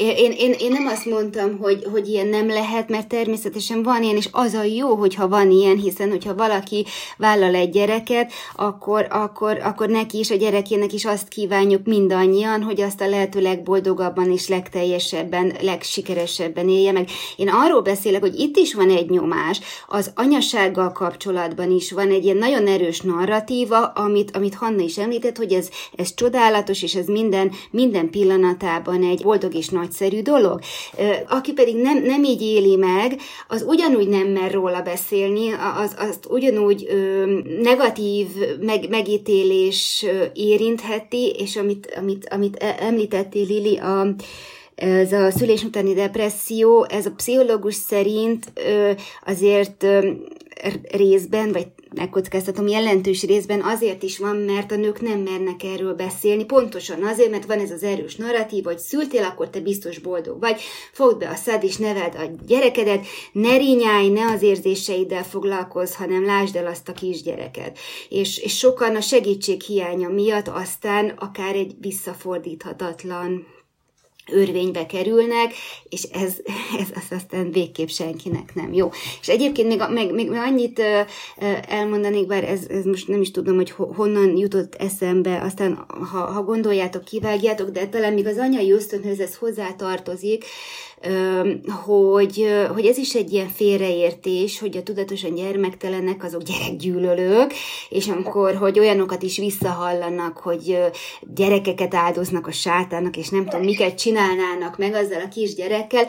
Én, 0.00 0.32
én, 0.32 0.54
én 0.58 0.72
nem 0.72 0.86
azt 0.86 1.04
mondtam, 1.04 1.58
hogy, 1.58 1.84
hogy 1.92 2.08
ilyen 2.08 2.26
nem 2.26 2.48
lehet, 2.48 2.88
mert 2.88 3.08
természetesen 3.08 3.82
van 3.82 4.02
ilyen, 4.02 4.16
és 4.16 4.28
az 4.32 4.54
a 4.54 4.62
jó, 4.62 4.94
hogyha 4.94 5.28
van 5.28 5.50
ilyen, 5.50 5.76
hiszen 5.76 6.10
hogyha 6.10 6.34
valaki 6.34 6.86
vállal 7.16 7.54
egy 7.54 7.70
gyereket, 7.70 8.32
akkor, 8.56 9.06
akkor, 9.10 9.58
akkor 9.62 9.88
neki 9.88 10.18
is, 10.18 10.30
a 10.30 10.36
gyerekének 10.36 10.92
is 10.92 11.04
azt 11.04 11.28
kívánjuk 11.28 11.86
mindannyian, 11.86 12.62
hogy 12.62 12.80
azt 12.80 13.00
a 13.00 13.08
lehető 13.08 13.40
legboldogabban 13.40 14.32
és 14.32 14.48
legteljesebben, 14.48 15.52
legsikeresebben 15.60 16.68
élje 16.68 16.92
meg. 16.92 17.08
Én 17.36 17.48
arról 17.48 17.80
beszélek, 17.80 18.20
hogy 18.20 18.38
itt 18.38 18.56
is 18.56 18.74
van 18.74 18.90
egy 18.90 19.10
nyomás, 19.10 19.60
az 19.88 20.12
anyasággal 20.14 20.92
kapcsolatban 20.92 21.70
is 21.70 21.92
van 21.92 22.10
egy 22.10 22.24
ilyen 22.24 22.36
nagyon 22.36 22.66
erős 22.66 23.00
narratíva, 23.00 23.86
amit, 23.86 24.36
amit 24.36 24.54
Hanna 24.54 24.82
is 24.82 24.98
említett, 24.98 25.36
hogy 25.36 25.52
ez, 25.52 25.68
ez 25.96 26.14
csodálatos, 26.14 26.82
és 26.82 26.94
ez 26.94 27.06
minden, 27.06 27.52
minden 27.70 28.10
pillanatában 28.10 29.02
egy 29.02 29.22
boldog 29.22 29.54
és 29.54 29.68
nagy 29.68 29.89
nagyszerű 29.90 30.22
dolog. 30.22 30.60
Aki 31.28 31.52
pedig 31.52 31.76
nem, 31.76 32.02
nem 32.02 32.24
így 32.24 32.42
éli 32.42 32.76
meg, 32.76 33.20
az 33.48 33.64
ugyanúgy 33.66 34.08
nem 34.08 34.26
mer 34.26 34.52
róla 34.52 34.82
beszélni, 34.82 35.52
az, 35.82 35.94
azt 35.98 36.26
ugyanúgy 36.28 36.88
negatív 37.62 38.26
meg, 38.60 38.88
megítélés 38.88 40.06
érintheti, 40.34 41.30
és 41.38 41.56
amit, 41.56 41.94
amit, 41.96 42.28
amit 42.30 42.56
e, 42.56 42.76
említettél, 42.80 43.46
Lili, 43.46 43.76
a, 43.76 44.14
ez 44.74 45.12
a 45.12 45.30
szülés 45.30 45.62
utáni 45.62 45.94
depresszió, 45.94 46.86
ez 46.88 47.06
a 47.06 47.12
pszichológus 47.16 47.74
szerint 47.74 48.52
azért 49.26 49.86
részben, 50.90 51.52
vagy 51.52 51.66
megkockáztatom, 51.94 52.66
jelentős 52.66 53.22
részben 53.22 53.60
azért 53.62 54.02
is 54.02 54.18
van, 54.18 54.36
mert 54.36 54.72
a 54.72 54.76
nők 54.76 55.00
nem 55.00 55.18
mernek 55.20 55.62
erről 55.62 55.94
beszélni, 55.94 56.44
pontosan 56.44 57.02
azért, 57.04 57.30
mert 57.30 57.46
van 57.46 57.58
ez 57.58 57.70
az 57.70 57.82
erős 57.82 58.16
narratív, 58.16 58.64
hogy 58.64 58.78
szültél, 58.78 59.24
akkor 59.24 59.50
te 59.50 59.60
biztos 59.60 59.98
boldog 59.98 60.40
vagy, 60.40 60.60
fogd 60.92 61.18
be 61.18 61.28
a 61.28 61.34
szád 61.34 61.64
és 61.64 61.76
neveld 61.76 62.14
a 62.14 62.44
gyerekedet, 62.46 63.06
ne 63.32 63.56
rinyálj, 63.56 64.08
ne 64.08 64.24
az 64.24 64.42
érzéseiddel 64.42 65.24
foglalkozz, 65.24 65.94
hanem 65.94 66.24
lásd 66.24 66.56
el 66.56 66.66
azt 66.66 66.88
a 66.88 66.92
kisgyereket. 66.92 67.78
És, 68.08 68.38
és 68.38 68.56
sokan 68.56 68.96
a 68.96 69.00
segítség 69.00 69.60
hiánya 69.62 70.08
miatt 70.08 70.48
aztán 70.48 71.08
akár 71.08 71.54
egy 71.54 71.74
visszafordíthatatlan 71.80 73.46
örvénybe 74.32 74.86
kerülnek, 74.86 75.52
és 75.88 76.02
ez, 76.02 76.36
ez, 76.80 76.88
ez 76.94 77.16
aztán 77.18 77.50
végképp 77.50 77.88
senkinek 77.88 78.54
nem 78.54 78.72
jó. 78.72 78.90
És 79.20 79.28
egyébként 79.28 79.68
még, 79.68 79.82
még, 79.90 80.12
még 80.12 80.30
annyit 80.30 80.82
elmondanék, 81.68 82.26
bár 82.26 82.44
ez, 82.44 82.60
ez 82.68 82.84
most 82.84 83.08
nem 83.08 83.20
is 83.20 83.30
tudom, 83.30 83.56
hogy 83.56 83.70
honnan 83.70 84.36
jutott 84.36 84.74
eszembe, 84.74 85.40
aztán 85.40 85.84
ha, 86.12 86.18
ha 86.18 86.42
gondoljátok, 86.42 87.04
kivágjátok, 87.04 87.68
de 87.68 87.86
talán 87.86 88.12
még 88.12 88.26
az 88.26 88.38
anyai 88.38 88.72
ösztönhöz 88.72 89.20
ez 89.20 89.36
hozzátartozik, 89.36 90.44
hogy, 91.84 92.46
hogy 92.74 92.86
ez 92.86 92.98
is 92.98 93.14
egy 93.14 93.32
ilyen 93.32 93.48
félreértés, 93.48 94.58
hogy 94.58 94.76
a 94.76 94.82
tudatosan 94.82 95.34
gyermektelenek 95.34 96.24
azok 96.24 96.42
gyerekgyűlölők, 96.42 97.52
és 97.88 98.08
amikor, 98.08 98.54
hogy 98.54 98.78
olyanokat 98.78 99.22
is 99.22 99.38
visszahallanak, 99.38 100.36
hogy 100.36 100.78
gyerekeket 101.34 101.94
áldoznak 101.94 102.46
a 102.46 102.52
sátának, 102.52 103.16
és 103.16 103.28
nem 103.28 103.44
tudom, 103.44 103.64
miket 103.64 103.98
csinálnának 103.98 104.78
meg 104.78 104.94
azzal 104.94 105.20
a 105.20 105.28
kisgyerekkel, 105.28 106.06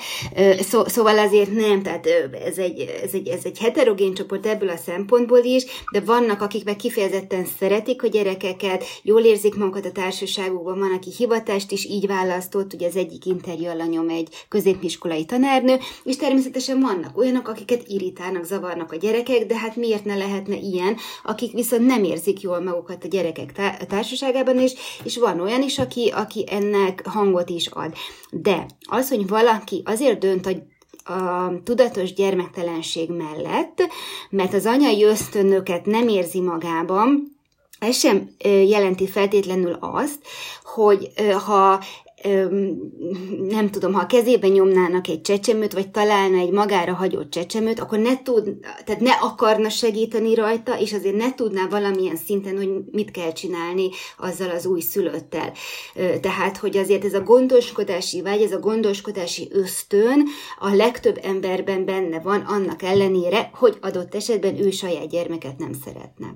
szó, 0.60 0.86
szóval 0.86 1.18
azért 1.18 1.52
nem, 1.54 1.82
tehát 1.82 2.08
ez 2.46 2.58
egy, 2.58 2.80
ez, 3.04 3.14
egy, 3.14 3.28
ez 3.28 3.42
egy 3.44 3.60
heterogén 3.60 4.14
csoport 4.14 4.46
ebből 4.46 4.70
a 4.70 4.78
szempontból 4.78 5.44
is, 5.44 5.66
de 5.92 6.00
vannak, 6.00 6.42
akik 6.42 6.64
meg 6.64 6.76
kifejezetten 6.76 7.46
szeretik 7.60 8.04
a 8.04 8.08
gyerekeket, 8.08 8.84
jól 9.04 9.22
érzik 9.22 9.56
magukat 9.56 9.86
a 9.86 9.92
társaságukban, 9.92 10.80
van, 10.80 10.94
aki 10.94 11.10
hivatást 11.18 11.72
is 11.72 11.86
így 11.86 12.08
választott, 12.08 12.74
ugye 12.74 12.88
az 12.88 12.96
egyik 12.96 13.26
interjú 13.26 13.68
alanyom 13.68 14.10
egy 14.10 14.28
közép 14.50 14.81
középiskolai 14.82 15.26
tanárnő, 15.26 15.80
és 16.04 16.16
természetesen 16.16 16.80
vannak 16.80 17.18
olyanok, 17.18 17.48
akiket 17.48 17.88
irritálnak, 17.88 18.44
zavarnak 18.44 18.92
a 18.92 18.96
gyerekek, 18.96 19.46
de 19.46 19.58
hát 19.58 19.76
miért 19.76 20.06
ne 20.06 20.16
lehetne 20.16 20.56
ilyen, 20.56 20.98
akik 21.24 21.52
viszont 21.52 21.86
nem 21.86 22.04
érzik 22.04 22.42
jól 22.42 22.60
magukat 22.60 23.04
a 23.04 23.08
gyerekek 23.08 23.52
társaságában, 23.88 24.60
és, 24.60 24.74
és 25.04 25.18
van 25.18 25.40
olyan 25.40 25.62
is, 25.62 25.80
aki, 25.80 26.12
aki 26.16 26.46
ennek 26.50 27.08
hangot 27.08 27.50
is 27.50 27.68
ad. 27.68 27.94
De 28.32 28.66
az, 28.90 29.10
hogy 29.10 29.28
valaki 29.28 29.82
azért 29.86 30.20
dönt 30.20 30.46
a 30.46 30.52
a 31.04 31.52
tudatos 31.64 32.14
gyermektelenség 32.14 33.10
mellett, 33.10 33.88
mert 34.30 34.54
az 34.54 34.66
anyai 34.66 35.04
ösztönöket 35.04 35.86
nem 35.86 36.08
érzi 36.08 36.40
magában, 36.40 37.38
ez 37.80 37.98
sem 37.98 38.30
jelenti 38.44 39.08
feltétlenül 39.08 39.78
azt, 39.80 40.20
hogy 40.64 41.12
ha 41.46 41.80
nem 43.50 43.70
tudom, 43.70 43.94
ha 43.94 44.00
a 44.00 44.06
kezébe 44.06 44.48
nyomnának 44.48 45.08
egy 45.08 45.22
csecsemőt, 45.22 45.74
vagy 45.74 45.92
találna 45.92 46.38
egy 46.38 46.52
magára 46.52 46.94
hagyott 46.94 47.30
csecsemőt, 47.30 47.80
akkor 47.80 48.00
ne 48.00 48.22
tud, 48.22 48.58
tehát 48.86 49.02
ne 49.02 49.12
akarna 49.12 49.70
segíteni 49.70 50.36
rajta, 50.36 50.80
és 50.80 50.94
azért 50.94 51.16
ne 51.16 51.34
tudná 51.34 51.68
valamilyen 51.68 52.16
szinten, 52.16 52.58
hogy 52.58 52.70
mit 52.92 53.12
kell 53.12 53.32
csinálni 53.32 53.90
azzal 54.18 54.50
az 54.50 54.66
új 54.66 54.80
szülöttel. 54.80 55.54
Tehát, 56.22 56.58
hogy 56.58 56.78
azért 56.78 57.06
ez 57.06 57.14
a 57.14 57.22
gondoskodási 57.22 58.22
vágy, 58.22 58.42
ez 58.42 58.52
a 58.52 58.60
gondoskodási 58.60 59.48
ösztön 59.52 60.28
a 60.60 60.76
legtöbb 60.76 61.20
emberben 61.22 61.86
benne 61.86 62.20
van, 62.20 62.42
annak 62.42 62.82
ellenére, 62.84 63.50
hogy 63.54 63.78
adott 63.82 64.16
esetben 64.16 64.58
ő 64.58 64.72
saját 64.72 65.10
gyermeket 65.10 65.58
nem 65.58 65.74
szeretne. 65.74 66.36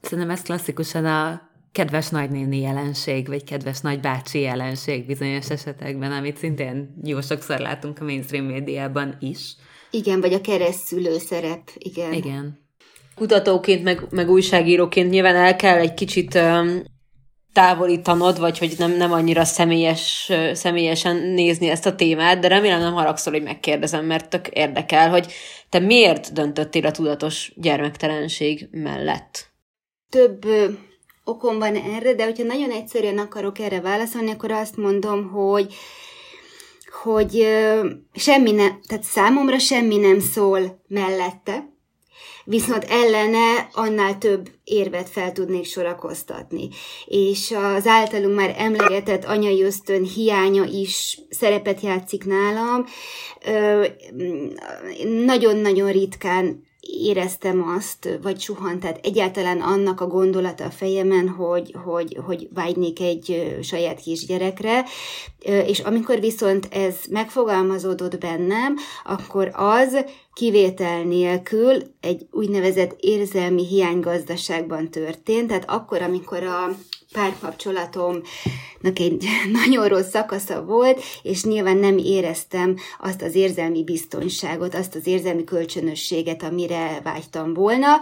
Szerintem 0.00 0.30
ez 0.30 0.42
klasszikusan 0.42 1.04
a 1.04 1.52
kedves 1.74 2.08
nagynéni 2.08 2.60
jelenség, 2.60 3.26
vagy 3.26 3.44
kedves 3.44 3.80
nagybácsi 3.80 4.40
jelenség 4.40 5.06
bizonyos 5.06 5.50
esetekben, 5.50 6.12
amit 6.12 6.36
szintén 6.36 6.94
jó 7.04 7.20
sokszor 7.20 7.58
látunk 7.58 8.00
a 8.00 8.04
mainstream 8.04 8.44
médiában 8.44 9.16
is. 9.20 9.56
Igen, 9.90 10.20
vagy 10.20 10.32
a 10.32 10.40
keresztülő 10.40 11.18
szerep, 11.18 11.70
igen. 11.78 12.12
Igen. 12.12 12.58
Kutatóként, 13.14 13.82
meg, 13.82 14.06
meg 14.10 14.30
újságíróként 14.30 15.10
nyilván 15.10 15.36
el 15.36 15.56
kell 15.56 15.78
egy 15.78 15.94
kicsit 15.94 16.34
um, 16.34 16.82
távolítanod, 17.52 18.38
vagy 18.38 18.58
hogy 18.58 18.74
nem, 18.78 18.96
nem 18.96 19.12
annyira 19.12 19.44
személyes, 19.44 20.32
személyesen 20.52 21.16
nézni 21.16 21.68
ezt 21.68 21.86
a 21.86 21.94
témát, 21.94 22.38
de 22.38 22.48
remélem 22.48 22.80
nem 22.80 22.92
haragszol, 22.92 23.32
hogy 23.32 23.42
megkérdezem, 23.42 24.04
mert 24.04 24.30
tök 24.30 24.48
érdekel, 24.48 25.10
hogy 25.10 25.32
te 25.68 25.78
miért 25.78 26.32
döntöttél 26.32 26.86
a 26.86 26.90
tudatos 26.90 27.52
gyermektelenség 27.56 28.68
mellett? 28.70 29.52
Több 30.08 30.44
okom 31.24 31.58
van 31.58 31.76
erre, 31.76 32.14
de 32.14 32.24
hogyha 32.24 32.44
nagyon 32.44 32.70
egyszerűen 32.70 33.18
akarok 33.18 33.58
erre 33.58 33.80
válaszolni, 33.80 34.30
akkor 34.30 34.50
azt 34.50 34.76
mondom, 34.76 35.30
hogy 35.30 35.74
hogy 37.02 37.46
semmi 38.14 38.50
nem, 38.50 38.80
tehát 38.86 39.04
számomra 39.04 39.58
semmi 39.58 39.96
nem 39.96 40.20
szól 40.20 40.82
mellette, 40.88 41.72
viszont 42.44 42.84
ellene 42.84 43.68
annál 43.72 44.18
több 44.18 44.50
érvet 44.64 45.08
fel 45.08 45.32
tudnék 45.32 45.64
sorakoztatni. 45.64 46.68
És 47.06 47.54
az 47.74 47.86
általunk 47.86 48.34
már 48.34 48.54
emlegetett 48.58 49.24
anyai 49.24 49.62
ösztön 49.62 50.02
hiánya 50.02 50.64
is 50.64 51.20
szerepet 51.30 51.80
játszik 51.80 52.24
nálam. 52.24 52.84
Nagyon-nagyon 55.24 55.92
ritkán 55.92 56.64
éreztem 56.86 57.74
azt, 57.76 58.08
vagy 58.22 58.40
suhant, 58.40 58.80
tehát 58.80 59.00
egyáltalán 59.02 59.60
annak 59.60 60.00
a 60.00 60.06
gondolata 60.06 60.64
a 60.64 60.70
fejemen, 60.70 61.28
hogy, 61.28 61.76
hogy, 61.84 62.18
hogy 62.26 62.48
vágynék 62.54 63.00
egy 63.00 63.58
saját 63.62 64.00
kisgyerekre, 64.00 64.84
és 65.66 65.78
amikor 65.78 66.20
viszont 66.20 66.68
ez 66.70 66.94
megfogalmazódott 67.10 68.18
bennem, 68.18 68.76
akkor 69.04 69.50
az 69.52 70.04
kivétel 70.32 71.02
nélkül 71.02 71.82
egy 72.00 72.26
úgynevezett 72.30 72.96
érzelmi 73.00 73.66
hiánygazdaságban 73.66 74.90
történt, 74.90 75.48
tehát 75.48 75.70
akkor, 75.70 76.02
amikor 76.02 76.42
a 76.42 76.68
párkapcsolatomnak 77.14 78.98
egy 78.98 79.24
nagyon 79.62 79.88
rossz 79.88 80.08
szakasza 80.08 80.64
volt, 80.64 81.02
és 81.22 81.44
nyilván 81.44 81.76
nem 81.76 81.98
éreztem 81.98 82.76
azt 83.00 83.22
az 83.22 83.34
érzelmi 83.34 83.84
biztonságot, 83.84 84.74
azt 84.74 84.94
az 84.94 85.06
érzelmi 85.06 85.44
kölcsönösséget, 85.44 86.42
amire 86.42 87.00
vágytam 87.02 87.54
volna, 87.54 88.00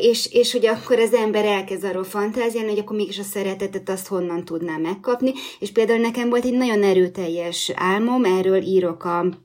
és, 0.00 0.32
és 0.32 0.52
hogy 0.52 0.66
akkor 0.66 0.98
az 0.98 1.12
ember 1.12 1.44
elkezd 1.44 1.84
arról 1.84 2.04
fantáziálni, 2.04 2.70
hogy 2.70 2.78
akkor 2.78 2.96
mégis 2.96 3.18
a 3.18 3.22
szeretetet 3.22 3.88
azt 3.88 4.06
honnan 4.06 4.44
tudná 4.44 4.76
megkapni, 4.76 5.32
és 5.58 5.72
például 5.72 6.00
nekem 6.00 6.28
volt 6.28 6.44
egy 6.44 6.56
nagyon 6.56 6.82
erőteljes 6.82 7.72
álmom, 7.74 8.24
erről 8.24 8.62
írok 8.62 9.04
a 9.04 9.42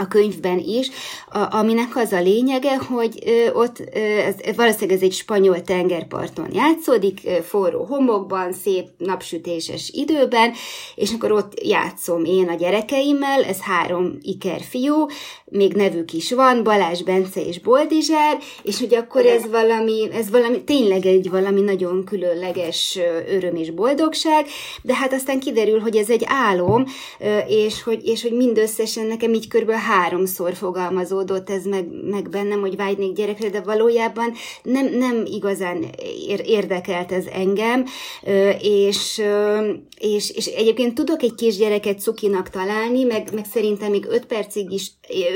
a 0.00 0.08
könyvben 0.08 0.58
is, 0.58 0.90
a, 1.30 1.56
aminek 1.56 1.96
az 1.96 2.12
a 2.12 2.20
lényege, 2.20 2.76
hogy 2.76 3.22
ö, 3.26 3.52
ott 3.52 3.78
ö, 3.94 3.98
ez, 3.98 4.34
valószínűleg 4.56 4.96
ez 4.96 5.02
egy 5.02 5.12
spanyol 5.12 5.62
tengerparton 5.62 6.48
játszódik, 6.52 7.20
ö, 7.24 7.40
forró 7.42 7.84
homokban, 7.84 8.52
szép 8.52 8.86
napsütéses 8.98 9.90
időben, 9.92 10.52
és 10.94 11.12
akkor 11.12 11.32
ott 11.32 11.64
játszom 11.64 12.24
én 12.24 12.48
a 12.48 12.54
gyerekeimmel, 12.54 13.44
ez 13.44 13.60
három 13.60 14.18
iker 14.22 14.60
fiú, 14.60 15.06
még 15.50 15.72
nevük 15.72 16.12
is 16.12 16.32
van, 16.32 16.62
Balázs, 16.62 17.02
Bence 17.02 17.40
és 17.40 17.60
Boldizsár, 17.60 18.38
és 18.62 18.78
hogy 18.78 18.94
akkor 18.94 19.26
ez 19.26 19.50
valami, 19.50 20.08
ez 20.12 20.30
valami, 20.30 20.62
tényleg 20.64 21.06
egy 21.06 21.30
valami 21.30 21.60
nagyon 21.60 22.04
különleges 22.04 22.98
öröm 23.28 23.56
és 23.56 23.70
boldogság, 23.70 24.46
de 24.82 24.94
hát 24.94 25.12
aztán 25.12 25.40
kiderül, 25.40 25.80
hogy 25.80 25.96
ez 25.96 26.10
egy 26.10 26.24
álom, 26.26 26.84
és 27.46 27.82
hogy, 27.82 28.00
és 28.04 28.22
hogy 28.22 28.32
mindösszesen 28.32 29.06
nekem 29.06 29.34
így 29.34 29.48
körülbelül 29.48 29.80
háromszor 29.82 30.54
fogalmazódott 30.54 31.50
ez 31.50 31.64
meg, 31.64 31.86
meg 32.10 32.28
bennem, 32.28 32.60
hogy 32.60 32.76
vágynék 32.76 33.12
gyerekre, 33.12 33.48
de 33.48 33.60
valójában 33.60 34.32
nem, 34.62 34.86
nem 34.86 35.22
igazán 35.26 35.84
érdekelt 36.44 37.12
ez 37.12 37.24
engem, 37.32 37.84
és, 38.60 39.22
és, 39.98 40.30
és 40.30 40.46
egyébként 40.46 40.94
tudok 40.94 41.22
egy 41.22 41.34
kisgyereket 41.34 42.00
cukinak 42.00 42.50
találni, 42.50 43.02
meg, 43.02 43.28
meg 43.34 43.44
szerintem 43.52 43.90
még 43.90 44.06
öt 44.08 44.26
percig 44.26 44.72
is, 44.72 44.90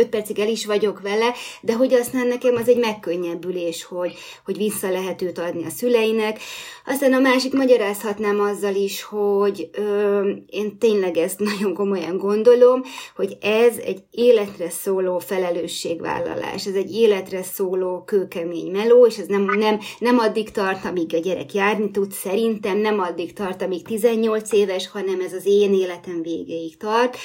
öt 0.05 0.11
percig 0.11 0.39
el 0.39 0.49
is 0.49 0.67
vagyok 0.67 1.01
vele, 1.01 1.33
de 1.61 1.75
hogy 1.75 1.95
aztán 1.95 2.27
nekem 2.27 2.57
az 2.57 2.69
egy 2.69 2.79
megkönnyebbülés, 2.79 3.85
hogy, 3.85 4.15
hogy 4.45 4.57
vissza 4.57 4.91
lehet 4.91 5.23
őt 5.23 5.39
adni 5.39 5.65
a 5.65 5.71
szüleinek. 5.71 6.41
Aztán 6.87 7.13
a 7.13 7.19
másik 7.19 7.53
magyarázhatnám 7.53 8.41
azzal 8.41 8.75
is, 8.75 9.03
hogy 9.03 9.69
ö, 9.73 10.31
én 10.47 10.79
tényleg 10.79 11.17
ezt 11.17 11.39
nagyon 11.39 11.75
komolyan 11.75 12.17
gondolom, 12.17 12.83
hogy 13.17 13.37
ez 13.41 13.77
egy 13.77 14.03
életre 14.11 14.71
szóló 14.71 15.19
felelősségvállalás, 15.19 16.67
ez 16.67 16.75
egy 16.75 16.93
életre 16.93 17.43
szóló 17.43 18.03
kőkemény 18.05 18.71
meló, 18.71 19.07
és 19.07 19.19
ez 19.19 19.27
nem, 19.27 19.43
nem, 19.59 19.79
nem 19.99 20.19
addig 20.19 20.51
tart, 20.51 20.85
amíg 20.85 21.15
a 21.15 21.19
gyerek 21.19 21.55
járni 21.55 21.91
tud, 21.91 22.13
szerintem 22.13 22.79
nem 22.79 23.01
addig 23.01 23.33
tart, 23.33 23.63
amíg 23.63 23.83
18 23.83 24.53
éves, 24.53 24.89
hanem 24.89 25.21
ez 25.21 25.33
az 25.33 25.47
én 25.47 25.75
életem 25.75 26.23
végéig 26.23 26.77
tart, 26.77 27.17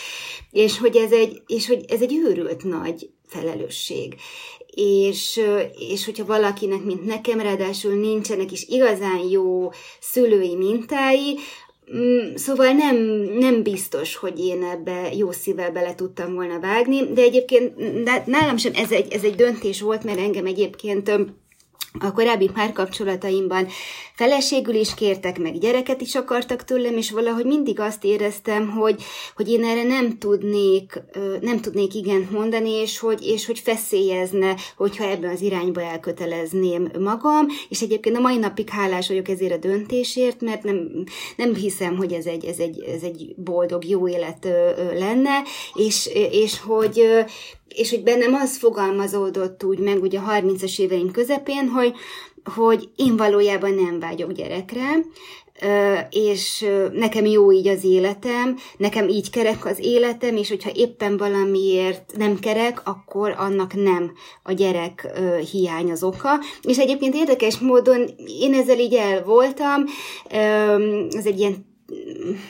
és 0.52 0.80
hogy 0.80 0.96
ez 0.96 1.12
egy, 1.12 1.42
és 1.48 1.68
hogy 1.68 1.86
ez 1.88 2.02
egy 2.02 2.14
őrült 2.26 2.64
nagy 2.70 3.10
felelősség. 3.28 4.16
És, 4.76 5.42
és 5.92 6.06
hogyha 6.06 6.26
valakinek, 6.26 6.84
mint 6.84 7.06
nekem, 7.06 7.40
ráadásul 7.40 7.94
nincsenek 7.94 8.52
is 8.52 8.66
igazán 8.68 9.20
jó 9.30 9.72
szülői 10.00 10.56
mintái, 10.56 11.38
mm, 11.96 12.36
Szóval 12.36 12.72
nem, 12.72 12.98
nem 13.40 13.64
biztos, 13.64 14.16
hogy 14.16 14.40
én 14.40 14.64
ebbe 14.64 15.14
jó 15.14 15.32
szívvel 15.32 15.72
bele 15.72 15.96
tudtam 15.96 16.34
volna 16.34 16.60
vágni, 16.60 17.14
de 17.14 17.22
egyébként 17.22 17.74
nálam 18.26 18.58
sem 18.58 18.72
ez 18.76 18.92
egy, 18.92 19.14
ez 19.14 19.24
egy 19.24 19.36
döntés 19.36 19.82
volt, 19.82 20.04
mert 20.04 20.20
engem 20.20 20.46
egyébként 20.46 21.12
a 22.00 22.12
korábbi 22.12 22.50
párkapcsolataimban 22.54 23.68
feleségül 24.16 24.76
is 24.76 24.94
kértek, 24.94 25.40
meg 25.40 25.60
gyereket 25.60 26.02
is 26.02 26.16
akartak 26.16 26.64
tőlem, 26.64 26.98
és 26.98 27.12
valahogy 27.12 27.46
mindig 27.46 27.80
azt 27.80 28.04
éreztem, 28.04 28.70
hogy, 28.70 29.04
hogy 29.36 29.50
én 29.50 29.64
erre 29.64 29.84
nem 29.84 30.18
tudnék, 30.18 31.02
nem 31.42 31.60
tudnék 31.60 31.94
igent 31.94 32.32
mondani, 32.32 32.70
és 32.70 33.00
hogy, 33.00 33.26
és 33.26 33.46
hogy 33.46 33.60
feszélyezne, 33.60 34.56
hogyha 34.78 35.04
ebben 35.04 35.30
az 35.30 35.42
irányba 35.42 35.82
elkötelezném 35.82 36.92
magam, 37.00 37.48
és 37.70 37.82
egyébként 37.82 38.18
a 38.18 38.22
mai 38.22 38.38
napig 38.38 38.70
hálás 38.70 39.08
vagyok 39.08 39.28
ezért 39.28 39.54
a 39.54 39.68
döntésért, 39.68 40.42
mert 40.42 40.64
nem, 40.64 41.04
nem 41.36 41.56
hiszem, 41.56 41.98
hogy 41.98 42.14
ez 42.14 42.26
egy, 42.26 42.46
ez, 42.46 42.60
egy, 42.60 42.80
ez 42.80 43.02
egy 43.02 43.34
boldog, 43.36 43.86
jó 43.86 44.08
élet 44.08 44.48
lenne, 44.94 45.42
és, 45.74 46.10
és 46.32 46.60
hogy 46.60 47.04
és 47.76 47.90
hogy 47.90 48.04
bennem 48.04 48.34
az 48.34 48.58
fogalmazódott 48.58 49.64
úgy 49.64 49.80
meg 49.80 50.02
ugye 50.02 50.20
a 50.20 50.32
30-as 50.32 50.80
éveim 50.80 51.12
közepén, 51.12 51.68
hogy, 51.68 51.94
hogy 52.56 52.90
én 52.96 53.18
valójában 53.18 53.74
nem 53.74 54.00
vágyok 54.00 54.32
gyerekre, 54.32 55.06
és 56.10 56.66
nekem 56.94 57.26
jó 57.26 57.52
így 57.52 57.68
az 57.68 57.84
életem, 57.84 58.58
nekem 58.78 59.08
így 59.08 59.30
kerek 59.30 59.66
az 59.66 59.80
életem, 59.80 60.36
és 60.36 60.50
hogyha 60.50 60.70
éppen 60.74 61.18
valamiért 61.18 62.14
nem 62.18 62.40
kerek, 62.40 62.82
akkor 62.88 63.36
annak 63.38 63.74
nem 63.74 64.12
a 64.44 64.52
gyerek 64.52 65.08
hiány 65.52 65.92
az 65.92 66.04
oka. 66.04 66.30
És 66.62 66.78
egyébként 66.78 67.16
érdekes 67.16 67.58
módon 67.58 68.10
én 68.40 68.54
ezzel 68.54 68.80
így 68.80 68.94
el 68.94 69.24
voltam, 69.24 69.84
ez 71.10 71.26
egy 71.26 71.40
ilyen 71.40 71.69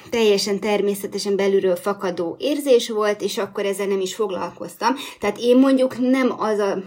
teljesen 0.09 0.59
természetesen 0.59 1.35
belülről 1.35 1.75
fakadó 1.75 2.35
érzés 2.39 2.89
volt, 2.89 3.21
és 3.21 3.37
akkor 3.37 3.65
ezzel 3.65 3.87
nem 3.87 3.99
is 3.99 4.15
foglalkoztam. 4.15 4.95
Tehát 5.19 5.37
én 5.37 5.57
mondjuk 5.57 5.99
nem 5.99 6.39
az 6.39 6.59
a 6.59 6.83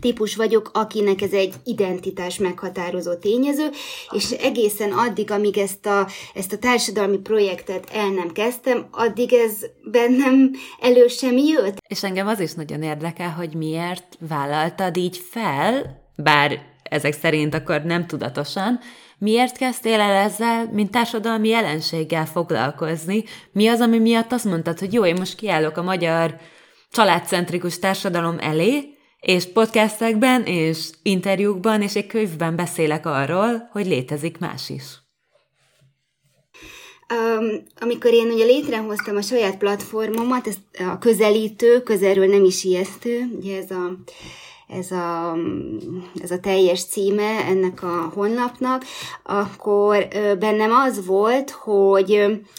típus 0.00 0.36
vagyok, 0.36 0.70
akinek 0.74 1.22
ez 1.22 1.32
egy 1.32 1.54
identitás 1.64 2.38
meghatározó 2.38 3.14
tényező, 3.14 3.70
és 4.10 4.30
egészen 4.30 4.92
addig, 4.92 5.30
amíg 5.30 5.58
ezt 5.58 5.86
a, 5.86 6.08
ezt 6.34 6.52
a 6.52 6.58
társadalmi 6.58 7.18
projektet 7.18 7.88
el 7.92 8.08
nem 8.08 8.32
kezdtem, 8.32 8.86
addig 8.90 9.32
ez 9.32 9.52
bennem 9.90 10.50
elő 10.80 11.06
sem 11.06 11.36
jött. 11.36 11.76
És 11.88 12.02
engem 12.02 12.26
az 12.26 12.40
is 12.40 12.52
nagyon 12.52 12.82
érdekel, 12.82 13.30
hogy 13.30 13.54
miért 13.54 14.18
vállaltad 14.28 14.96
így 14.96 15.22
fel, 15.30 16.00
bár 16.16 16.70
ezek 16.82 17.12
szerint 17.12 17.54
akkor 17.54 17.82
nem 17.82 18.06
tudatosan, 18.06 18.80
Miért 19.22 19.56
kezdtél 19.56 20.00
el 20.00 20.24
ezzel, 20.24 20.68
mint 20.72 20.90
társadalmi 20.90 21.48
jelenséggel 21.48 22.26
foglalkozni? 22.26 23.24
Mi 23.52 23.68
az, 23.68 23.80
ami 23.80 23.98
miatt 23.98 24.32
azt 24.32 24.44
mondtad, 24.44 24.78
hogy 24.78 24.92
jó, 24.92 25.06
én 25.06 25.14
most 25.18 25.34
kiállok 25.34 25.76
a 25.76 25.82
magyar 25.82 26.36
családcentrikus 26.90 27.78
társadalom 27.78 28.36
elé, 28.40 28.94
és 29.20 29.52
podcastekben, 29.52 30.42
és 30.42 30.88
interjúkban, 31.02 31.82
és 31.82 31.94
egy 31.94 32.06
könyvben 32.06 32.56
beszélek 32.56 33.06
arról, 33.06 33.68
hogy 33.72 33.86
létezik 33.86 34.38
más 34.38 34.68
is. 34.68 34.84
Um, 37.14 37.62
amikor 37.80 38.12
én 38.12 38.30
ugye 38.30 38.44
létrehoztam 38.44 39.16
a 39.16 39.22
saját 39.22 39.58
platformomat, 39.58 40.46
ez 40.46 40.56
a 40.78 40.98
közelítő, 40.98 41.82
közelről 41.82 42.26
nem 42.26 42.44
is 42.44 42.64
ijesztő, 42.64 43.36
ugye 43.38 43.56
ez 43.56 43.70
a 43.70 43.98
ez 44.68 44.90
a, 44.90 45.36
ez 46.22 46.30
a 46.30 46.38
teljes 46.38 46.84
címe 46.84 47.44
ennek 47.48 47.82
a 47.82 48.10
honlapnak, 48.14 48.84
akkor 49.22 50.08
bennem 50.38 50.70
az 50.72 51.06
volt, 51.06 51.50
hogy 51.50 52.06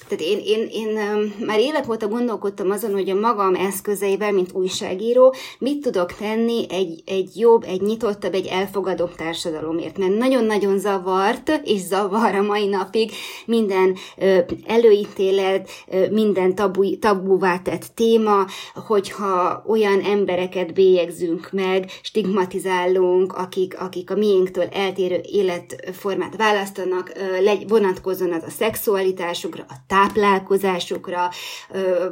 tehát 0.07 0.23
én, 0.23 0.39
én, 0.45 0.67
én 0.71 0.99
már 1.45 1.59
évek 1.59 1.89
óta 1.89 2.07
gondolkodtam 2.07 2.71
azon, 2.71 2.91
hogy 2.91 3.09
a 3.09 3.15
magam 3.15 3.55
eszközeivel, 3.55 4.31
mint 4.31 4.53
újságíró, 4.53 5.33
mit 5.59 5.81
tudok 5.81 6.13
tenni 6.13 6.65
egy, 6.69 7.03
egy 7.05 7.29
jobb, 7.35 7.63
egy 7.63 7.81
nyitottabb, 7.81 8.33
egy 8.33 8.45
elfogadóbb 8.45 9.15
társadalomért. 9.15 9.97
Mert 9.97 10.17
nagyon-nagyon 10.17 10.79
zavart, 10.79 11.61
és 11.63 11.79
zavar 11.79 12.35
a 12.35 12.41
mai 12.41 12.67
napig 12.67 13.11
minden 13.45 13.95
előítélet, 14.67 15.69
minden 16.11 16.55
tabu, 16.55 16.99
tabuvá 16.99 17.57
tett 17.57 17.85
téma, 17.95 18.45
hogyha 18.87 19.63
olyan 19.67 20.01
embereket 20.01 20.73
bélyegzünk 20.73 21.49
meg, 21.51 21.91
stigmatizálunk, 22.03 23.33
akik, 23.33 23.79
akik 23.79 24.11
a 24.11 24.15
miénktől 24.15 24.63
eltérő 24.63 25.21
életformát 25.31 26.35
választanak, 26.35 27.11
vonatkozzon 27.67 28.31
az 28.31 28.43
a 28.43 28.49
szexualitásukra, 28.49 29.65
a 29.69 29.73
táplálkozásukra, 29.87 31.29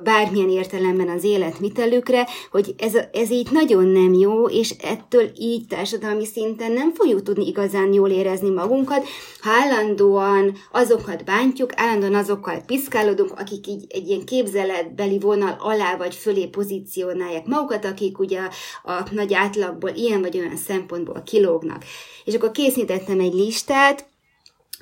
bármilyen 0.04 0.50
értelemben 0.50 1.10
az 1.10 1.24
életvitelükre, 1.24 2.28
hogy 2.52 2.76
ez, 2.78 2.94
ez 3.12 3.32
így 3.32 3.48
nagyon 3.52 3.86
nem 3.86 4.14
jó, 4.14 4.46
és 4.46 4.70
ettől 4.70 5.30
így 5.38 5.68
társadalmi 5.68 6.26
szinten 6.26 6.72
nem 6.72 6.94
fogjuk 6.94 7.24
tudni 7.24 7.48
igazán 7.48 7.94
jól 7.94 8.10
érezni 8.10 8.50
magunkat, 8.50 9.06
ha 9.42 9.50
állandóan 9.50 10.54
azokat 10.72 11.26
bántjuk, 11.26 11.72
állandóan 11.76 12.16
azokkal 12.16 12.64
piszkálódunk, 12.66 13.40
akik 13.40 13.68
így 13.68 13.86
egy 13.90 14.08
ilyen 14.08 14.26
képzeletbeli 14.26 15.20
vonal 15.20 15.56
alá 15.60 15.98
vagy 15.98 16.16
fölé 16.16 16.46
pozícionálják 16.46 17.46
magukat, 17.46 17.86
akik 17.86 18.20
ugye 18.20 18.40
a, 18.84 18.92
a 18.92 19.04
nagy 19.12 19.34
átlag 19.34 19.71
szempontból, 19.72 20.04
ilyen 20.04 20.22
vagy 20.22 20.38
olyan 20.38 20.58
szempontból 20.58 21.22
kilógnak. 21.26 21.84
És 22.26 22.34
akkor 22.34 22.52
készítettem 22.52 23.20
egy 23.20 23.34
listát, 23.34 24.06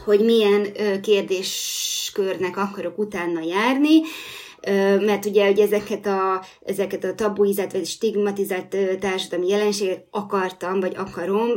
hogy 0.03 0.23
milyen 0.23 0.67
kérdéskörnek 1.01 2.57
akarok 2.57 2.97
utána 2.97 3.41
járni, 3.41 4.01
mert 4.99 5.26
ugye 5.26 5.45
hogy 5.45 5.60
ezeket 5.60 6.05
a, 6.05 6.43
ezeket 6.66 7.03
a 7.03 7.16
tabuizált 7.16 7.72
vagy 7.72 7.86
stigmatizált 7.86 8.76
társadalmi 8.99 9.47
jelenségek 9.47 10.03
akartam, 10.12 10.80
vagy 10.80 10.95
akarom, 10.97 11.49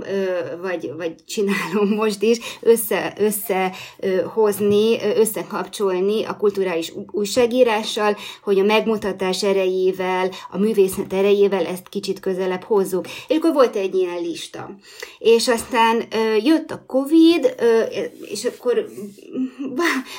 vagy, 0.61 0.93
vagy 0.97 1.15
csinálom 1.27 1.89
most 2.03 2.23
is, 2.23 2.39
össze, 2.61 3.17
összehozni, 3.19 4.99
összekapcsolni 5.17 6.25
a 6.25 6.37
kulturális 6.37 6.93
újságírással, 7.11 8.17
hogy 8.43 8.59
a 8.59 8.65
megmutatás 8.65 9.43
erejével, 9.43 10.31
a 10.51 10.59
művészet 10.59 11.13
erejével 11.13 11.67
ezt 11.67 11.89
kicsit 11.89 12.21
közelebb 12.21 12.63
hozzuk. 12.63 13.07
És 13.29 13.37
akkor 13.37 13.53
volt 13.53 13.77
egy 13.77 13.95
ilyen 13.95 14.21
lista. 14.21 14.71
És 15.19 15.49
aztán 15.49 16.03
jött 16.43 16.71
a 16.71 16.85
Covid, 16.87 17.55
és 18.31 18.45
akkor 18.45 18.89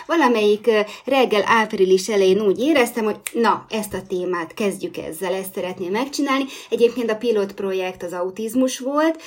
valamelyik 0.06 0.70
reggel 1.06 1.44
április 1.46 2.10
elején 2.10 2.42
úgy 2.42 2.60
éreztem, 2.76 3.03
hogy 3.03 3.19
na, 3.34 3.65
ezt 3.69 3.93
a 3.93 4.01
témát 4.07 4.53
kezdjük 4.53 4.97
ezzel, 4.97 5.34
ezt 5.34 5.53
szeretném 5.53 5.91
megcsinálni. 5.91 6.45
Egyébként 6.69 7.11
a 7.11 7.15
pilot 7.15 7.53
projekt 7.53 8.03
az 8.03 8.13
autizmus 8.13 8.80
volt. 8.80 9.21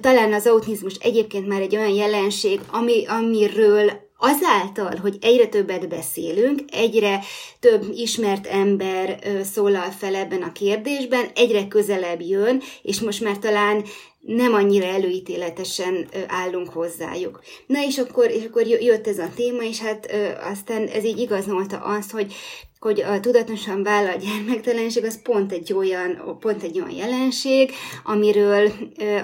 Talán 0.00 0.32
az 0.32 0.46
autizmus 0.46 0.94
egyébként 0.94 1.46
már 1.46 1.60
egy 1.60 1.76
olyan 1.76 1.94
jelenség, 1.94 2.60
ami, 2.70 3.06
amiről 3.06 4.08
azáltal, 4.16 4.96
hogy 4.96 5.16
egyre 5.20 5.46
többet 5.46 5.88
beszélünk, 5.88 6.60
egyre 6.72 7.20
több 7.60 7.84
ismert 7.94 8.46
ember 8.46 9.18
szólal 9.52 9.90
fel 9.90 10.14
ebben 10.14 10.42
a 10.42 10.52
kérdésben, 10.52 11.26
egyre 11.34 11.68
közelebb 11.68 12.20
jön, 12.20 12.62
és 12.82 13.00
most 13.00 13.20
már 13.20 13.38
talán 13.38 13.84
nem 14.20 14.54
annyira 14.54 14.86
előítéletesen 14.86 16.08
állunk 16.26 16.68
hozzájuk. 16.68 17.40
Na 17.66 17.84
és 17.84 17.98
akkor, 17.98 18.30
és 18.30 18.44
akkor 18.44 18.66
jött 18.66 19.06
ez 19.06 19.18
a 19.18 19.30
téma, 19.34 19.62
és 19.62 19.78
hát 19.78 20.12
aztán 20.50 20.86
ez 20.86 21.04
így 21.04 21.18
igazolta 21.18 21.76
azt, 21.76 22.10
hogy 22.10 22.34
hogy 22.80 23.00
a 23.00 23.20
tudatosan 23.20 23.82
vállalt 23.82 24.24
gyermektelenség 24.24 25.04
az 25.04 25.22
pont 25.22 25.52
egy 25.52 25.72
olyan, 25.72 26.36
pont 26.40 26.62
egy 26.62 26.78
olyan 26.78 26.96
jelenség, 26.96 27.72
amiről, 28.04 28.72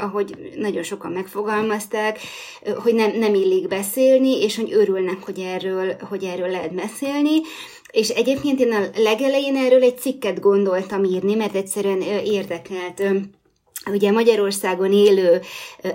ahogy 0.01 0.53
nagyon 0.57 0.83
sokan 0.83 1.13
megfogalmazták, 1.13 2.19
hogy 2.77 2.95
nem, 2.95 3.19
nem 3.19 3.35
illik 3.35 3.69
beszélni, 3.69 4.43
és 4.43 4.57
hogy 4.57 4.73
örülnek, 4.73 5.23
hogy 5.25 5.39
erről, 5.39 5.97
hogy 6.09 6.25
erről 6.25 6.49
lehet 6.49 6.75
beszélni. 6.75 7.41
És 7.91 8.09
egyébként 8.09 8.61
én 8.61 8.73
a 8.73 8.81
legelején 8.97 9.57
erről 9.57 9.83
egy 9.83 9.99
cikket 9.99 10.41
gondoltam 10.41 11.05
írni, 11.05 11.35
mert 11.35 11.55
egyszerűen 11.55 12.01
érdekelt 12.25 13.03
ugye 13.91 14.11
Magyarországon 14.11 14.93
élő 14.93 15.41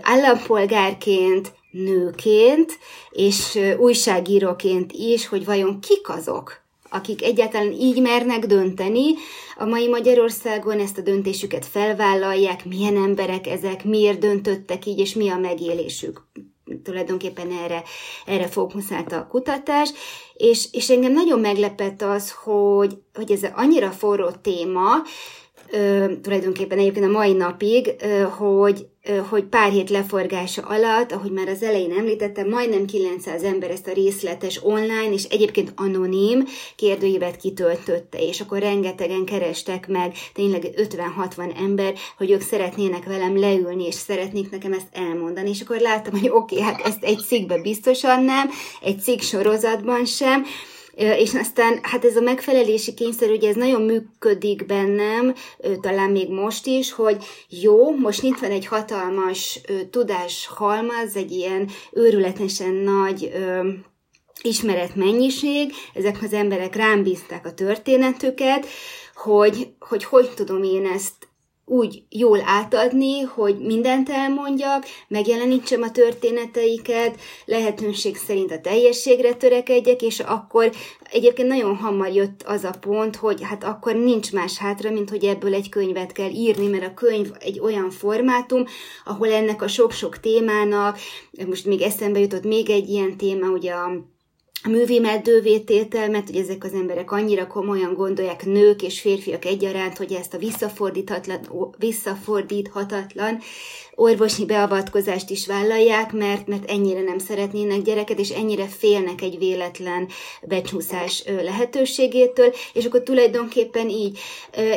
állampolgárként, 0.01 1.53
nőként, 1.71 2.77
és 3.11 3.59
újságíróként 3.77 4.91
is, 4.91 5.27
hogy 5.27 5.45
vajon 5.45 5.79
kik 5.79 6.09
azok, 6.09 6.60
akik 6.93 7.23
egyáltalán 7.23 7.71
így 7.71 8.01
mernek 8.01 8.45
dönteni, 8.45 9.13
a 9.57 9.65
mai 9.65 9.87
Magyarországon 9.87 10.79
ezt 10.79 10.97
a 10.97 11.01
döntésüket 11.01 11.65
felvállalják, 11.65 12.65
milyen 12.65 12.95
emberek 12.95 13.47
ezek, 13.47 13.83
miért 13.83 14.19
döntöttek 14.19 14.85
így, 14.85 14.99
és 14.99 15.13
mi 15.13 15.29
a 15.29 15.37
megélésük. 15.37 16.27
Tulajdonképpen 16.83 17.51
erre, 17.51 17.83
erre 18.25 18.47
fókuszált 18.47 19.11
a 19.11 19.27
kutatás, 19.27 19.89
és, 20.33 20.67
és 20.71 20.89
engem 20.89 21.11
nagyon 21.11 21.39
meglepett 21.39 22.01
az, 22.01 22.31
hogy, 22.31 22.93
hogy 23.13 23.31
ez 23.31 23.41
annyira 23.53 23.89
forró 23.89 24.29
téma, 24.41 24.89
ö, 25.71 26.05
tulajdonképpen 26.21 26.77
egyébként 26.77 27.05
a 27.05 27.09
mai 27.09 27.33
napig, 27.33 27.95
ö, 28.01 28.21
hogy 28.21 28.85
hogy 29.29 29.43
pár 29.43 29.71
hét 29.71 29.89
leforgása 29.89 30.61
alatt, 30.61 31.11
ahogy 31.11 31.31
már 31.31 31.47
az 31.47 31.63
elején 31.63 31.91
említettem, 31.91 32.49
majdnem 32.49 32.85
900 32.85 33.43
ember 33.43 33.71
ezt 33.71 33.87
a 33.87 33.93
részletes 33.93 34.63
online 34.63 35.11
és 35.11 35.23
egyébként 35.23 35.73
anonim 35.75 36.45
kérdőívet 36.75 37.37
kitöltötte, 37.37 38.19
és 38.19 38.41
akkor 38.41 38.59
rengetegen 38.59 39.25
kerestek 39.25 39.87
meg, 39.87 40.13
tényleg 40.33 40.67
50-60 40.75 41.57
ember, 41.57 41.93
hogy 42.17 42.31
ők 42.31 42.41
szeretnének 42.41 43.05
velem 43.05 43.39
leülni, 43.39 43.85
és 43.85 43.95
szeretnék 43.95 44.51
nekem 44.51 44.73
ezt 44.73 44.89
elmondani, 44.91 45.49
és 45.49 45.61
akkor 45.61 45.79
láttam, 45.79 46.19
hogy 46.19 46.29
oké, 46.29 46.55
okay, 46.55 46.67
hát 46.67 46.81
ezt 46.85 47.03
egy 47.03 47.19
cikkbe 47.19 47.61
biztosan 47.61 48.23
nem, 48.23 48.49
egy 48.81 48.99
cikk 48.99 49.19
sorozatban 49.19 50.05
sem, 50.05 50.45
és 50.93 51.33
aztán 51.33 51.79
hát 51.81 52.05
ez 52.05 52.15
a 52.15 52.21
megfelelési 52.21 52.93
kényszer, 52.93 53.29
ugye 53.29 53.49
ez 53.49 53.55
nagyon 53.55 53.81
működik 53.81 54.65
bennem, 54.65 55.35
talán 55.81 56.09
még 56.09 56.29
most 56.29 56.65
is, 56.65 56.91
hogy 56.91 57.23
jó, 57.49 57.95
most 57.95 58.23
itt 58.23 58.39
van 58.39 58.51
egy 58.51 58.65
hatalmas 58.65 59.61
tudás 59.89 60.49
halmaz, 60.55 61.15
egy 61.15 61.31
ilyen 61.31 61.69
őrületesen 61.91 62.73
nagy 62.73 63.31
ismeretmennyiség, 64.43 65.73
ezek 65.93 66.17
az 66.21 66.33
emberek 66.33 66.75
rám 66.75 67.03
bízták 67.03 67.45
a 67.45 67.53
történetüket, 67.53 68.67
hogy, 69.15 69.73
hogy 69.79 70.03
hogy 70.03 70.29
tudom 70.35 70.63
én 70.63 70.85
ezt 70.85 71.29
úgy 71.71 72.03
jól 72.09 72.41
átadni, 72.45 73.21
hogy 73.21 73.57
mindent 73.59 74.09
elmondjak, 74.09 74.85
megjelenítsem 75.07 75.81
a 75.81 75.91
történeteiket, 75.91 77.19
lehetőség 77.45 78.17
szerint 78.17 78.51
a 78.51 78.61
teljességre 78.61 79.33
törekedjek, 79.33 80.01
és 80.01 80.19
akkor 80.19 80.71
egyébként 81.11 81.47
nagyon 81.47 81.75
hamar 81.75 82.13
jött 82.13 82.43
az 82.43 82.63
a 82.63 82.73
pont, 82.79 83.15
hogy 83.15 83.43
hát 83.43 83.63
akkor 83.63 83.95
nincs 83.95 84.31
más 84.31 84.57
hátra, 84.57 84.91
mint 84.91 85.09
hogy 85.09 85.23
ebből 85.23 85.53
egy 85.53 85.69
könyvet 85.69 86.11
kell 86.11 86.29
írni, 86.29 86.67
mert 86.67 86.85
a 86.85 86.93
könyv 86.93 87.31
egy 87.39 87.59
olyan 87.59 87.89
formátum, 87.89 88.65
ahol 89.05 89.31
ennek 89.31 89.61
a 89.61 89.67
sok-sok 89.67 90.19
témának, 90.19 90.97
most 91.47 91.65
még 91.65 91.81
eszembe 91.81 92.19
jutott 92.19 92.43
még 92.43 92.69
egy 92.69 92.89
ilyen 92.89 93.17
téma, 93.17 93.47
ugye 93.47 93.71
a 93.71 93.91
a 94.63 94.69
művémeddővé 94.69 95.59
tétel, 95.59 96.09
mert 96.09 96.27
hogy 96.27 96.35
ezek 96.35 96.63
az 96.63 96.73
emberek 96.73 97.11
annyira 97.11 97.47
komolyan 97.47 97.93
gondolják, 97.93 98.45
nők 98.45 98.81
és 98.81 99.01
férfiak 99.01 99.45
egyaránt, 99.45 99.97
hogy 99.97 100.13
ezt 100.13 100.33
a 100.33 100.37
visszafordíthatatlan, 100.37 101.75
visszafordíthatatlan 101.77 103.39
orvosi 103.95 104.45
beavatkozást 104.45 105.29
is 105.29 105.47
vállalják, 105.47 106.11
mert, 106.11 106.47
mert 106.47 106.69
ennyire 106.69 107.01
nem 107.01 107.17
szeretnének 107.17 107.81
gyereket, 107.81 108.19
és 108.19 108.29
ennyire 108.29 108.67
félnek 108.67 109.21
egy 109.21 109.37
véletlen 109.37 110.07
becsúszás 110.41 111.23
lehetőségétől, 111.25 112.53
és 112.73 112.85
akkor 112.85 113.03
tulajdonképpen 113.03 113.89
így, 113.89 114.19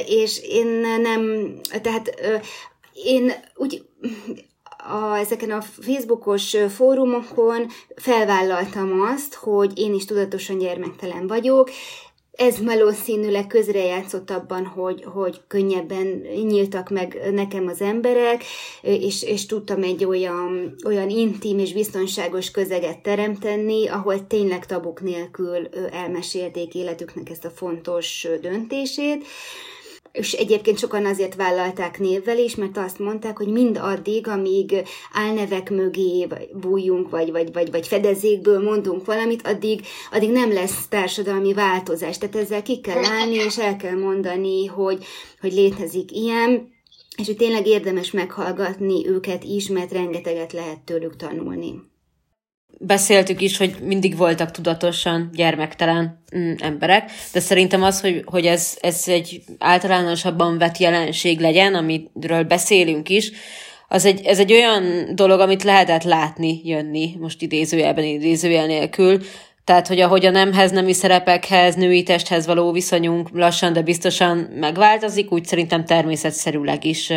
és 0.06 0.40
én 0.48 0.66
nem, 1.00 1.50
tehát 1.82 2.20
én 2.92 3.32
úgy 3.54 3.82
a, 4.88 5.16
ezeken 5.16 5.50
a 5.50 5.60
Facebookos 5.60 6.56
fórumokon 6.74 7.66
felvállaltam 7.96 9.00
azt, 9.00 9.34
hogy 9.34 9.78
én 9.78 9.94
is 9.94 10.04
tudatosan 10.04 10.58
gyermektelen 10.58 11.26
vagyok, 11.26 11.70
ez 12.36 12.64
valószínűleg 12.64 13.46
közrejátszott 13.46 14.30
abban, 14.30 14.66
hogy, 14.66 15.04
hogy 15.04 15.40
könnyebben 15.46 16.06
nyíltak 16.46 16.90
meg 16.90 17.30
nekem 17.32 17.66
az 17.66 17.80
emberek, 17.80 18.44
és, 18.82 19.22
és 19.22 19.46
tudtam 19.46 19.82
egy 19.82 20.04
olyan, 20.04 20.74
olyan 20.86 21.08
intim 21.08 21.58
és 21.58 21.72
biztonságos 21.72 22.50
közeget 22.50 23.02
teremteni, 23.02 23.88
ahol 23.88 24.26
tényleg 24.26 24.66
tabuk 24.66 25.02
nélkül 25.02 25.68
elmesélték 25.92 26.74
életüknek 26.74 27.30
ezt 27.30 27.44
a 27.44 27.50
fontos 27.50 28.26
döntését 28.40 29.26
és 30.14 30.32
egyébként 30.32 30.78
sokan 30.78 31.06
azért 31.06 31.34
vállalták 31.34 31.98
névvel 31.98 32.38
is, 32.38 32.54
mert 32.54 32.76
azt 32.76 32.98
mondták, 32.98 33.36
hogy 33.36 33.46
mind 33.46 33.76
addig, 33.76 34.28
amíg 34.28 34.74
álnevek 35.12 35.70
mögé 35.70 36.26
bújjunk, 36.52 37.10
vagy, 37.10 37.30
vagy, 37.30 37.52
vagy, 37.52 37.70
vagy 37.70 37.86
fedezékből 37.86 38.62
mondunk 38.62 39.04
valamit, 39.04 39.46
addig, 39.46 39.80
addig 40.12 40.30
nem 40.30 40.52
lesz 40.52 40.88
társadalmi 40.88 41.52
változás. 41.52 42.18
Tehát 42.18 42.36
ezzel 42.36 42.62
ki 42.62 42.80
kell 42.80 43.04
állni, 43.04 43.34
és 43.34 43.58
el 43.58 43.76
kell 43.76 43.98
mondani, 43.98 44.66
hogy, 44.66 45.04
hogy 45.40 45.52
létezik 45.52 46.12
ilyen, 46.12 46.72
és 47.16 47.26
hogy 47.26 47.36
tényleg 47.36 47.66
érdemes 47.66 48.10
meghallgatni 48.10 49.08
őket 49.08 49.44
is, 49.44 49.68
mert 49.68 49.92
rengeteget 49.92 50.52
lehet 50.52 50.80
tőlük 50.80 51.16
tanulni 51.16 51.92
beszéltük 52.78 53.40
is, 53.40 53.56
hogy 53.56 53.76
mindig 53.82 54.16
voltak 54.16 54.50
tudatosan 54.50 55.30
gyermektelen 55.32 56.22
mm, 56.36 56.52
emberek, 56.58 57.10
de 57.32 57.40
szerintem 57.40 57.82
az, 57.82 58.00
hogy, 58.00 58.22
hogy 58.24 58.46
ez, 58.46 58.76
ez 58.80 59.02
egy 59.06 59.42
általánosabban 59.58 60.58
vett 60.58 60.78
jelenség 60.78 61.40
legyen, 61.40 61.74
amiről 61.74 62.42
beszélünk 62.42 63.08
is, 63.08 63.32
az 63.88 64.04
egy, 64.04 64.20
ez 64.24 64.38
egy 64.38 64.52
olyan 64.52 64.84
dolog, 65.14 65.40
amit 65.40 65.62
lehetett 65.62 66.02
látni, 66.02 66.60
jönni, 66.64 67.16
most 67.20 67.42
idézőjelben, 67.42 68.04
idézőjel 68.04 68.66
nélkül, 68.66 69.20
tehát, 69.64 69.86
hogy 69.86 70.00
ahogy 70.00 70.26
a 70.26 70.30
nemhez, 70.30 70.70
nemi 70.70 70.92
szerepekhez, 70.92 71.74
női 71.74 72.02
testhez 72.02 72.46
való 72.46 72.72
viszonyunk 72.72 73.28
lassan, 73.32 73.72
de 73.72 73.82
biztosan 73.82 74.36
megváltozik, 74.36 75.32
úgy 75.32 75.44
szerintem 75.44 75.84
természetszerűleg 75.84 76.84
is 76.84 77.10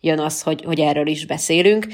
jön 0.00 0.18
az, 0.18 0.42
hogy, 0.42 0.62
hogy 0.64 0.80
erről 0.80 1.06
is 1.06 1.26
beszélünk. 1.26 1.86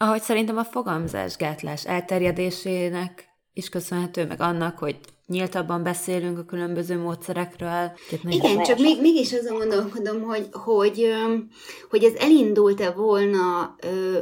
Ahogy 0.00 0.20
szerintem 0.22 0.56
a 0.56 0.64
fogamzásgátlás 0.64 1.86
elterjedésének 1.86 3.28
is 3.52 3.68
köszönhető, 3.68 4.26
meg 4.26 4.40
annak, 4.40 4.78
hogy 4.78 5.00
nyíltabban 5.28 5.82
beszélünk 5.82 6.38
a 6.38 6.44
különböző 6.44 6.98
módszerekről. 6.98 7.92
Igen, 8.28 8.62
csak 8.62 8.78
még, 8.78 9.00
mégis 9.00 9.32
azon 9.32 9.58
gondolkodom, 9.58 10.22
hogy, 10.22 10.48
hogy, 10.52 11.12
hogy 11.90 12.04
ez 12.04 12.12
elindult-e 12.14 12.90
volna 12.90 13.76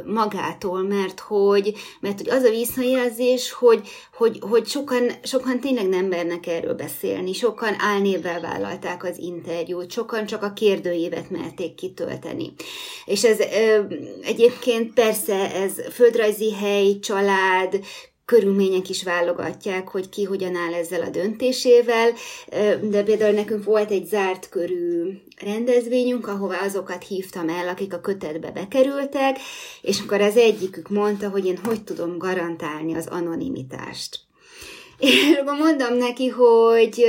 magától, 0.05 0.83
mert 0.83 1.19
hogy, 1.19 1.73
mert 1.99 2.17
hogy 2.17 2.29
az 2.29 2.43
a 2.43 2.49
visszajelzés, 2.49 3.51
hogy, 3.51 3.87
hogy, 4.13 4.39
hogy 4.41 4.67
sokan, 4.67 5.11
sokan 5.23 5.59
tényleg 5.59 5.87
nem 5.87 6.05
mernek 6.05 6.47
erről 6.47 6.73
beszélni, 6.73 7.33
sokan 7.33 7.73
álnévvel 7.79 8.41
vállalták 8.41 9.03
az 9.03 9.17
interjút, 9.17 9.91
sokan 9.91 10.25
csak 10.25 10.43
a 10.43 10.53
kérdőívet 10.53 11.29
merték 11.29 11.75
kitölteni. 11.75 12.53
És 13.05 13.23
ez 13.23 13.39
egyébként 14.23 14.93
persze 14.93 15.53
ez 15.53 15.71
földrajzi 15.91 16.53
hely, 16.53 16.99
család, 16.99 17.79
körülmények 18.27 18.89
is 18.89 19.03
válogatják, 19.03 19.87
hogy 19.87 20.09
ki 20.09 20.23
hogyan 20.23 20.55
áll 20.55 20.73
ezzel 20.73 21.01
a 21.01 21.09
döntésével, 21.09 22.11
de 22.81 23.03
például 23.03 23.33
nekünk 23.33 23.63
volt 23.63 23.91
egy 23.91 24.05
zárt 24.05 24.49
körű 24.49 25.19
rendezvényünk, 25.41 26.27
ahova 26.27 26.57
azokat 26.57 27.03
hívtam 27.03 27.49
el, 27.49 27.67
akik 27.67 27.93
a 27.93 27.99
kötetbe 27.99 28.51
bekerültek, 28.51 29.37
és 29.81 29.99
akkor 29.99 30.21
az 30.21 30.37
egyikük 30.37 30.89
mondta, 30.89 31.29
hogy 31.29 31.45
én 31.45 31.59
hogy 31.63 31.83
tudom 31.83 32.17
garantálni 32.17 32.95
az 32.95 33.07
anonimitást. 33.07 34.19
És 34.99 35.39
mondom 35.59 35.97
neki, 35.97 36.27
hogy 36.27 37.05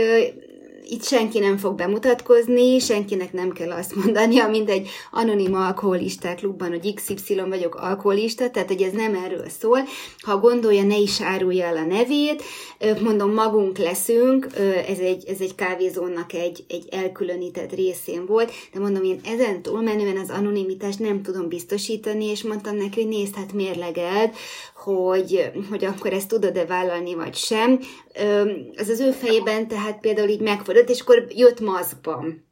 itt 0.90 1.04
senki 1.04 1.38
nem 1.38 1.56
fog 1.56 1.74
bemutatkozni, 1.74 2.78
senkinek 2.78 3.32
nem 3.32 3.52
kell 3.52 3.70
azt 3.70 3.94
mondani, 3.94 4.40
mint 4.50 4.70
egy 4.70 4.88
anonim 5.10 5.54
alkoholisták 5.54 6.36
klubban, 6.36 6.68
hogy 6.68 6.94
XY 6.94 7.42
vagyok 7.48 7.74
alkoholista, 7.74 8.50
tehát 8.50 8.68
hogy 8.68 8.82
ez 8.82 8.92
nem 8.92 9.14
erről 9.14 9.48
szól. 9.60 9.78
Ha 10.18 10.38
gondolja, 10.38 10.82
ne 10.82 10.96
is 10.96 11.20
árulja 11.20 11.64
el 11.64 11.76
a 11.76 11.84
nevét, 11.84 12.42
mondom, 13.02 13.32
magunk 13.32 13.78
leszünk, 13.78 14.46
ez 14.88 14.98
egy, 14.98 15.24
ez 15.28 15.40
egy 15.40 15.54
kávézónak 15.54 16.32
egy, 16.32 16.64
egy 16.68 16.88
elkülönített 16.90 17.74
részén 17.74 18.26
volt, 18.26 18.52
de 18.72 18.80
mondom, 18.80 19.04
én 19.04 19.20
ezen 19.24 19.62
túlmenően 19.62 20.16
az 20.16 20.30
anonimitást 20.30 20.98
nem 20.98 21.22
tudom 21.22 21.48
biztosítani, 21.48 22.24
és 22.24 22.42
mondtam 22.42 22.76
neki, 22.76 23.00
hogy 23.00 23.08
nézd, 23.08 23.34
hát 23.34 23.52
mérlegeld, 23.52 24.30
hogy, 24.78 25.50
hogy 25.70 25.84
akkor 25.84 26.12
ezt 26.12 26.28
tudod-e 26.28 26.66
vállalni, 26.66 27.14
vagy 27.14 27.34
sem. 27.34 27.80
Az 28.76 28.88
az 28.88 29.00
ő 29.00 29.10
fejében 29.10 29.68
tehát 29.68 30.00
például 30.00 30.28
így 30.28 30.40
megfordult, 30.40 30.88
és 30.88 31.00
akkor 31.00 31.26
jött 31.28 31.60
maszkban 31.60 32.47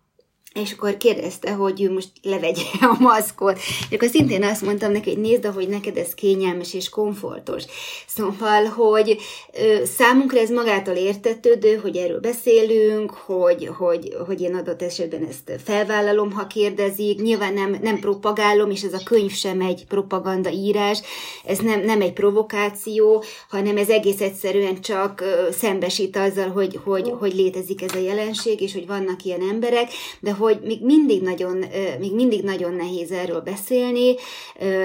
és 0.57 0.73
akkor 0.73 0.97
kérdezte, 0.97 1.53
hogy 1.53 1.83
ő 1.83 1.93
most 1.93 2.09
levegye 2.23 2.63
a 2.93 2.97
maszkot. 2.99 3.59
És 3.91 3.97
akkor 3.97 4.09
szintén 4.09 4.43
azt 4.43 4.63
mondtam 4.63 4.93
neki, 4.93 5.11
hogy 5.11 5.21
nézd, 5.23 5.47
hogy 5.47 5.69
neked 5.69 5.97
ez 5.97 6.15
kényelmes 6.15 6.75
és 6.75 6.89
komfortos. 6.89 7.63
Szóval, 8.07 8.65
hogy 8.65 9.17
ö, 9.53 9.85
számunkra 9.85 10.39
ez 10.39 10.51
magától 10.51 10.95
értetődő, 10.95 11.77
hogy 11.77 11.97
erről 11.97 12.21
beszélünk, 12.21 13.11
hogy, 13.11 13.71
hogy, 13.79 14.17
hogy 14.27 14.41
én 14.41 14.55
adott 14.55 14.83
esetben 14.83 15.27
ezt 15.29 15.61
felvállalom, 15.65 16.33
ha 16.33 16.47
kérdezik. 16.47 17.23
Nyilván 17.23 17.55
nem, 17.55 17.79
nem 17.83 17.99
propagálom, 17.99 18.71
és 18.71 18.83
ez 18.83 18.93
a 18.93 19.05
könyv 19.05 19.33
sem 19.33 19.61
egy 19.61 19.85
propaganda 19.89 20.51
írás, 20.51 21.01
ez 21.45 21.59
nem, 21.59 21.81
nem 21.81 22.01
egy 22.01 22.13
provokáció, 22.13 23.25
hanem 23.49 23.77
ez 23.77 23.89
egész 23.89 24.21
egyszerűen 24.21 24.81
csak 24.81 25.21
ö, 25.21 25.51
szembesít 25.51 26.17
azzal, 26.17 26.49
hogy, 26.49 26.81
hogy, 26.85 27.13
hogy 27.19 27.35
létezik 27.35 27.83
ez 27.83 27.95
a 27.95 27.99
jelenség, 27.99 28.61
és 28.61 28.73
hogy 28.73 28.87
vannak 28.87 29.25
ilyen 29.25 29.41
emberek, 29.51 29.89
de 30.21 30.33
hogy 30.33 30.46
hogy 30.47 30.61
még 30.61 30.85
mindig 30.85 31.23
nagyon, 31.23 31.65
még 31.99 32.15
mindig 32.15 32.43
nagyon 32.43 32.75
nehéz 32.75 33.11
erről 33.11 33.41
beszélni, 33.41 34.15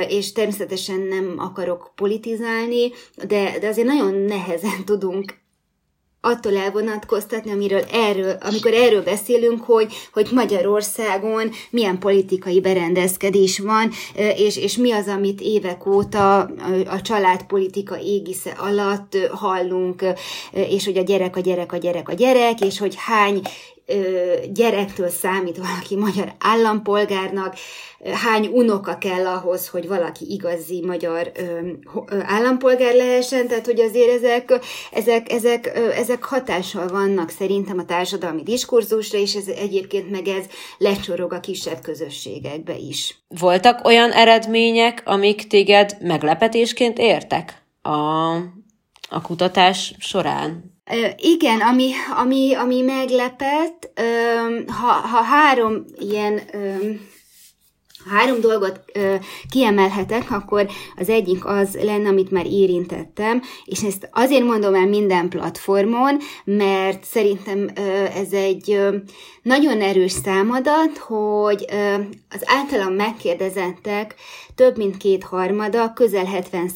és 0.08 0.32
természetesen 0.32 1.00
nem 1.00 1.36
akarok 1.38 1.92
politizálni, 1.96 2.92
de, 3.28 3.58
de 3.60 3.68
azért 3.68 3.88
nagyon 3.88 4.14
nehezen 4.14 4.86
tudunk 4.86 5.40
attól 6.22 6.58
elvonatkoztatni, 6.58 7.52
amiről 7.52 7.84
erről, 7.92 8.38
amikor 8.42 8.74
erről 8.74 9.04
beszélünk, 9.04 9.64
hogy, 9.64 9.94
hogy 10.14 10.28
Magyarországon 10.32 11.52
milyen 11.70 12.00
politikai 12.00 12.62
berendezkedés 12.62 13.60
van, 13.60 13.92
és, 14.36 14.58
és 14.58 14.78
mi 14.78 14.92
az, 14.92 15.08
amit 15.08 15.42
évek 15.42 15.86
óta 15.86 16.40
a 16.86 17.02
családpolitika 17.02 18.00
égisze 18.00 18.50
alatt 18.50 19.18
hallunk, 19.32 20.04
és 20.52 20.86
hogy 20.86 20.98
a 20.98 21.04
gyerek, 21.04 21.36
a 21.36 21.40
gyerek, 21.40 21.74
a 21.74 21.78
gyerek, 21.78 22.10
a 22.10 22.14
gyerek, 22.14 22.62
és 22.62 22.80
hogy 22.80 22.96
hány 22.98 23.42
gyerektől 24.54 25.10
számít 25.10 25.58
valaki 25.58 25.96
magyar 25.96 26.34
állampolgárnak, 26.40 27.56
hány 28.14 28.48
unoka 28.48 28.98
kell 28.98 29.26
ahhoz, 29.26 29.68
hogy 29.68 29.88
valaki 29.88 30.26
igazi 30.30 30.82
magyar 30.86 31.32
állampolgár 32.22 32.96
lehessen, 32.96 33.48
tehát 33.48 33.66
hogy 33.66 33.80
azért 33.80 34.24
ezek, 34.24 34.60
ezek, 34.92 35.32
ezek, 35.32 35.72
ezek 35.96 36.24
hatással 36.24 36.88
vannak 36.88 37.30
szerintem 37.30 37.80
a 37.80 37.86
társadalmi 37.86 38.44
diskurzusra, 38.44 39.18
és 39.18 39.36
ez 39.36 39.48
egyébként 39.48 40.12
meg 40.12 40.28
ez 40.28 40.46
lecsorog 40.78 41.34
a 41.34 41.40
kisebb 41.40 41.82
közösségekbe 41.82 42.78
is. 42.78 43.24
Voltak 43.28 43.86
olyan 43.86 44.12
eredmények, 44.12 45.02
amik 45.06 45.48
téged 45.48 45.98
meglepetésként 46.02 46.98
értek 46.98 47.64
a, 47.82 48.32
a 49.10 49.22
kutatás 49.22 49.96
során? 50.00 50.71
Igen, 51.18 51.62
ami, 51.62 51.92
ami, 52.18 52.54
ami 52.54 52.82
meglepett, 52.82 53.90
ha, 54.68 54.92
ha 54.92 55.22
három 55.22 55.86
ilyen 56.00 56.42
három 58.10 58.40
dolgot 58.40 58.82
ö, 58.94 59.16
kiemelhetek, 59.50 60.32
akkor 60.32 60.70
az 60.96 61.10
egyik 61.10 61.46
az 61.46 61.78
lenne, 61.82 62.10
amit 62.10 62.32
már 62.32 62.46
érintettem, 62.46 63.42
és 63.66 63.84
ezt 63.84 64.10
azért 64.12 64.44
mondom 64.44 64.74
el 64.74 64.88
minden 64.88 65.30
platformon, 65.30 66.18
mert 66.44 67.04
szerintem 67.04 67.70
ö, 67.76 67.82
ez 68.16 68.34
egy 68.34 68.72
ö, 68.72 68.96
nagyon 69.42 69.82
erős 69.82 70.12
számadat, 70.12 70.98
hogy 70.98 71.66
ö, 71.72 71.94
az 72.30 72.42
általam 72.46 72.94
megkérdezettek 72.94 74.16
több 74.56 74.78
mint 74.78 74.98
két 74.98 75.24
harmada, 75.24 75.94
közel 75.94 76.26
70 76.26 76.72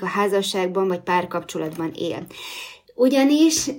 a 0.00 0.06
házasságban 0.06 0.88
vagy 0.88 1.00
párkapcsolatban 1.00 1.92
él. 1.94 2.26
Ugyanis 2.98 3.70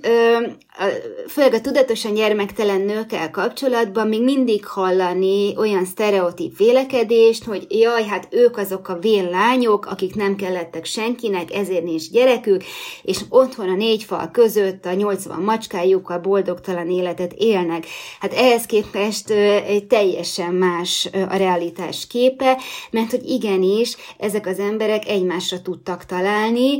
főleg 1.28 1.54
a 1.54 1.60
tudatosan 1.60 2.14
gyermektelen 2.14 2.80
nőkkel 2.80 3.30
kapcsolatban 3.30 4.08
még 4.08 4.22
mindig 4.22 4.66
hallani 4.66 5.56
olyan 5.56 5.84
sztereotíp 5.84 6.56
vélekedést, 6.56 7.44
hogy 7.44 7.66
jaj, 7.68 8.04
hát 8.04 8.28
ők 8.30 8.56
azok 8.56 8.88
a 8.88 8.98
lányok, 9.30 9.86
akik 9.86 10.14
nem 10.14 10.36
kellettek 10.36 10.84
senkinek, 10.84 11.54
ezért 11.54 11.82
nincs 11.82 12.10
gyerekük, 12.10 12.64
és 13.02 13.18
otthon 13.28 13.68
a 13.68 13.74
négy 13.74 14.02
fal 14.02 14.30
között 14.32 14.84
a 14.84 14.92
80 14.92 15.40
macskájukkal 15.40 16.18
boldogtalan 16.18 16.90
életet 16.90 17.32
élnek. 17.32 17.86
Hát 18.20 18.32
ehhez 18.32 18.66
képest 18.66 19.30
egy 19.66 19.86
teljesen 19.86 20.54
más 20.54 21.08
a 21.28 21.36
realitás 21.36 22.06
képe, 22.06 22.58
mert 22.90 23.10
hogy 23.10 23.28
igenis, 23.28 23.96
ezek 24.18 24.46
az 24.46 24.58
emberek 24.58 25.08
egymásra 25.08 25.62
tudtak 25.62 26.04
találni, 26.04 26.78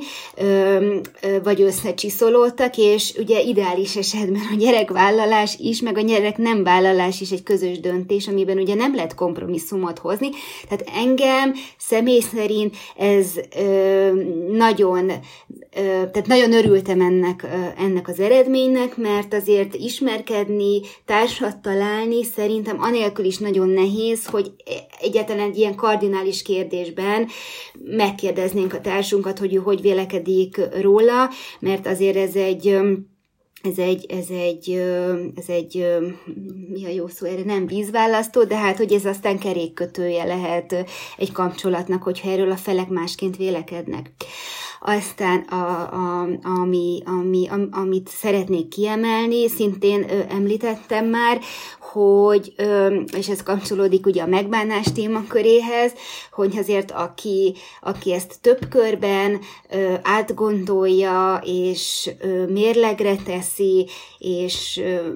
vagy 1.43 1.62
összecsiszolódtak, 2.29 2.76
és 2.76 3.14
ugye 3.18 3.41
ideális 3.41 3.97
esetben 3.97 4.43
a 4.53 4.57
gyerekvállalás 4.57 5.57
is, 5.59 5.81
meg 5.83 5.97
a 5.97 6.01
gyerek 6.01 6.37
nem 6.37 6.62
vállalás 6.62 7.20
is 7.20 7.31
egy 7.31 7.43
közös 7.43 7.81
döntés, 7.81 8.29
amiben 8.29 8.59
ugye 8.59 8.74
nem 8.74 8.95
lehet 8.95 9.14
kompromisszumot 9.14 9.99
hozni. 9.99 10.29
Tehát 10.68 10.89
engem 11.05 11.55
személy 11.79 12.20
szerint 12.20 12.76
ez 12.97 13.26
ö, 13.59 14.12
nagyon, 14.51 15.11
ö, 15.11 15.81
tehát 15.83 16.26
nagyon 16.26 16.53
örültem 16.53 17.01
ennek, 17.01 17.43
ö, 17.43 17.83
ennek 17.85 18.09
az 18.09 18.20
eredménynek, 18.20 18.97
mert 18.97 19.35
azért 19.35 19.74
ismerkedni, 19.74 20.81
társat 21.05 21.57
találni 21.57 22.24
szerintem 22.24 22.81
anélkül 22.81 23.24
is 23.24 23.39
nagyon 23.39 23.68
nehéz, 23.68 24.26
hogy 24.26 24.51
egyáltalán 25.01 25.49
egy 25.49 25.59
ilyen 25.59 25.74
kardinális 25.74 26.43
kérdésben 26.43 27.29
megkérdeznénk 27.85 28.74
a 28.74 28.81
társunkat, 28.81 29.39
hogy 29.39 29.55
ő 29.55 29.59
hogy 29.59 29.81
vélekedik 29.81 30.61
róla, 30.81 31.31
mert 31.61 31.87
azért 31.87 32.16
ez 32.16 32.35
egy 32.35 32.79
ez 33.62 33.79
egy, 33.79 34.07
ez 34.09 34.29
egy, 34.29 34.70
ez 35.37 35.49
egy, 35.49 35.87
mi 36.68 36.85
a 36.85 36.89
jó 36.89 37.09
szó 37.09 37.26
erre, 37.26 37.45
nem 37.45 37.66
vízválasztó, 37.66 38.45
de 38.45 38.57
hát, 38.57 38.76
hogy 38.76 38.93
ez 38.93 39.05
aztán 39.05 39.39
kerékkötője 39.39 40.24
lehet 40.24 40.85
egy 41.16 41.33
kapcsolatnak, 41.33 42.03
hogyha 42.03 42.31
erről 42.31 42.51
a 42.51 42.57
felek 42.57 42.89
másként 42.89 43.37
vélekednek. 43.37 44.11
Aztán, 44.81 45.39
a, 45.41 45.55
a, 45.93 46.29
ami, 46.43 47.03
ami, 47.05 47.49
am, 47.51 47.68
amit 47.70 48.09
szeretnék 48.09 48.68
kiemelni, 48.68 49.49
szintén 49.49 50.11
ö, 50.11 50.20
említettem 50.29 51.07
már, 51.07 51.41
hogy, 51.81 52.53
ö, 52.57 53.01
és 53.16 53.29
ez 53.29 53.43
kapcsolódik 53.43 54.07
ugye 54.07 54.22
a 54.22 54.26
megbánás 54.26 54.87
témaköréhez, 54.95 55.93
hogy 56.33 56.59
azért 56.59 56.91
aki, 56.91 57.55
aki 57.81 58.12
ezt 58.12 58.39
több 58.41 58.68
körben 58.68 59.41
ö, 59.70 59.95
átgondolja, 60.03 61.43
és 61.45 62.11
ö, 62.20 62.47
mérlegre 62.47 63.16
teszi, 63.16 63.89
és 64.18 64.81
ö, 64.83 65.12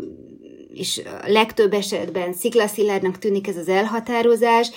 és 0.74 1.02
legtöbb 1.26 1.72
esetben 1.72 2.32
sziklaszilárdnak 2.32 3.18
tűnik 3.18 3.48
ez 3.48 3.56
az 3.56 3.68
elhatározás, 3.68 4.70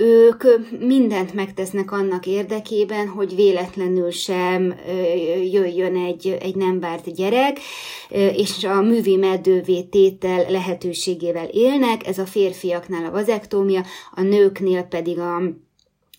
ők 0.00 0.44
mindent 0.78 1.34
megtesznek 1.34 1.92
annak 1.92 2.26
érdekében, 2.26 3.08
hogy 3.08 3.34
véletlenül 3.34 4.10
sem 4.10 4.74
jöjjön 5.52 5.96
egy, 5.96 6.36
egy 6.40 6.56
nem 6.56 6.80
várt 6.80 7.14
gyerek, 7.14 7.58
és 8.36 8.64
a 8.64 8.80
művi 8.80 9.16
meddővé 9.16 9.82
tétel 9.82 10.50
lehetőségével 10.50 11.46
élnek, 11.46 12.06
ez 12.06 12.18
a 12.18 12.26
férfiaknál 12.26 13.04
a 13.04 13.10
vazektómia, 13.10 13.84
a 14.14 14.22
nőknél 14.22 14.82
pedig 14.82 15.18
a 15.18 15.42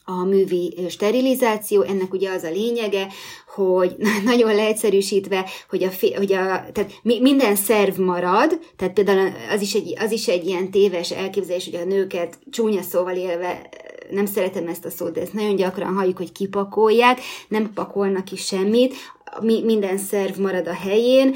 a 0.06 0.24
művi 0.24 0.86
sterilizáció, 0.89 1.82
ennek 1.82 2.14
ugye 2.14 2.30
az 2.32 2.43
a 2.43 2.49
lényege, 2.49 3.08
hogy 3.56 3.95
nagyon 4.24 4.56
leegyszerűsítve, 4.56 5.49
hogy, 5.70 5.84
a, 5.84 5.89
hogy 6.18 6.34
a, 6.34 6.45
tehát 6.72 6.91
minden 7.04 7.56
szerv 7.56 7.99
marad, 7.99 8.60
tehát 8.76 8.93
például 8.93 9.32
az 9.49 9.62
is, 9.62 9.74
egy, 9.74 9.95
az 9.99 10.12
is 10.12 10.28
egy 10.28 10.45
ilyen 10.47 10.72
téves 10.72 11.12
elképzelés, 11.12 11.66
hogy 11.66 11.80
a 11.82 11.86
nőket 11.86 12.39
csúnya 12.52 12.82
szóval 12.82 13.16
élve 13.16 13.70
nem 14.10 14.26
szeretem 14.26 14.68
ezt 14.68 14.86
a 14.86 14.89
szót, 14.89 15.12
de 15.12 15.22
ezt 15.22 15.34
nagyon 15.34 15.56
gyakran 15.56 15.93
halljuk, 15.93 16.18
hogy 16.18 16.32
kipakolják, 16.32 17.20
nem 17.47 17.74
pakolnak 17.74 18.26
ki 18.26 18.36
semmit, 18.36 18.95
minden 19.39 19.97
szerv 19.97 20.38
marad 20.39 20.67
a 20.67 20.73
helyén, 20.73 21.36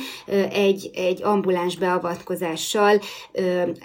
egy, 0.51 0.89
egy 0.93 1.23
ambuláns 1.23 1.77
beavatkozással 1.77 2.99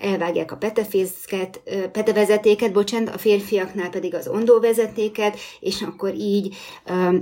elvágják 0.00 0.52
a 0.52 0.56
petefészket, 0.56 1.61
petevezetéket, 1.92 2.72
bocsánat, 2.72 3.14
a 3.14 3.18
férfiaknál 3.18 3.90
pedig 3.90 4.14
az 4.14 4.28
ondóvezetéket, 4.28 5.38
és 5.61 5.82
akkor 5.82 6.14
így 6.14 6.56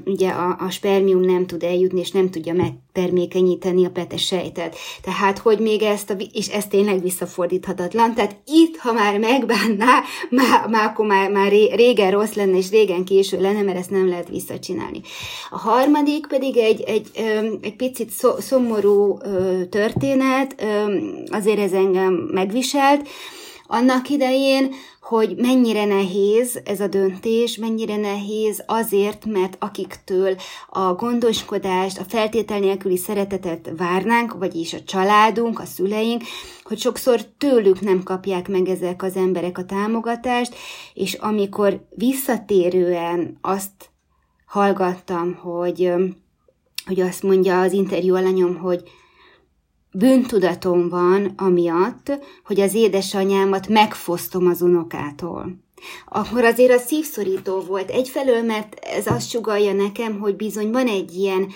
ugye 0.04 0.30
a, 0.30 0.56
a 0.60 0.70
spermium 0.70 1.20
nem 1.20 1.46
tud 1.46 1.62
eljutni, 1.62 2.00
és 2.00 2.10
nem 2.10 2.30
tudja 2.30 2.54
megtermékenyíteni 2.54 3.84
a 3.84 3.90
pete 3.90 4.16
sejtet. 4.16 4.76
Tehát, 5.02 5.38
hogy 5.38 5.58
még 5.58 5.82
ezt, 5.82 6.10
a, 6.10 6.14
és 6.32 6.48
ez 6.48 6.66
tényleg 6.66 7.02
visszafordíthatatlan, 7.02 8.14
tehát 8.14 8.36
itt, 8.46 8.76
ha 8.76 8.92
már 8.92 9.18
megbánná, 9.18 10.02
már, 10.30 10.68
már 10.68 10.86
akkor 10.86 11.06
már, 11.06 11.30
már 11.30 11.50
régen 11.50 12.10
rossz 12.10 12.34
lenne, 12.34 12.56
és 12.56 12.70
régen 12.70 13.04
késő 13.04 13.40
lenne, 13.40 13.62
mert 13.62 13.78
ezt 13.78 13.90
nem 13.90 14.08
lehet 14.08 14.28
visszacsinálni. 14.28 15.00
A 15.50 15.58
harmadik 15.58 16.26
pedig 16.26 16.56
egy 16.56 16.77
egy, 16.80 17.10
egy, 17.14 17.58
egy 17.62 17.76
picit 17.76 18.10
szomorú 18.38 19.18
történet, 19.70 20.64
azért 21.30 21.58
ez 21.58 21.72
engem 21.72 22.12
megviselt. 22.12 23.08
Annak 23.70 24.08
idején, 24.08 24.74
hogy 25.08 25.36
mennyire 25.36 25.84
nehéz 25.84 26.60
ez 26.64 26.80
a 26.80 26.86
döntés, 26.86 27.56
mennyire 27.56 27.96
nehéz 27.96 28.62
azért, 28.66 29.24
mert 29.24 29.56
akiktől 29.58 30.36
a 30.68 30.92
gondoskodást, 30.92 31.98
a 31.98 32.04
feltétel 32.08 32.58
nélküli 32.58 32.96
szeretetet 32.96 33.70
várnánk, 33.76 34.32
vagyis 34.38 34.72
a 34.72 34.82
családunk, 34.82 35.60
a 35.60 35.64
szüleink, 35.64 36.22
hogy 36.62 36.78
sokszor 36.78 37.20
tőlük 37.38 37.80
nem 37.80 38.02
kapják 38.02 38.48
meg 38.48 38.68
ezek 38.68 39.02
az 39.02 39.16
emberek 39.16 39.58
a 39.58 39.64
támogatást, 39.64 40.54
és 40.94 41.14
amikor 41.14 41.86
visszatérően 41.90 43.38
azt 43.40 43.90
hallgattam, 44.46 45.34
hogy 45.34 45.92
hogy 46.88 47.00
azt 47.00 47.22
mondja 47.22 47.60
az 47.60 47.72
interjú 47.72 48.14
alanyom, 48.14 48.56
hogy 48.56 48.82
bűntudatom 49.92 50.88
van 50.88 51.32
amiatt, 51.36 52.18
hogy 52.44 52.60
az 52.60 52.74
édesanyámat 52.74 53.68
megfosztom 53.68 54.46
az 54.46 54.62
unokától. 54.62 55.58
Akkor 56.08 56.44
azért 56.44 56.72
a 56.72 56.78
szívszorító 56.78 57.60
volt 57.60 57.90
egyfelől, 57.90 58.42
mert 58.42 58.74
ez 58.74 59.06
azt 59.06 59.30
sugalja 59.30 59.72
nekem, 59.72 60.18
hogy 60.18 60.36
bizony 60.36 60.70
van 60.70 60.86
egy 60.86 61.14
ilyen 61.14 61.48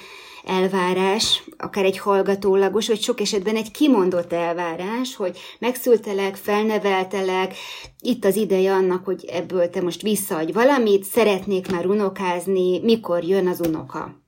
elvárás, 0.44 1.44
akár 1.56 1.84
egy 1.84 1.98
hallgatólagos, 1.98 2.88
vagy 2.88 3.02
sok 3.02 3.20
esetben 3.20 3.56
egy 3.56 3.70
kimondott 3.70 4.32
elvárás, 4.32 5.16
hogy 5.16 5.38
megszültelek, 5.58 6.36
felneveltelek, 6.36 7.54
itt 8.00 8.24
az 8.24 8.36
ideje 8.36 8.72
annak, 8.72 9.04
hogy 9.04 9.24
ebből 9.24 9.70
te 9.70 9.82
most 9.82 10.02
visszaadj 10.02 10.52
valamit, 10.52 11.04
szeretnék 11.04 11.70
már 11.70 11.86
unokázni, 11.86 12.80
mikor 12.80 13.24
jön 13.24 13.46
az 13.46 13.60
unoka. 13.60 14.21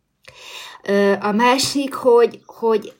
A 1.20 1.32
másik, 1.32 1.94
hogy, 1.94 2.40
hogy 2.46 2.92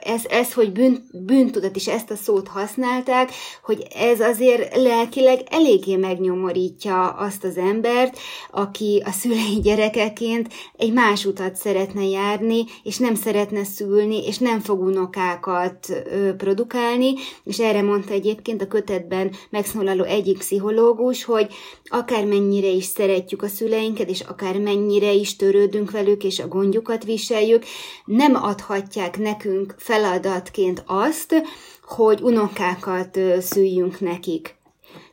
ez, 0.00 0.22
ez 0.28 0.52
hogy 0.52 0.72
bűn, 0.72 1.08
bűntudat 1.12 1.76
is 1.76 1.88
ezt 1.88 2.10
a 2.10 2.16
szót 2.16 2.48
használták, 2.48 3.30
hogy 3.62 3.86
ez 3.94 4.20
azért 4.20 4.76
lelkileg 4.76 5.40
eléggé 5.50 5.96
megnyomorítja 5.96 7.08
azt 7.08 7.44
az 7.44 7.56
embert, 7.56 8.18
aki 8.50 9.02
a 9.04 9.10
szülei 9.10 9.60
gyerekeként 9.62 10.52
egy 10.76 10.92
más 10.92 11.24
utat 11.24 11.56
szeretne 11.56 12.04
járni, 12.04 12.64
és 12.82 12.96
nem 12.98 13.14
szeretne 13.14 13.64
szülni, 13.64 14.26
és 14.26 14.38
nem 14.38 14.60
fog 14.60 14.80
unokákat 14.80 15.88
ö, 15.88 16.34
produkálni, 16.34 17.14
és 17.44 17.58
erre 17.58 17.82
mondta 17.82 18.12
egyébként 18.12 18.62
a 18.62 18.66
kötetben 18.66 19.32
megszólaló 19.50 20.04
egyik 20.04 20.38
pszichológus, 20.38 21.24
hogy 21.24 21.46
akármennyire 21.84 22.68
is 22.68 22.84
szeretjük 22.84 23.42
a 23.42 23.48
szüleinket, 23.48 24.08
és 24.08 24.20
akármennyire 24.20 25.12
is 25.12 25.36
törődünk 25.36 25.90
velük, 25.90 26.24
és 26.24 26.38
a 26.38 26.48
gondjukat 26.48 27.04
viseljük, 27.04 27.64
nem 28.04 28.34
adhatják 28.34 29.18
nekünk 29.18 29.74
feladatként 29.80 30.82
azt, 30.86 31.42
hogy 31.82 32.20
unokákat 32.22 33.18
szüljünk 33.40 34.00
nekik. 34.00 34.58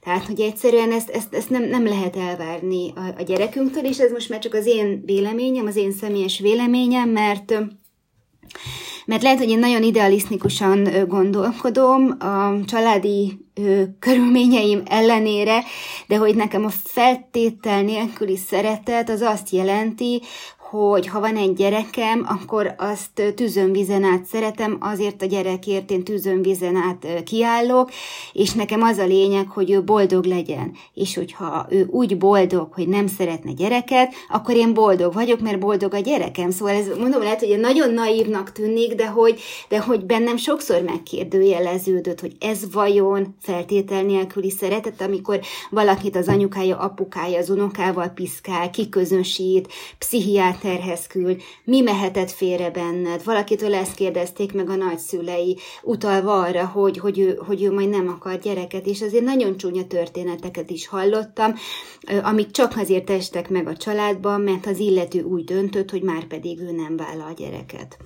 Tehát, 0.01 0.25
hogy 0.25 0.39
egyszerűen 0.39 0.91
ezt, 0.91 1.09
ezt, 1.09 1.33
ezt 1.33 1.49
nem, 1.49 1.63
nem 1.63 1.85
lehet 1.85 2.15
elvárni 2.15 2.93
a, 2.95 3.13
a 3.17 3.21
gyerekünktől, 3.21 3.85
és 3.85 3.99
ez 3.99 4.11
most 4.11 4.29
már 4.29 4.39
csak 4.39 4.53
az 4.53 4.65
én 4.65 5.03
véleményem, 5.05 5.65
az 5.65 5.75
én 5.75 5.91
személyes 5.91 6.39
véleményem, 6.39 7.09
mert 7.09 7.53
mert 9.05 9.23
lehet, 9.23 9.37
hogy 9.37 9.49
én 9.49 9.59
nagyon 9.59 9.83
idealisztikusan 9.83 11.07
gondolkodom 11.07 12.15
a 12.19 12.65
családi 12.65 13.45
körülményeim 13.99 14.81
ellenére, 14.85 15.63
de 16.07 16.17
hogy 16.17 16.35
nekem 16.35 16.65
a 16.65 16.69
feltétel 16.69 17.81
nélküli 17.81 18.37
szeretet 18.37 19.09
az 19.09 19.21
azt 19.21 19.49
jelenti, 19.49 20.21
hogy 20.69 21.07
ha 21.07 21.19
van 21.19 21.35
egy 21.35 21.53
gyerekem, 21.53 22.25
akkor 22.27 22.75
azt 22.77 23.33
tűzön 23.35 23.71
vizen 23.71 24.03
át 24.03 24.25
szeretem, 24.25 24.77
azért 24.79 25.21
a 25.21 25.25
gyerekért 25.25 25.91
én 25.91 26.03
tűzön 26.03 26.41
vizen 26.41 26.75
át 26.75 27.23
kiállok, 27.23 27.91
és 28.33 28.53
nekem 28.53 28.81
az 28.81 28.97
a 28.97 29.05
lényeg, 29.05 29.47
hogy 29.49 29.71
ő 29.71 29.83
boldog 29.83 30.25
legyen. 30.25 30.71
És 30.93 31.15
hogyha 31.15 31.65
ő 31.69 31.87
úgy 31.89 32.17
boldog, 32.17 32.73
hogy 32.73 32.87
nem 32.87 33.07
szeretne 33.07 33.51
gyereket, 33.51 34.13
akkor 34.29 34.55
én 34.55 34.73
boldog 34.73 35.13
vagyok, 35.13 35.39
mert 35.39 35.59
boldog 35.59 35.93
a 35.93 35.99
gyerekem. 35.99 36.51
Szóval 36.51 36.73
ez 36.73 36.87
mondom, 36.99 37.21
lehet, 37.21 37.39
hogy 37.39 37.59
nagyon 37.59 37.93
naívnak 37.93 38.51
tűnik, 38.51 38.95
de 38.95 39.07
hogy, 39.07 39.39
de 39.69 39.79
hogy 39.79 40.05
bennem 40.05 40.37
sokszor 40.37 40.81
megkérdőjeleződött, 40.81 42.19
hogy 42.19 42.35
ez 42.39 42.71
vajon 42.71 43.35
feltétel 43.41 44.03
nélküli 44.03 44.49
szeretet, 44.49 45.01
amikor 45.01 45.39
valakit 45.69 46.15
az 46.15 46.27
anyukája, 46.27 46.77
apukája, 46.77 47.37
az 47.37 47.49
unokával 47.49 48.07
piszkál, 48.07 48.69
kiközösít, 48.69 49.73
pszichiát 49.97 50.56
terhez 50.61 51.07
küld, 51.07 51.41
mi 51.63 51.81
mehetett 51.81 52.31
félre 52.31 52.69
benned. 52.69 53.23
Valakitől 53.23 53.73
ezt 53.73 53.95
kérdezték 53.95 54.53
meg 54.53 54.69
a 54.69 54.75
nagyszülei, 54.75 55.57
utalva 55.83 56.41
arra, 56.41 56.65
hogy, 56.65 56.97
hogy, 56.97 57.19
ő, 57.19 57.39
hogy 57.45 57.63
ő 57.63 57.71
majd 57.71 57.89
nem 57.89 58.07
akar 58.07 58.39
gyereket, 58.39 58.85
és 58.85 59.01
azért 59.01 59.23
nagyon 59.23 59.57
csúnya 59.57 59.87
történeteket 59.87 60.69
is 60.69 60.87
hallottam, 60.87 61.53
amik 62.23 62.51
csak 62.51 62.77
azért 62.77 63.09
estek 63.09 63.49
meg 63.49 63.67
a 63.67 63.77
családban, 63.77 64.41
mert 64.41 64.65
az 64.65 64.79
illető 64.79 65.21
úgy 65.21 65.43
döntött, 65.43 65.91
hogy 65.91 66.01
már 66.01 66.23
pedig 66.23 66.59
ő 66.59 66.71
nem 66.71 66.97
vállal 66.97 67.27
a 67.27 67.33
gyereket. 67.37 67.97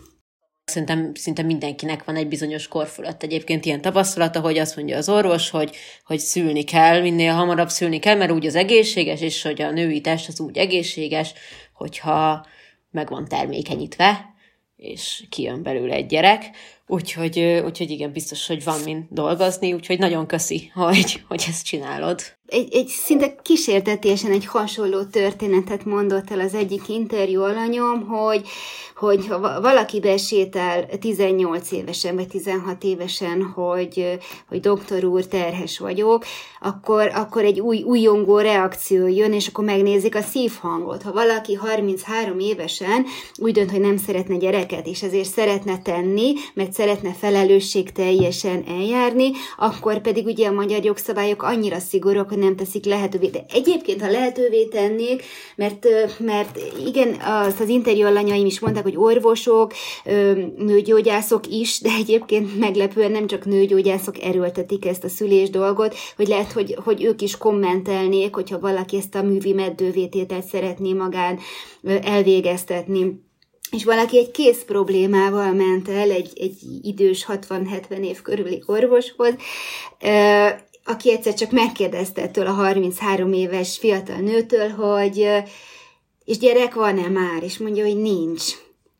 Szerintem 0.71 1.11
szinte 1.13 1.41
mindenkinek 1.41 2.03
van 2.03 2.15
egy 2.15 2.27
bizonyos 2.27 2.67
kor 2.67 2.87
fölött 2.87 3.23
egyébként 3.23 3.65
ilyen 3.65 3.81
tapasztalata, 3.81 4.39
hogy 4.39 4.57
azt 4.57 4.75
mondja 4.75 4.97
az 4.97 5.09
orvos, 5.09 5.49
hogy, 5.49 5.75
hogy 6.03 6.19
szülni 6.19 6.63
kell, 6.63 7.01
minél 7.01 7.33
hamarabb 7.33 7.69
szülni 7.69 7.99
kell, 7.99 8.15
mert 8.15 8.31
úgy 8.31 8.45
az 8.45 8.55
egészséges, 8.55 9.21
és 9.21 9.41
hogy 9.41 9.61
a 9.61 9.71
női 9.71 10.01
test 10.01 10.27
az 10.27 10.39
úgy 10.39 10.57
egészséges, 10.57 11.33
hogyha 11.81 12.45
meg 12.91 13.09
van 13.09 13.27
termékenyítve, 13.27 14.33
és 14.75 15.23
kijön 15.29 15.63
belőle 15.63 15.93
egy 15.93 16.05
gyerek. 16.05 16.49
Úgyhogy, 16.87 17.39
úgyhogy 17.39 17.89
igen, 17.89 18.11
biztos, 18.11 18.47
hogy 18.47 18.63
van 18.63 18.81
mind 18.81 19.03
dolgozni, 19.09 19.73
úgyhogy 19.73 19.99
nagyon 19.99 20.27
köszi, 20.27 20.71
hogy, 20.73 21.23
hogy 21.27 21.43
ezt 21.47 21.65
csinálod 21.65 22.21
egy, 22.51 22.73
egy 22.73 22.87
szinte 22.87 23.35
kísértetésen 23.41 24.31
egy 24.31 24.45
hasonló 24.45 25.03
történetet 25.03 25.85
mondott 25.85 26.31
el 26.31 26.39
az 26.39 26.53
egyik 26.53 26.89
interjú 26.89 27.41
alanyom, 27.41 28.07
hogy, 28.07 28.47
hogy 28.95 29.27
ha 29.27 29.61
valaki 29.61 29.99
besétál 29.99 30.85
18 30.99 31.71
évesen, 31.71 32.15
vagy 32.15 32.27
16 32.27 32.83
évesen, 32.83 33.43
hogy, 33.43 34.17
hogy 34.47 34.59
doktor 34.59 35.03
úr, 35.03 35.25
terhes 35.25 35.79
vagyok, 35.79 36.25
akkor, 36.61 37.11
akkor 37.15 37.43
egy 37.43 37.59
új 37.59 37.83
újongó 37.83 38.37
reakció 38.37 39.07
jön, 39.07 39.33
és 39.33 39.47
akkor 39.47 39.63
megnézik 39.63 40.15
a 40.15 40.21
szívhangot. 40.21 41.03
Ha 41.03 41.11
valaki 41.11 41.53
33 41.53 42.39
évesen 42.39 43.05
úgy 43.37 43.51
dönt, 43.51 43.71
hogy 43.71 43.79
nem 43.79 43.97
szeretne 43.97 44.37
gyereket, 44.37 44.87
és 44.87 45.03
ezért 45.03 45.29
szeretne 45.29 45.81
tenni, 45.81 46.33
mert 46.53 46.73
szeretne 46.73 47.13
felelősség 47.13 47.91
teljesen 47.91 48.63
eljárni, 48.67 49.31
akkor 49.57 50.01
pedig 50.01 50.25
ugye 50.25 50.47
a 50.47 50.51
magyar 50.51 50.83
jogszabályok 50.83 51.43
annyira 51.43 51.79
szigorúak, 51.79 52.29
hogy 52.29 52.39
nem 52.41 52.55
teszik 52.55 52.85
lehetővé. 52.85 53.27
De 53.27 53.45
egyébként, 53.53 54.01
ha 54.01 54.11
lehetővé 54.11 54.65
tennék, 54.65 55.23
mert, 55.55 55.87
mert 56.19 56.59
igen, 56.87 57.13
az, 57.21 57.59
az 57.59 57.67
interjú 57.67 58.05
alanyaim 58.05 58.45
is 58.45 58.59
mondták, 58.59 58.83
hogy 58.83 58.97
orvosok, 58.97 59.73
nőgyógyászok 60.57 61.47
is, 61.47 61.79
de 61.79 61.89
egyébként 61.99 62.59
meglepően 62.59 63.11
nem 63.11 63.27
csak 63.27 63.45
nőgyógyászok 63.45 64.23
erőltetik 64.23 64.85
ezt 64.85 65.03
a 65.03 65.09
szülés 65.09 65.49
dolgot, 65.49 65.95
hogy 66.15 66.27
lehet, 66.27 66.51
hogy, 66.51 66.77
hogy 66.83 67.03
ők 67.03 67.21
is 67.21 67.37
kommentelnék, 67.37 68.35
hogyha 68.35 68.59
valaki 68.59 68.97
ezt 68.97 69.15
a 69.15 69.21
művi 69.21 69.53
meddővétételt 69.53 70.45
szeretné 70.45 70.93
magán 70.93 71.39
elvégeztetni 72.01 73.29
és 73.71 73.83
valaki 73.83 74.17
egy 74.17 74.31
kész 74.31 74.63
problémával 74.63 75.53
ment 75.53 75.89
el 75.89 76.11
egy, 76.11 76.31
egy 76.35 76.57
idős 76.81 77.25
60-70 77.29 77.89
év 77.89 78.21
körüli 78.21 78.63
orvoshoz, 78.65 79.33
aki 80.85 81.11
egyszer 81.11 81.33
csak 81.33 81.51
megkérdezte 81.51 82.21
ettől 82.21 82.47
a 82.47 82.51
33 82.51 83.33
éves 83.33 83.77
fiatal 83.77 84.17
nőtől, 84.17 84.69
hogy 84.69 85.27
és 86.25 86.37
gyerek 86.37 86.73
van-e 86.73 87.07
már? 87.07 87.43
És 87.43 87.57
mondja, 87.57 87.85
hogy 87.85 88.01
nincs. 88.01 88.43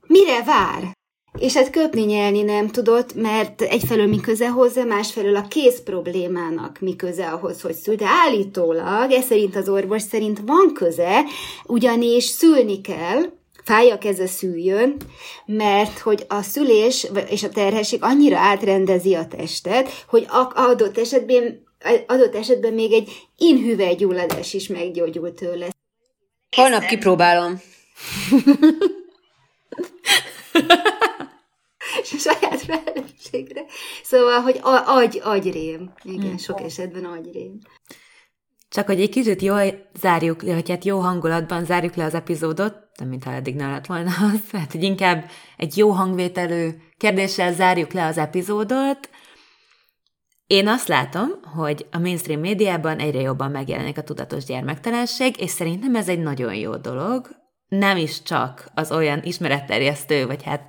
Mire 0.08 0.44
vár? 0.44 0.98
És 1.40 1.54
hát 1.54 1.70
köpni 1.70 2.02
nyelni 2.02 2.42
nem 2.42 2.68
tudott, 2.68 3.14
mert 3.14 3.62
egyfelől 3.62 4.08
mi 4.08 4.20
köze 4.20 4.50
hozzá, 4.50 4.84
másfelől 4.84 5.36
a 5.36 5.48
kész 5.48 5.80
problémának 5.80 6.80
mi 6.80 6.96
köze 6.96 7.28
ahhoz, 7.28 7.62
hogy 7.62 7.74
szül. 7.74 7.96
De 7.96 8.06
állítólag, 8.06 9.12
ez 9.12 9.26
szerint 9.26 9.56
az 9.56 9.70
orvos 9.70 10.02
szerint 10.02 10.42
van 10.46 10.74
köze, 10.74 11.24
ugyanis 11.66 12.24
szülni 12.24 12.82
kell, 12.82 13.22
fáj 13.64 13.90
a 13.90 13.98
keze 13.98 14.28
szüljön, 14.28 14.96
mert 15.46 16.00
hogy 16.00 16.26
a 16.28 16.42
szülés 16.42 17.08
és 17.30 17.44
a 17.44 17.50
terhesség 17.50 18.04
annyira 18.04 18.38
átrendezi 18.38 19.14
a 19.14 19.28
testet, 19.28 20.06
hogy 20.08 20.26
adott 20.54 20.98
esetben 20.98 21.70
adott 22.08 22.36
esetben 22.36 22.74
még 22.74 22.94
egy 22.94 23.12
inhüvelygyulladás 23.38 24.54
is 24.54 24.68
meggyógyult 24.68 25.36
tőle. 25.36 25.68
Holnap 26.56 26.86
kipróbálom. 26.86 27.60
és 32.02 32.22
saját 32.22 32.62
felelősségre. 32.62 33.66
Szóval, 34.04 34.40
hogy 34.42 34.60
agy, 34.86 35.22
agyrém. 35.24 35.94
Igen, 36.04 36.28
hmm. 36.28 36.38
sok 36.38 36.62
esetben 36.62 37.06
agyrém. 37.06 37.60
Csak 38.70 38.86
hogy 38.86 39.02
egy 39.02 39.10
kicsit 39.10 39.42
jól 39.42 39.90
zárjuk, 40.00 40.42
hogy 40.42 40.70
hát 40.70 40.86
jó 40.86 41.00
hangulatban 41.00 41.66
zárjuk 41.66 41.96
le 41.96 42.04
az 42.04 42.14
epizódot, 42.14 42.76
nem 42.98 43.08
mintha 43.08 43.34
eddig 43.34 43.56
ne 43.56 43.72
lett 43.72 43.86
volna 43.86 44.10
az, 44.10 44.52
hát 44.60 44.72
hogy 44.72 44.84
inkább 44.84 45.30
egy 45.58 45.78
jó 45.78 45.90
hangvételű 45.90 46.70
kérdéssel 46.98 47.54
zárjuk 47.54 47.92
le 47.92 48.06
az 48.06 48.18
epizódot, 48.18 49.10
én 50.52 50.68
azt 50.68 50.88
látom, 50.88 51.30
hogy 51.56 51.86
a 51.92 52.00
mainstream 52.00 52.40
médiában 52.40 53.00
egyre 53.00 53.22
jobban 53.22 53.52
megjelenik 53.52 53.98
a 53.98 54.04
tudatos 54.04 54.44
gyermektelenség, 54.44 55.40
és 55.40 55.50
szerintem 55.50 55.96
ez 55.96 56.10
egy 56.10 56.20
nagyon 56.20 56.54
jó 56.54 56.76
dolog. 56.76 57.30
Nem 57.68 57.98
is 57.98 58.22
csak 58.24 58.72
az 58.76 58.92
olyan 58.92 59.20
ismeretterjesztő, 59.24 60.26
vagy 60.26 60.44
hát 60.44 60.62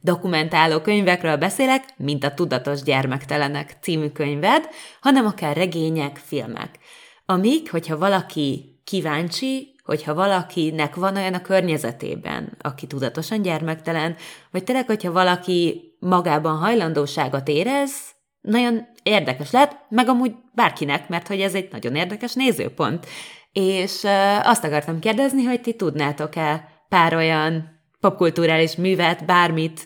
dokumentáló 0.00 0.80
könyvekről 0.80 1.36
beszélek, 1.36 1.84
mint 1.96 2.24
a 2.24 2.34
Tudatos 2.34 2.82
Gyermektelenek 2.82 3.76
című 3.80 4.08
könyved, 4.08 4.68
hanem 5.00 5.26
akár 5.26 5.56
regények, 5.56 6.16
filmek. 6.16 6.78
Amik, 7.26 7.70
hogyha 7.70 7.98
valaki 7.98 8.80
kíváncsi, 8.84 9.74
hogyha 9.84 10.14
valakinek 10.14 10.94
van 10.94 11.16
olyan 11.16 11.34
a 11.34 11.42
környezetében, 11.42 12.56
aki 12.60 12.86
tudatosan 12.86 13.42
gyermektelen, 13.42 14.16
vagy 14.50 14.64
tényleg, 14.64 14.86
hogyha 14.86 15.12
valaki 15.12 15.80
magában 15.98 16.56
hajlandóságot 16.56 17.48
érez, 17.48 18.18
nagyon 18.40 18.86
érdekes 19.02 19.50
lehet, 19.50 19.76
meg 19.88 20.08
amúgy 20.08 20.34
bárkinek, 20.54 21.08
mert 21.08 21.28
hogy 21.28 21.40
ez 21.40 21.54
egy 21.54 21.68
nagyon 21.70 21.94
érdekes 21.94 22.34
nézőpont. 22.34 23.06
És 23.52 24.04
azt 24.42 24.64
akartam 24.64 24.98
kérdezni, 24.98 25.44
hogy 25.44 25.60
ti 25.60 25.74
tudnátok-e 25.74 26.68
pár 26.88 27.14
olyan 27.14 27.68
popkulturális 28.00 28.76
művet, 28.76 29.24
bármit, 29.24 29.84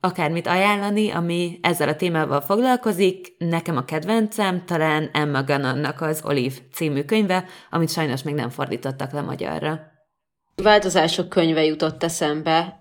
akármit 0.00 0.46
ajánlani, 0.46 1.10
ami 1.10 1.58
ezzel 1.62 1.88
a 1.88 1.96
témával 1.96 2.40
foglalkozik. 2.40 3.34
Nekem 3.38 3.76
a 3.76 3.84
kedvencem 3.84 4.64
talán 4.64 5.10
Emma 5.12 5.42
Gunnannak 5.42 6.00
az 6.00 6.22
Olive 6.24 6.54
című 6.72 7.02
könyve, 7.02 7.44
amit 7.70 7.90
sajnos 7.90 8.22
még 8.22 8.34
nem 8.34 8.50
fordítottak 8.50 9.12
le 9.12 9.20
magyarra. 9.20 9.80
Változások 10.62 11.28
könyve 11.28 11.64
jutott 11.64 12.02
eszembe, 12.02 12.80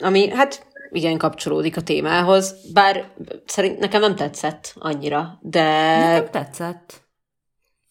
ami 0.00 0.30
hát 0.30 0.66
igen 0.92 1.18
kapcsolódik 1.18 1.76
a 1.76 1.82
témához, 1.82 2.72
bár 2.72 3.12
szerint 3.46 3.78
nekem 3.78 4.00
nem 4.00 4.16
tetszett 4.16 4.74
annyira, 4.78 5.38
de... 5.40 5.96
Nekem 5.98 6.30
tetszett. 6.30 7.00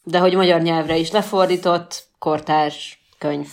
De 0.04 0.20
hogy 0.20 0.36
magyar 0.36 0.62
nyelvre 0.62 0.98
is 0.98 1.12
lefordított, 1.12 2.08
kortárs 2.20 3.00
könyv. 3.18 3.48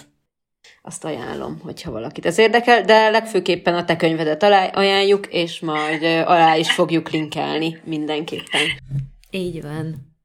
Azt 0.82 1.04
ajánlom, 1.04 1.60
hogyha 1.62 1.90
valakit 1.90 2.26
ez 2.26 2.38
érdekel, 2.38 2.82
de 2.82 3.10
legfőképpen 3.10 3.74
a 3.74 3.84
te 3.84 3.96
könyvedet 3.96 4.42
ajánljuk, 4.76 5.26
és 5.26 5.60
majd 5.60 6.02
alá 6.02 6.56
is 6.56 6.72
fogjuk 6.72 7.10
linkelni 7.10 7.80
mindenképpen. 7.84 8.66
Így 9.30 9.62
van. 9.62 10.16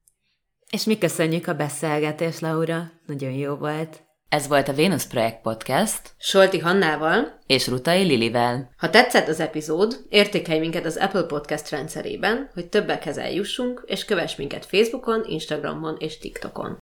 És 0.70 0.84
mi 0.84 0.98
köszönjük 0.98 1.46
a 1.46 1.54
beszélgetést, 1.54 2.40
Laura. 2.40 2.90
Nagyon 3.06 3.32
jó 3.32 3.54
volt. 3.54 4.02
Ez 4.34 4.46
volt 4.48 4.68
a 4.68 4.74
Venus 4.74 5.06
Projekt 5.06 5.40
Podcast. 5.42 6.00
Solti 6.18 6.58
Hannával. 6.58 7.38
És 7.46 7.66
Rutai 7.66 8.02
Lilivel. 8.02 8.70
Ha 8.76 8.90
tetszett 8.90 9.28
az 9.28 9.40
epizód, 9.40 10.04
értékelj 10.08 10.58
minket 10.58 10.84
az 10.84 10.96
Apple 10.96 11.22
Podcast 11.22 11.70
rendszerében, 11.70 12.50
hogy 12.54 12.68
többekhez 12.68 13.18
eljussunk, 13.18 13.82
és 13.86 14.04
kövess 14.04 14.36
minket 14.36 14.66
Facebookon, 14.66 15.24
Instagramon 15.26 15.96
és 15.98 16.18
TikTokon. 16.18 16.78